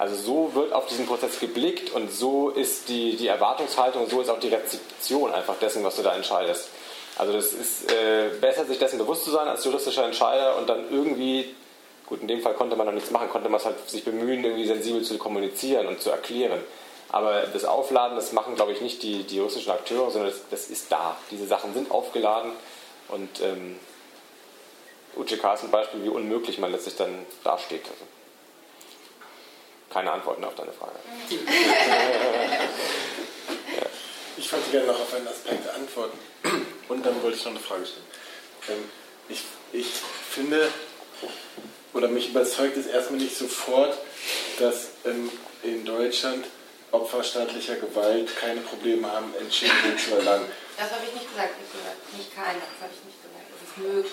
[0.00, 4.30] Also so wird auf diesen Prozess geblickt und so ist die, die Erwartungshaltung, so ist
[4.30, 6.70] auch die Rezeption einfach dessen, was du da entscheidest.
[7.18, 10.90] Also das ist äh, besser, sich dessen bewusst zu sein als juristischer Entscheider und dann
[10.90, 11.54] irgendwie,
[12.06, 14.42] gut, in dem Fall konnte man noch nichts machen, konnte man es halt sich bemühen,
[14.42, 16.62] irgendwie sensibel zu kommunizieren und zu erklären.
[17.10, 20.70] Aber das Aufladen, das machen, glaube ich, nicht die, die juristischen Akteure, sondern das, das
[20.70, 21.18] ist da.
[21.30, 22.52] Diese Sachen sind aufgeladen
[23.08, 23.78] und ähm,
[25.18, 27.82] UCK ist ein Beispiel, wie unmöglich man letztlich dann dasteht.
[27.84, 28.09] Also
[29.90, 30.98] keine Antworten auf deine Frage.
[34.36, 36.18] Ich wollte gerne noch auf einen Aspekt antworten
[36.88, 38.06] und dann wollte ich noch eine Frage stellen.
[38.70, 38.90] Ähm,
[39.28, 39.86] ich, ich
[40.30, 40.66] finde,
[41.92, 43.98] oder mich überzeugt es erstmal nicht sofort,
[44.58, 45.30] dass ähm,
[45.62, 46.46] in Deutschland
[46.90, 50.46] Opfer staatlicher Gewalt keine Probleme haben, Entschädigung zu erlangen.
[50.76, 52.16] Das habe ich nicht gesagt, ich gesagt.
[52.16, 53.46] Nicht keine, das habe ich nicht gesagt.
[53.54, 54.12] Es ist möglich.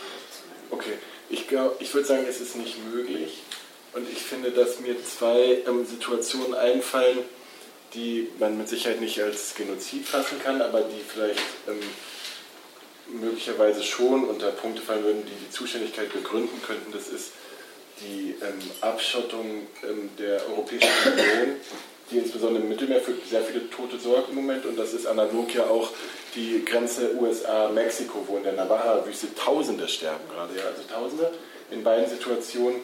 [0.69, 0.97] Okay,
[1.30, 3.43] ich, glaub, ich würde sagen, es ist nicht möglich.
[3.98, 7.18] Und ich finde, dass mir zwei ähm, Situationen einfallen,
[7.95, 11.80] die man mit Sicherheit nicht als Genozid fassen kann, aber die vielleicht ähm,
[13.20, 16.91] möglicherweise schon unter Punkte fallen würden, die die Zuständigkeit begründen könnten.
[16.91, 17.32] Das ist
[18.02, 21.56] die ähm, Abschottung ähm, der Europäischen Union,
[22.12, 24.68] die insbesondere im Mittelmeer für sehr viele Tote sorgt im Moment.
[24.68, 25.89] Und das ist analog ja auch
[26.36, 30.56] die Grenze USA-Mexiko, wo in der Navaja-Wüste Tausende sterben gerade.
[30.56, 31.32] Ja, also Tausende
[31.72, 32.82] in beiden Situationen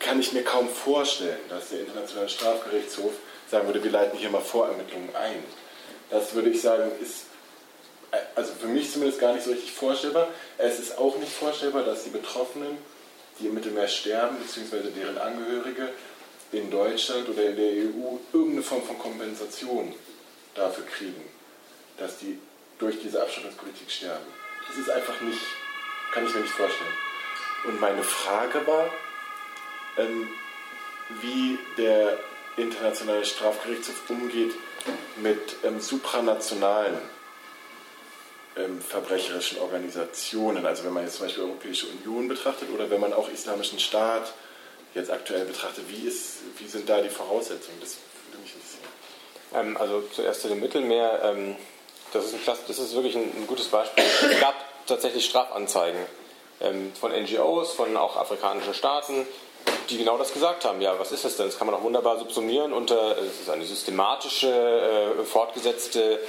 [0.00, 3.12] kann ich mir kaum vorstellen, dass der Internationale Strafgerichtshof
[3.48, 5.44] sagen würde, wir leiten hier mal Vorermittlungen ein.
[6.08, 7.26] Das würde ich sagen, ist
[8.34, 10.28] also für mich zumindest gar nicht so richtig vorstellbar.
[10.58, 12.78] Es ist auch nicht vorstellbar, dass die Betroffenen,
[13.38, 15.90] die im Mittelmeer sterben, beziehungsweise deren Angehörige
[16.52, 19.94] in Deutschland oder in der EU irgendeine Form von Kompensation
[20.54, 21.22] dafür kriegen,
[21.98, 22.38] dass die
[22.78, 24.26] durch diese Abschottungspolitik sterben.
[24.66, 25.40] Das ist einfach nicht,
[26.12, 26.90] kann ich mir nicht vorstellen.
[27.66, 28.90] Und meine Frage war,
[29.96, 30.28] ähm,
[31.20, 32.18] wie der
[32.56, 34.54] Internationale Strafgerichtshof umgeht
[35.16, 36.98] mit ähm, supranationalen
[38.56, 40.66] ähm, verbrecherischen Organisationen.
[40.66, 44.32] Also wenn man jetzt zum Beispiel Europäische Union betrachtet oder wenn man auch Islamischen Staat
[44.94, 47.78] jetzt aktuell betrachtet, wie, ist, wie sind da die Voraussetzungen?
[47.80, 48.90] Das würde mich interessieren.
[49.54, 51.20] Ähm, also zuerst zu dem Mittelmeer.
[51.22, 51.56] Ähm,
[52.12, 54.04] das, ist ein, das ist wirklich ein, ein gutes Beispiel.
[54.04, 54.54] Es gab
[54.86, 56.00] tatsächlich Strafanzeigen
[56.60, 59.26] ähm, von NGOs, von auch afrikanischen Staaten,
[59.90, 60.80] die genau das gesagt haben.
[60.80, 61.46] Ja, was ist das denn?
[61.46, 64.48] Das kann man auch wunderbar subsumieren unter, es ist eine systematische,
[65.20, 66.20] äh, fortgesetzte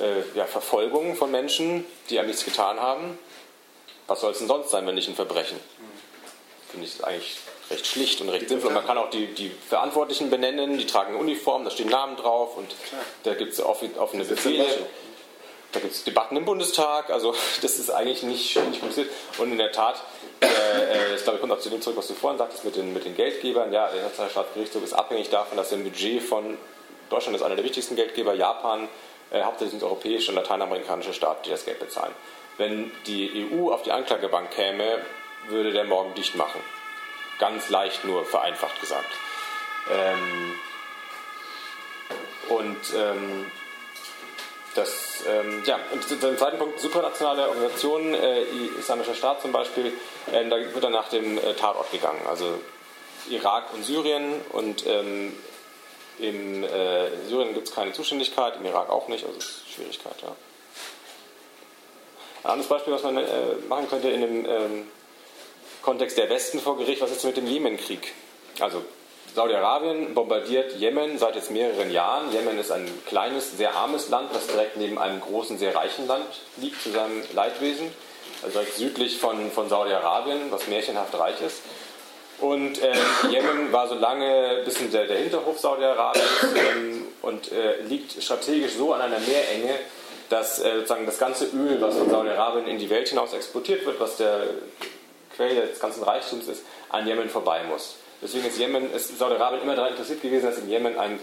[0.00, 3.18] äh, ja, Verfolgung von Menschen, die einem nichts getan haben.
[4.06, 5.58] Was soll es denn sonst sein, wenn nicht ein Verbrechen?
[6.70, 7.36] Finde ich eigentlich
[7.70, 8.68] recht schlicht und recht simpel.
[8.68, 12.56] Und man kann auch die, die Verantwortlichen benennen, die tragen Uniformen, da stehen Namen drauf
[12.56, 12.74] und
[13.24, 14.66] da gibt es offene Befehle.
[15.72, 19.10] Da gibt es Debatten im Bundestag, also das ist eigentlich nicht, nicht kompliziert.
[19.38, 20.02] Und in der Tat,
[20.40, 22.76] äh, äh, ich glaube, ich komme auch zu dem zurück, was du vorhin sagtest mit
[22.76, 23.72] den, mit den Geldgebern.
[23.72, 26.58] Ja, der Internationale Staatsgerichtshof ist abhängig davon, dass ein Budget von
[27.08, 28.88] Deutschland ist einer der wichtigsten Geldgeber, Japan,
[29.30, 32.12] äh, hauptsächlich sind europäische und lateinamerikanische Staaten, die das Geld bezahlen.
[32.58, 34.98] Wenn die EU auf die Anklagebank käme,
[35.48, 36.60] würde der morgen dicht machen.
[37.38, 39.10] Ganz leicht nur vereinfacht gesagt.
[39.90, 40.54] Ähm,
[42.48, 43.50] und ähm,
[44.74, 48.42] das, ähm, ja, und den zweiten Punkt, supranationale Organisationen, äh,
[48.78, 49.92] Islamischer Staat zum Beispiel,
[50.32, 52.20] äh, da wird dann nach dem äh, Tatort gegangen.
[52.28, 52.58] Also
[53.28, 55.36] Irak und Syrien und ähm,
[56.18, 60.14] in äh, Syrien gibt es keine Zuständigkeit, im Irak auch nicht, also ist Schwierigkeit.
[60.22, 60.34] Ja.
[62.44, 63.26] Ein anderes Beispiel, was man äh,
[63.68, 64.88] machen könnte in dem ähm,
[65.82, 68.12] Kontext der Westen vor Gericht, was ist mit dem Jemenkrieg?
[68.60, 68.84] Also
[69.34, 72.30] Saudi-Arabien bombardiert Jemen seit jetzt mehreren Jahren.
[72.32, 76.26] Jemen ist ein kleines, sehr armes Land, das direkt neben einem großen, sehr reichen Land
[76.58, 77.90] liegt, zu seinem Leidwesen.
[78.42, 81.62] Also direkt südlich von, von Saudi-Arabien, was märchenhaft reich ist.
[82.40, 82.92] Und äh,
[83.30, 86.26] Jemen war so lange ein bisschen der, der Hinterhof Saudi-Arabiens
[86.56, 89.78] ähm, und äh, liegt strategisch so an einer Meerenge,
[90.28, 94.00] dass äh, sozusagen das ganze Öl, was von Saudi-Arabien in die Welt hinaus exportiert wird,
[94.00, 94.42] was der
[95.36, 97.96] Quelle des ganzen Reichtums ist, an Jemen vorbei muss.
[98.22, 101.18] Deswegen ist Jemen, ist Saudi-Arabien immer daran interessiert gewesen, dass in Jemen ein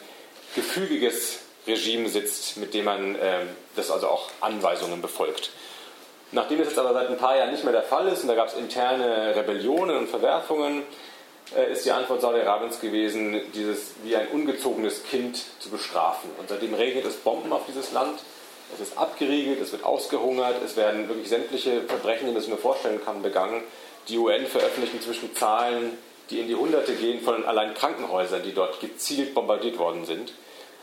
[0.55, 3.41] gefügiges Regime sitzt, mit dem man äh,
[3.75, 5.51] das also auch Anweisungen befolgt.
[6.31, 8.35] Nachdem das jetzt aber seit ein paar Jahren nicht mehr der Fall ist und da
[8.35, 10.83] gab es interne Rebellionen und Verwerfungen,
[11.55, 16.29] äh, ist die Antwort Saudi-Arabiens gewesen, dieses wie ein ungezogenes Kind zu bestrafen.
[16.37, 18.19] Und seitdem regnet es Bomben auf dieses Land.
[18.73, 22.59] Es ist abgeriegelt, es wird ausgehungert, es werden wirklich sämtliche Verbrechen, die man sich nur
[22.59, 23.63] vorstellen kann, begangen.
[24.07, 25.97] Die UN veröffentlicht inzwischen Zahlen,
[26.29, 30.33] die in die Hunderte gehen von allein Krankenhäusern, die dort gezielt bombardiert worden sind.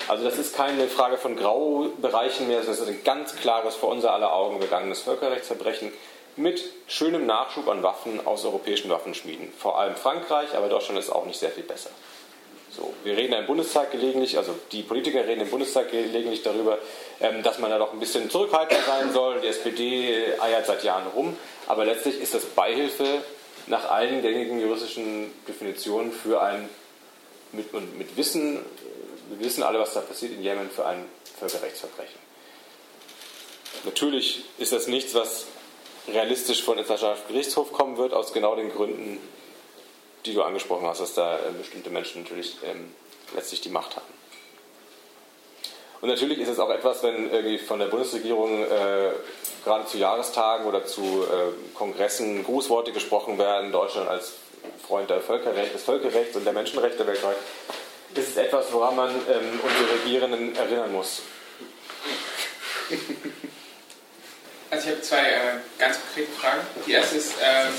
[0.09, 4.13] Also das ist keine Frage von Graubereichen mehr, das ist ein ganz klares, vor unser
[4.13, 5.93] aller Augen begangenes Völkerrechtsverbrechen
[6.37, 9.53] mit schönem Nachschub an Waffen aus europäischen Waffenschmieden.
[9.59, 11.91] Vor allem Frankreich, aber Deutschland ist auch nicht sehr viel besser.
[12.71, 16.79] So, wir reden im Bundestag gelegentlich, also die Politiker reden im Bundestag gelegentlich darüber,
[17.21, 19.41] ähm, dass man da doch ein bisschen zurückhaltender sein soll.
[19.41, 21.37] Die SPD eiert seit Jahren rum,
[21.69, 23.23] aber letztlich ist das Beihilfe
[23.67, 26.69] nach allen gängigen juristischen Definitionen für ein,
[27.53, 28.65] mit, und mit Wissen,
[29.31, 31.05] wir wissen alle, was da passiert in Jemen, für ein
[31.39, 32.19] Völkerrechtsverbrechen.
[33.85, 35.47] Natürlich ist das nichts, was
[36.09, 39.19] realistisch von Internationalen Gerichtshof kommen wird, aus genau den Gründen,
[40.25, 42.93] die du angesprochen hast, dass da äh, bestimmte Menschen natürlich ähm,
[43.35, 44.16] letztlich die Macht haben.
[46.01, 49.13] Und natürlich ist es auch etwas, wenn irgendwie von der Bundesregierung äh,
[49.65, 54.35] gerade zu Jahrestagen oder zu äh, Kongressen Grußworte gesprochen werden, Deutschland als
[54.87, 57.37] Freund der Völkerrecht, des Völkerrechts und der Menschenrechte weltweit,
[58.15, 61.23] ist es etwas, woran man ähm, unsere Regierenden erinnern muss.
[64.71, 66.61] Also ich habe zwei äh, ganz konkrete Fragen.
[66.87, 67.73] Die erste ist ähm,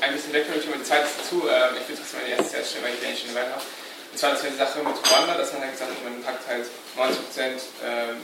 [0.00, 1.48] ein bisschen weg von die zweite ist dazu.
[1.48, 3.62] Äh, ich will trotzdem meine erste zuerst stellen, weil ich den schon weiter habe.
[4.10, 6.46] Und zwar das wäre die Sache mit Ruanda, dass man halt gesagt hat, man packt
[6.48, 8.14] halt 90 Prozent äh,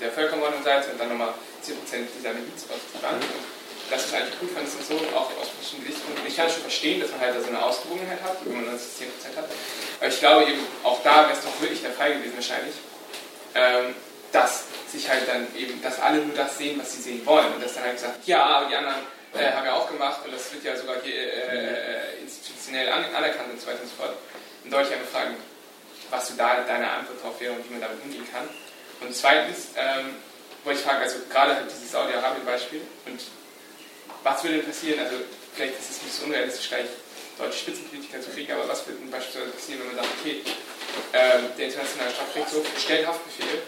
[0.00, 3.22] der Völkermordung Seite und dann nochmal 10 Prozent dieser Miliz aus Bank.
[3.22, 3.44] Und
[3.90, 6.26] das ist eigentlich gut fand, und so, auch aus verschiedenen Gesichtspunkten.
[6.26, 8.96] Ich kann schon verstehen, dass man halt da so eine Ausgewogenheit hat, wenn man das
[8.96, 9.46] 10 Prozent hat.
[9.98, 12.74] Aber ich glaube eben, auch da wäre es doch wirklich der Fall gewesen wahrscheinlich,
[13.54, 13.94] ähm,
[14.32, 17.52] dass sich halt dann eben, dass alle nur das sehen, was sie sehen wollen.
[17.54, 19.02] Und dass dann halt gesagt, ja, aber die anderen
[19.34, 23.50] äh, haben ja auch gemacht und das wird ja sogar hier äh, institutionell an, anerkannt
[23.52, 24.14] und so weiter und so fort.
[24.64, 25.36] Und sollte ich einfach fragen,
[26.10, 28.48] was du da deine Antwort drauf wäre und wie man damit umgehen kann.
[29.00, 30.16] Und zweitens ähm,
[30.64, 33.20] wollte ich fragen, also gerade halt dieses Saudi-Arabien-Beispiel und
[34.22, 35.16] was würde denn passieren, also
[35.54, 36.86] vielleicht ist es nicht so unrealistisch, gleich
[37.38, 40.42] deutsche Spitzenpolitiker zu kriegen, aber was würde beispielsweise passieren, wenn man sagt, okay,
[41.14, 43.62] ähm, der internationale Strafgerichtshof stellt Haftbefehl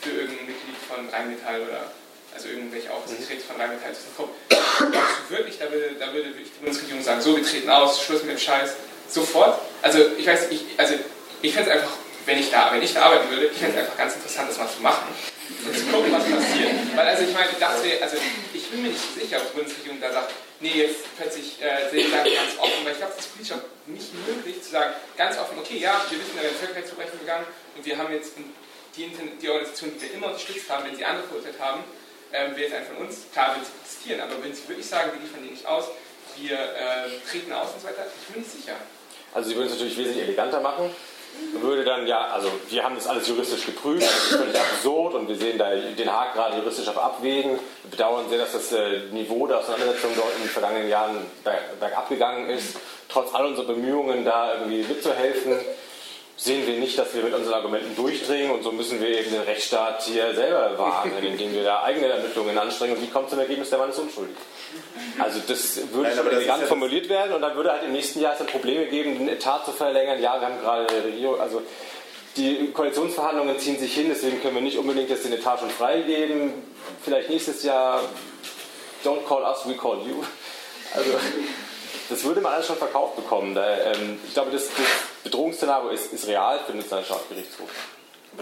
[0.00, 1.92] für irgendein Mitglied von Rheinmetall oder
[2.34, 4.32] also irgendwelche Aufsichtsräte von Rheinmetall zu kommen.
[4.48, 8.22] Glaubst du wirklich, da würde, da würde die Bundesregierung sagen, so, wir treten aus, Schluss
[8.22, 8.74] mit dem Scheiß,
[9.12, 9.60] sofort?
[9.82, 10.94] Also ich weiß, ich, also,
[11.42, 11.92] ich fände es einfach,
[12.24, 14.58] wenn ich, da, wenn ich da arbeiten würde, ich fände es einfach ganz interessant, das
[14.58, 15.08] mal zu machen
[15.66, 16.72] und zu gucken, was passiert.
[16.94, 18.16] Weil also ich meine, das wäre, also
[18.54, 22.10] ich bin mir nicht sicher, ob die Bundesregierung da sagt, nee, jetzt plötzlich äh, ich
[22.10, 25.38] das ganz offen, weil ich glaube, es ist politisch auch nicht möglich zu sagen, ganz
[25.38, 28.34] offen, okay, ja, wir wissen, da werden Völkerrechtsverbrechen begangen und wir haben jetzt
[28.96, 31.82] die, die Organisationen, die wir immer unterstützt haben, wenn sie andere verurteilt haben,
[32.32, 33.26] ähm, wäre es ein von uns.
[33.32, 35.86] Klar, wenn sie protestieren, aber wenn sie wirklich sagen, wir liefern die nicht aus,
[36.36, 38.76] wir äh, treten aus und so weiter, ich bin nicht sicher.
[39.34, 40.90] Also sie würden es natürlich wesentlich eleganter machen.
[41.60, 45.28] Würde dann ja, also wir haben das alles juristisch geprüft, das ist völlig absurd und
[45.28, 47.58] wir sehen da den Haag gerade juristisch auf Abwägen.
[47.82, 51.16] Wir bedauern sehr, dass das äh, Niveau der Auseinandersetzung dort in den vergangenen Jahren
[51.80, 52.76] bergab gegangen ist.
[53.08, 55.58] Trotz all unserer Bemühungen, da irgendwie mitzuhelfen,
[56.42, 59.42] sehen wir nicht, dass wir mit unseren Argumenten durchdringen und so müssen wir eben den
[59.42, 63.70] Rechtsstaat hier selber wahren, indem wir da eigene Ermittlungen anstrengen und wie kommt zum Ergebnis,
[63.70, 64.34] der Mann ist unschuldig.
[65.18, 68.20] Also das würde Nein, schon elegant ja formuliert werden und dann würde halt im nächsten
[68.20, 70.20] Jahr es dann Probleme geben, den Etat zu verlängern.
[70.20, 71.62] Ja, wir haben gerade eine Regierung, also
[72.36, 76.54] die Koalitionsverhandlungen ziehen sich hin, deswegen können wir nicht unbedingt jetzt den Etat schon freigeben.
[77.04, 78.00] Vielleicht nächstes Jahr,
[79.04, 80.24] don't call us, we call you.
[80.94, 81.10] Also
[82.12, 83.54] das würde man alles schon verkauft bekommen.
[83.54, 84.86] Da, ähm, ich glaube, das, das
[85.24, 87.68] Bedrohungsszenario ist, ist real für den Nationalstaatsgerichtshof.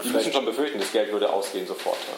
[0.03, 1.97] Die müssen schon befürchten, das Geld würde ausgehen sofort.
[2.07, 2.17] Ja.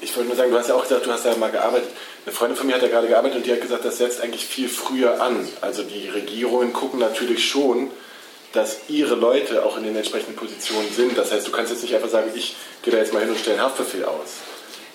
[0.00, 1.88] Ich wollte nur sagen, du hast ja auch gesagt, du hast da mal gearbeitet.
[2.24, 4.44] Eine Freundin von mir hat da gerade gearbeitet und die hat gesagt, das setzt eigentlich
[4.44, 5.48] viel früher an.
[5.60, 7.90] Also die Regierungen gucken natürlich schon,
[8.52, 11.16] dass ihre Leute auch in den entsprechenden Positionen sind.
[11.18, 13.38] Das heißt, du kannst jetzt nicht einfach sagen, ich gehe da jetzt mal hin und
[13.38, 14.53] stelle einen Haftbefehl aus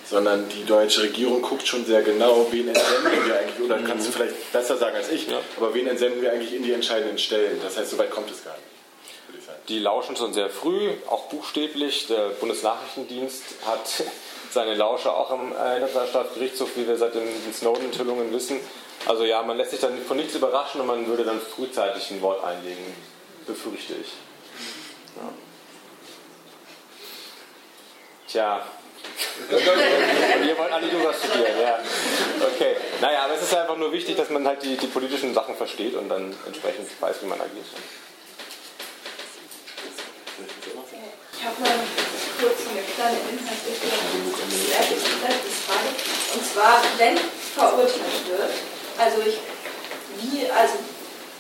[0.10, 4.12] sondern die deutsche Regierung guckt schon sehr genau, wen entsenden wir eigentlich, oder kannst du
[4.12, 5.40] vielleicht besser sagen als ich, ja.
[5.58, 7.60] aber wen entsenden wir eigentlich in die entscheidenden Stellen.
[7.62, 8.64] Das heißt, so weit kommt es gar nicht.
[9.68, 12.08] Die lauschen schon sehr früh, auch buchstäblich.
[12.08, 14.04] Der Bundesnachrichtendienst hat
[14.52, 18.60] seine Lauscher auch im Internationalstaatsgerichtshof, wie wir seit den Snowden-Enthüllungen wissen.
[19.06, 22.22] Also ja, man lässt sich dann von nichts überraschen und man würde dann frühzeitig ein
[22.22, 22.84] Wort einlegen,
[23.46, 24.14] befürchte ich.
[25.18, 25.34] Ja.
[28.28, 28.66] Tja,
[30.48, 31.80] ihr wollt alle Jura studieren, ja.
[32.54, 32.76] Okay.
[33.02, 35.96] Naja, aber es ist einfach nur wichtig, dass man halt die, die politischen Sachen versteht
[35.96, 37.66] und dann entsprechend weiß, wie man agiert.
[41.40, 41.72] Ich habe mal
[42.40, 43.88] kurz eine kleine inhaltliche.
[46.34, 47.18] Und zwar, wenn
[47.56, 48.52] verurteilt wird,
[48.98, 49.38] also ich,
[50.20, 50.74] wie, also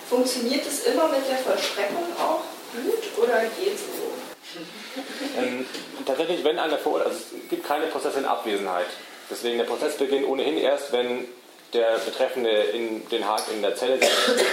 [0.09, 4.08] funktioniert es immer mit der Vollstreckung auch gut oder geht es so?
[5.37, 5.65] Ähm,
[6.05, 8.87] tatsächlich, wenn einer verurteilt, also es gibt keine Prozesse in Abwesenheit.
[9.29, 11.25] Deswegen der Prozess beginnt ohnehin erst, wenn
[11.73, 14.45] der Betreffende in Den Haag in der Zelle sitzt.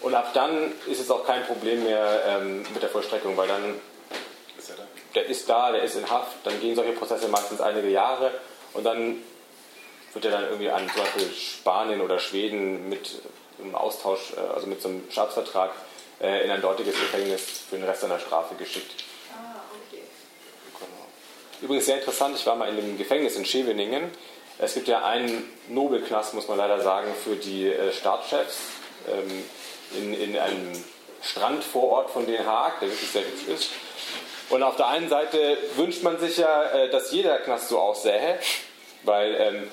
[0.00, 3.80] Und ab dann ist es auch kein Problem mehr ähm, mit der Vollstreckung, weil dann
[5.14, 8.32] der ist da, der ist in Haft, dann gehen solche Prozesse meistens einige Jahre
[8.72, 9.22] und dann
[10.12, 13.20] wird er dann irgendwie an zum Beispiel Spanien oder Schweden mit
[13.60, 15.72] einem Austausch, äh, also mit so einem Staatsvertrag
[16.20, 19.04] äh, in ein dortiges Gefängnis für den Rest seiner Strafe geschickt.
[21.62, 24.10] Übrigens sehr interessant, ich war mal in dem Gefängnis in Scheveningen.
[24.58, 28.58] Es gibt ja einen Nobelknast, muss man leider sagen, für die äh, Staatschefs
[29.08, 29.44] ähm,
[29.96, 30.72] in, in einem
[31.22, 33.70] Strandvorort von Den Haag, der wirklich sehr hübsch ist.
[34.50, 38.38] Und auf der einen Seite wünscht man sich ja, äh, dass jeder Knast so aussähe,
[39.04, 39.70] weil ähm,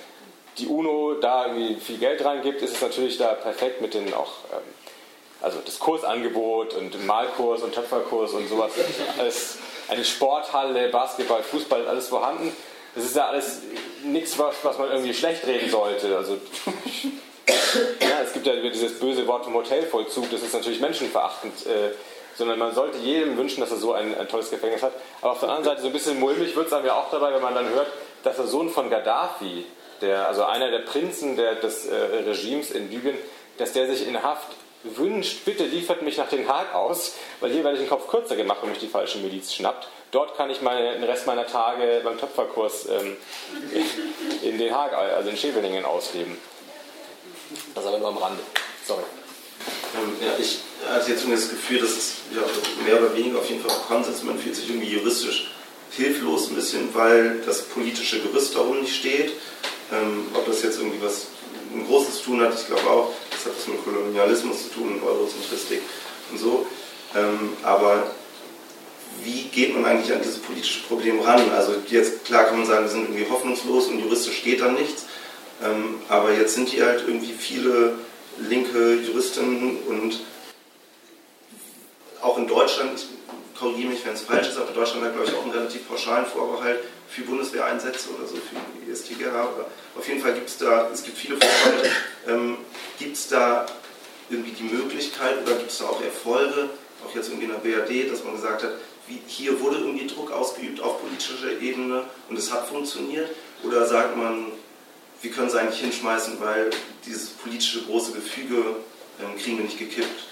[0.59, 4.33] die UNO da irgendwie viel Geld reingibt, ist es natürlich da perfekt mit den auch,
[4.53, 4.59] ähm,
[5.41, 8.73] also das Kursangebot und Malkurs und Töpferkurs und sowas.
[9.17, 9.57] Alles
[9.89, 12.55] eine Sporthalle, Basketball, Fußball, alles vorhanden.
[12.95, 13.61] Das ist ja alles
[14.03, 16.15] nichts, was, was man irgendwie schlecht reden sollte.
[16.17, 16.33] Also,
[18.01, 21.65] ja, es gibt ja dieses böse Wort vom Hotelvollzug, das ist natürlich menschenverachtend.
[21.65, 21.91] Äh,
[22.35, 24.93] sondern man sollte jedem wünschen, dass er so ein, ein, tolles Gefängnis hat.
[25.21, 27.33] Aber auf der anderen Seite so ein bisschen mulmig wird es einem ja auch dabei,
[27.33, 27.87] wenn man dann hört,
[28.23, 29.65] dass der Sohn von Gaddafi,
[30.01, 33.17] der, also einer der Prinzen der, des äh, Regimes in Libyen,
[33.57, 34.47] dass der sich in Haft
[34.83, 38.35] wünscht, bitte liefert mich nach Den Haag aus, weil hier werde ich den Kopf kürzer
[38.35, 39.87] gemacht, wenn mich die falsche Miliz schnappt.
[40.11, 43.17] Dort kann ich meine, den Rest meiner Tage beim Töpferkurs ähm,
[44.41, 46.37] in, Den Haag, also in Scheveningen, ausleben.
[47.75, 48.41] Das aber nur am Rande.
[48.85, 49.03] Sorry.
[49.95, 52.41] Ähm, ja, ich hatte jetzt das Gefühl, dass es ja,
[52.85, 55.51] mehr oder weniger auf jeden Fall Konsens, man fühlt sich irgendwie juristisch
[55.91, 59.33] hilflos ein bisschen, weil das politische Gerüst darum nicht steht.
[59.91, 61.27] Ähm, ob das jetzt irgendwie was
[61.73, 65.81] ein großes tun hat, ich glaube auch, das hat was mit Kolonialismus zu tun, Eurozentristik
[66.31, 66.65] und so.
[67.15, 68.11] Ähm, aber
[69.23, 71.51] wie geht man eigentlich an dieses politische Problem ran?
[71.51, 75.05] Also jetzt, klar kann man sagen, wir sind irgendwie hoffnungslos und juristisch geht da nichts.
[75.63, 77.95] Ähm, aber jetzt sind hier halt irgendwie viele
[78.37, 80.19] linke Juristinnen und
[82.21, 83.05] auch in Deutschland,
[83.57, 86.25] korrigiere mich, wenn es falsch ist, aber Deutschland hat, glaube ich, auch einen relativ pauschalen
[86.25, 86.79] Vorbehalt
[87.09, 89.27] für Bundeswehreinsätze oder so, für ESTGH.
[89.27, 89.65] Oder
[89.97, 91.91] auf jeden Fall gibt es da, es gibt viele Vorbehalte.
[92.27, 92.57] Ähm,
[92.97, 93.65] gibt es da
[94.29, 96.69] irgendwie die Möglichkeit oder gibt es da auch Erfolge,
[97.05, 98.73] auch jetzt irgendwie in der BRD, dass man gesagt hat,
[99.07, 103.29] wie, hier wurde irgendwie Druck ausgeübt auf politischer Ebene und es hat funktioniert?
[103.63, 104.51] Oder sagt man,
[105.21, 106.69] wir können es eigentlich hinschmeißen, weil
[107.05, 108.75] dieses politische große Gefüge
[109.19, 110.28] ähm, kriegen wir nicht gekippt?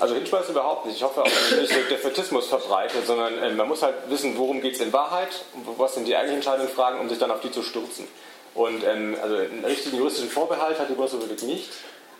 [0.00, 0.96] Also hinschmeißen überhaupt nicht.
[0.96, 4.60] Ich hoffe auch, dass nicht so Defetismus verbreitet, sondern äh, man muss halt wissen, worum
[4.60, 5.30] geht es in Wahrheit
[5.76, 8.06] was sind die eigentlichen entscheidenden Fragen, um sich dann auf die zu stürzen.
[8.54, 11.70] Und ähm, also einen richtigen juristischen Vorbehalt hat die Bundesrepublik nicht.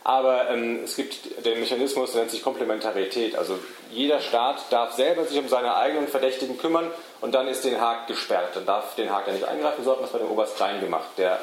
[0.05, 3.37] Aber ähm, es gibt den Mechanismus, der nennt sich Komplementarität.
[3.37, 3.59] Also
[3.91, 6.91] jeder Staat darf selber sich um seine eigenen Verdächtigen kümmern
[7.21, 8.51] und dann ist Den Haag gesperrt.
[8.55, 10.81] Dann darf Den Haag da nicht eingreifen, so hat man es bei dem Oberst Klein
[10.81, 11.41] gemacht, der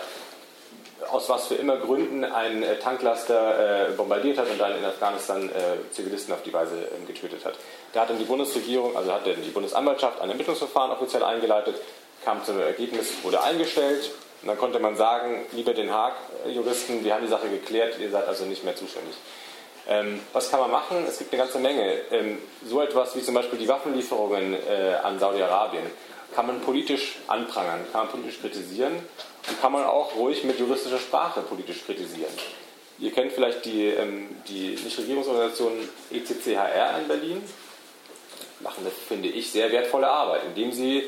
[1.12, 5.50] aus was für immer Gründen einen äh, Tanklaster äh, bombardiert hat und dann in Afghanistan
[5.50, 7.56] äh, Zivilisten auf die Weise ähm, getötet hat.
[7.94, 11.76] Da hat dann die Bundesregierung, also hat dann die Bundesanwaltschaft ein Ermittlungsverfahren offiziell eingeleitet,
[12.24, 14.12] kam zu einem Ergebnis, wurde eingestellt.
[14.42, 18.28] Und dann konnte man sagen, lieber Den Haag-Juristen, wir haben die Sache geklärt, ihr seid
[18.28, 19.16] also nicht mehr zuständig.
[19.88, 21.06] Ähm, was kann man machen?
[21.08, 21.94] Es gibt eine ganze Menge.
[22.12, 25.84] Ähm, so etwas wie zum Beispiel die Waffenlieferungen äh, an Saudi-Arabien
[26.34, 28.94] kann man politisch anprangern, kann man politisch kritisieren
[29.48, 32.34] und kann man auch ruhig mit juristischer Sprache politisch kritisieren.
[32.98, 35.74] Ihr kennt vielleicht die, ähm, die Nichtregierungsorganisation
[36.12, 37.44] ECCHR in Berlin.
[38.62, 41.04] Machen eine, finde ich, sehr wertvolle Arbeit, indem sie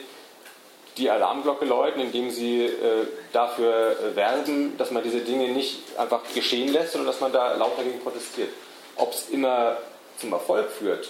[0.98, 6.22] die Alarmglocke läuten, indem sie äh, dafür äh, werben, dass man diese Dinge nicht einfach
[6.34, 8.50] geschehen lässt, sondern dass man da laut dagegen protestiert.
[8.96, 9.78] Ob es immer
[10.18, 11.08] zum Erfolg führt,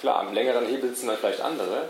[0.00, 1.88] klar, am längeren Hebel sind dann vielleicht andere,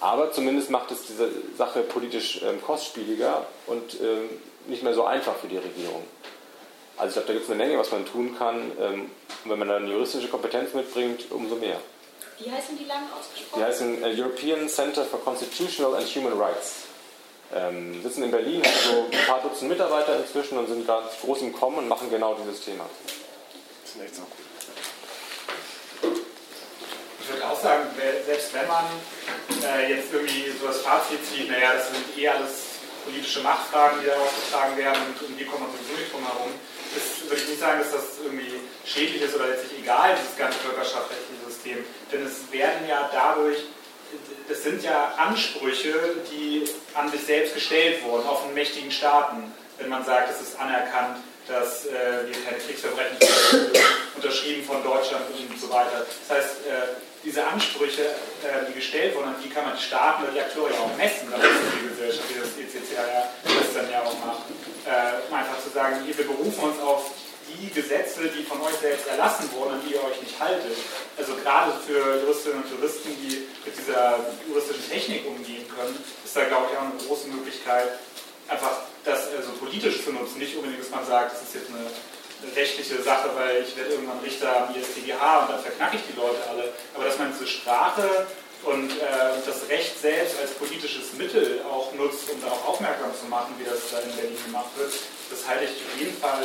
[0.00, 4.28] aber zumindest macht es diese Sache politisch ähm, kostspieliger und ähm,
[4.66, 6.02] nicht mehr so einfach für die Regierung.
[6.96, 8.72] Also ich glaube, da gibt es eine Menge, was man tun kann.
[8.80, 9.10] Ähm,
[9.44, 11.78] und wenn man dann juristische Kompetenz mitbringt, umso mehr.
[12.38, 13.60] Wie heißen die lang ausgesprochen?
[13.60, 16.86] Die heißen äh, European Center for Constitutional and Human Rights.
[17.54, 21.42] Ähm, sitzen in Berlin, haben so ein paar Dutzend Mitarbeiter inzwischen und sind ganz groß
[21.42, 22.84] im Kommen und machen genau dieses Thema.
[23.84, 24.45] Das ist echt so gut.
[27.26, 27.90] Ich würde auch sagen,
[28.24, 28.84] selbst wenn man
[29.66, 34.06] äh, jetzt irgendwie so das Fazit zieht, naja, das sind eh alles politische Machtfragen, die
[34.06, 36.54] da ausgetragen werden und um die kommt man sowieso nicht drum herum,
[36.94, 40.58] ist, würde ich nicht sagen, dass das irgendwie schädlich ist oder letztlich egal, dieses ganze
[40.60, 41.78] völkerschaftsrechtliche System.
[42.12, 43.58] Denn es werden ja dadurch,
[44.48, 45.98] das sind ja Ansprüche,
[46.30, 46.62] die
[46.94, 51.18] an sich selbst gestellt wurden, auf einen mächtigen Staaten, wenn man sagt, es ist anerkannt,
[51.48, 53.18] dass äh, wir keine Kriegsverbrechen
[54.16, 56.06] unterschrieben von Deutschland und so weiter.
[56.28, 58.02] Das heißt, äh, diese Ansprüche,
[58.46, 61.28] äh, die gestellt wurden, die kann man die Staaten oder die Akteure ja auch messen,
[61.30, 64.46] das ist die Gesellschaft, wie das ECC ja, das dann ja auch macht.
[64.86, 67.10] Äh, um einfach zu sagen, wir berufen uns auf
[67.50, 70.76] die Gesetze, die von euch selbst erlassen wurden, an die ihr euch nicht haltet.
[71.16, 76.44] Also gerade für Juristinnen und Juristen, die mit dieser juristischen Technik umgehen können, ist da,
[76.44, 77.98] glaube ich, auch eine große Möglichkeit,
[78.48, 80.38] einfach das also politisch zu nutzen.
[80.38, 81.86] Nicht unbedingt, dass man sagt, das ist jetzt eine
[82.54, 86.38] rechtliche Sache, weil ich werde irgendwann Richter am ISTGH und dann verknacke ich die Leute
[86.48, 86.72] alle.
[86.94, 88.26] Aber dass man diese Sprache
[88.64, 93.54] und äh, das Recht selbst als politisches Mittel auch nutzt, um darauf aufmerksam zu machen,
[93.58, 94.92] wie das da in Berlin gemacht wird,
[95.30, 96.44] das halte ich auf jeden Fall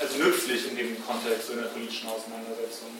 [0.00, 2.90] also nützlich in dem Kontext, in der politischen Auseinandersetzung.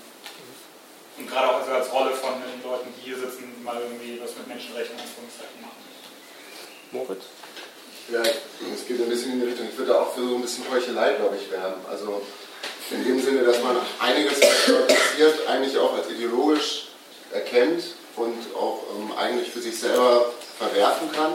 [1.16, 4.34] Und gerade auch also als Rolle von den Leuten, die hier sitzen, mal irgendwie was
[4.36, 5.84] mit Menschenrechten und machen.
[6.90, 7.24] Moritz?
[8.12, 9.66] Ja, es geht ein bisschen in die Richtung.
[9.70, 11.80] Ich würde auch für so ein bisschen Heuchelei, glaube ich, werben.
[11.88, 12.20] Also
[12.90, 16.88] in dem Sinne, dass man einiges, was dort passiert, eigentlich auch als ideologisch
[17.32, 17.82] erkennt
[18.16, 20.26] und auch ähm, eigentlich für sich selber
[20.58, 21.32] verwerfen kann.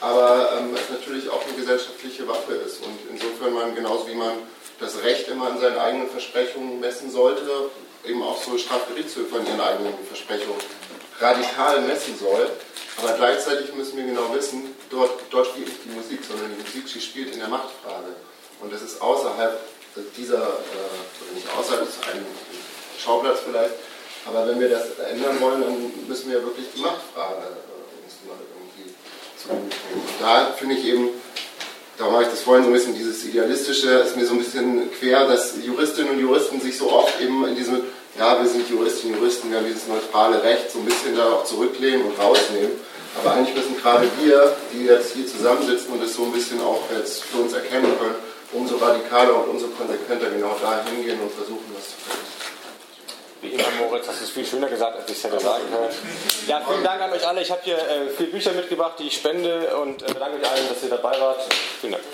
[0.00, 2.84] Aber ähm, es natürlich auch eine gesellschaftliche Waffe ist.
[2.84, 4.32] Und insofern man, genauso wie man
[4.80, 7.70] das Recht immer an seinen eigenen Versprechungen messen sollte,
[8.04, 10.60] eben auch so Strafgerichtshöfe an ihren eigenen Versprechungen
[11.20, 12.50] radikal messen soll.
[12.96, 16.86] Aber gleichzeitig müssen wir genau wissen, dort, dort spielt nicht die Musik, sondern die Musik
[16.86, 18.14] die spielt in der Machtfrage.
[18.60, 19.60] Und das ist außerhalb
[20.16, 22.24] dieser, äh, nicht außerhalb, ist ein
[22.98, 23.74] Schauplatz vielleicht,
[24.26, 28.38] aber wenn wir das ändern wollen, dann müssen wir wirklich die Machtfrage äh, uns mal
[28.54, 28.94] irgendwie
[29.36, 29.70] zunehmen.
[29.94, 31.10] Und da finde ich eben,
[31.98, 34.90] da mache ich das vorhin so ein bisschen, dieses Idealistische ist mir so ein bisschen
[34.98, 37.82] quer, dass Juristinnen und Juristen sich so oft eben in diesem,
[38.18, 41.32] ja, wir sind Juristinnen und Juristen, wir haben dieses neutrale Recht, so ein bisschen da
[41.32, 42.72] auch zurücklehnen und rausnehmen.
[43.16, 46.82] Aber eigentlich müssen gerade wir, die jetzt hier zusammensitzen und das so ein bisschen auch
[46.96, 48.16] jetzt für uns erkennen können,
[48.52, 52.24] umso radikaler und umso konsequenter genau da hingehen und versuchen, das zu tun.
[53.42, 55.90] Wie immer, Moritz, hast du es viel schöner gesagt, als ich es hätte sagen können.
[56.46, 57.42] Ja, vielen Dank an euch alle.
[57.42, 60.66] Ich habe hier äh, viele Bücher mitgebracht, die ich spende und äh, bedanke mich allen,
[60.68, 61.40] dass ihr dabei wart.
[61.80, 62.04] Vielen Dank.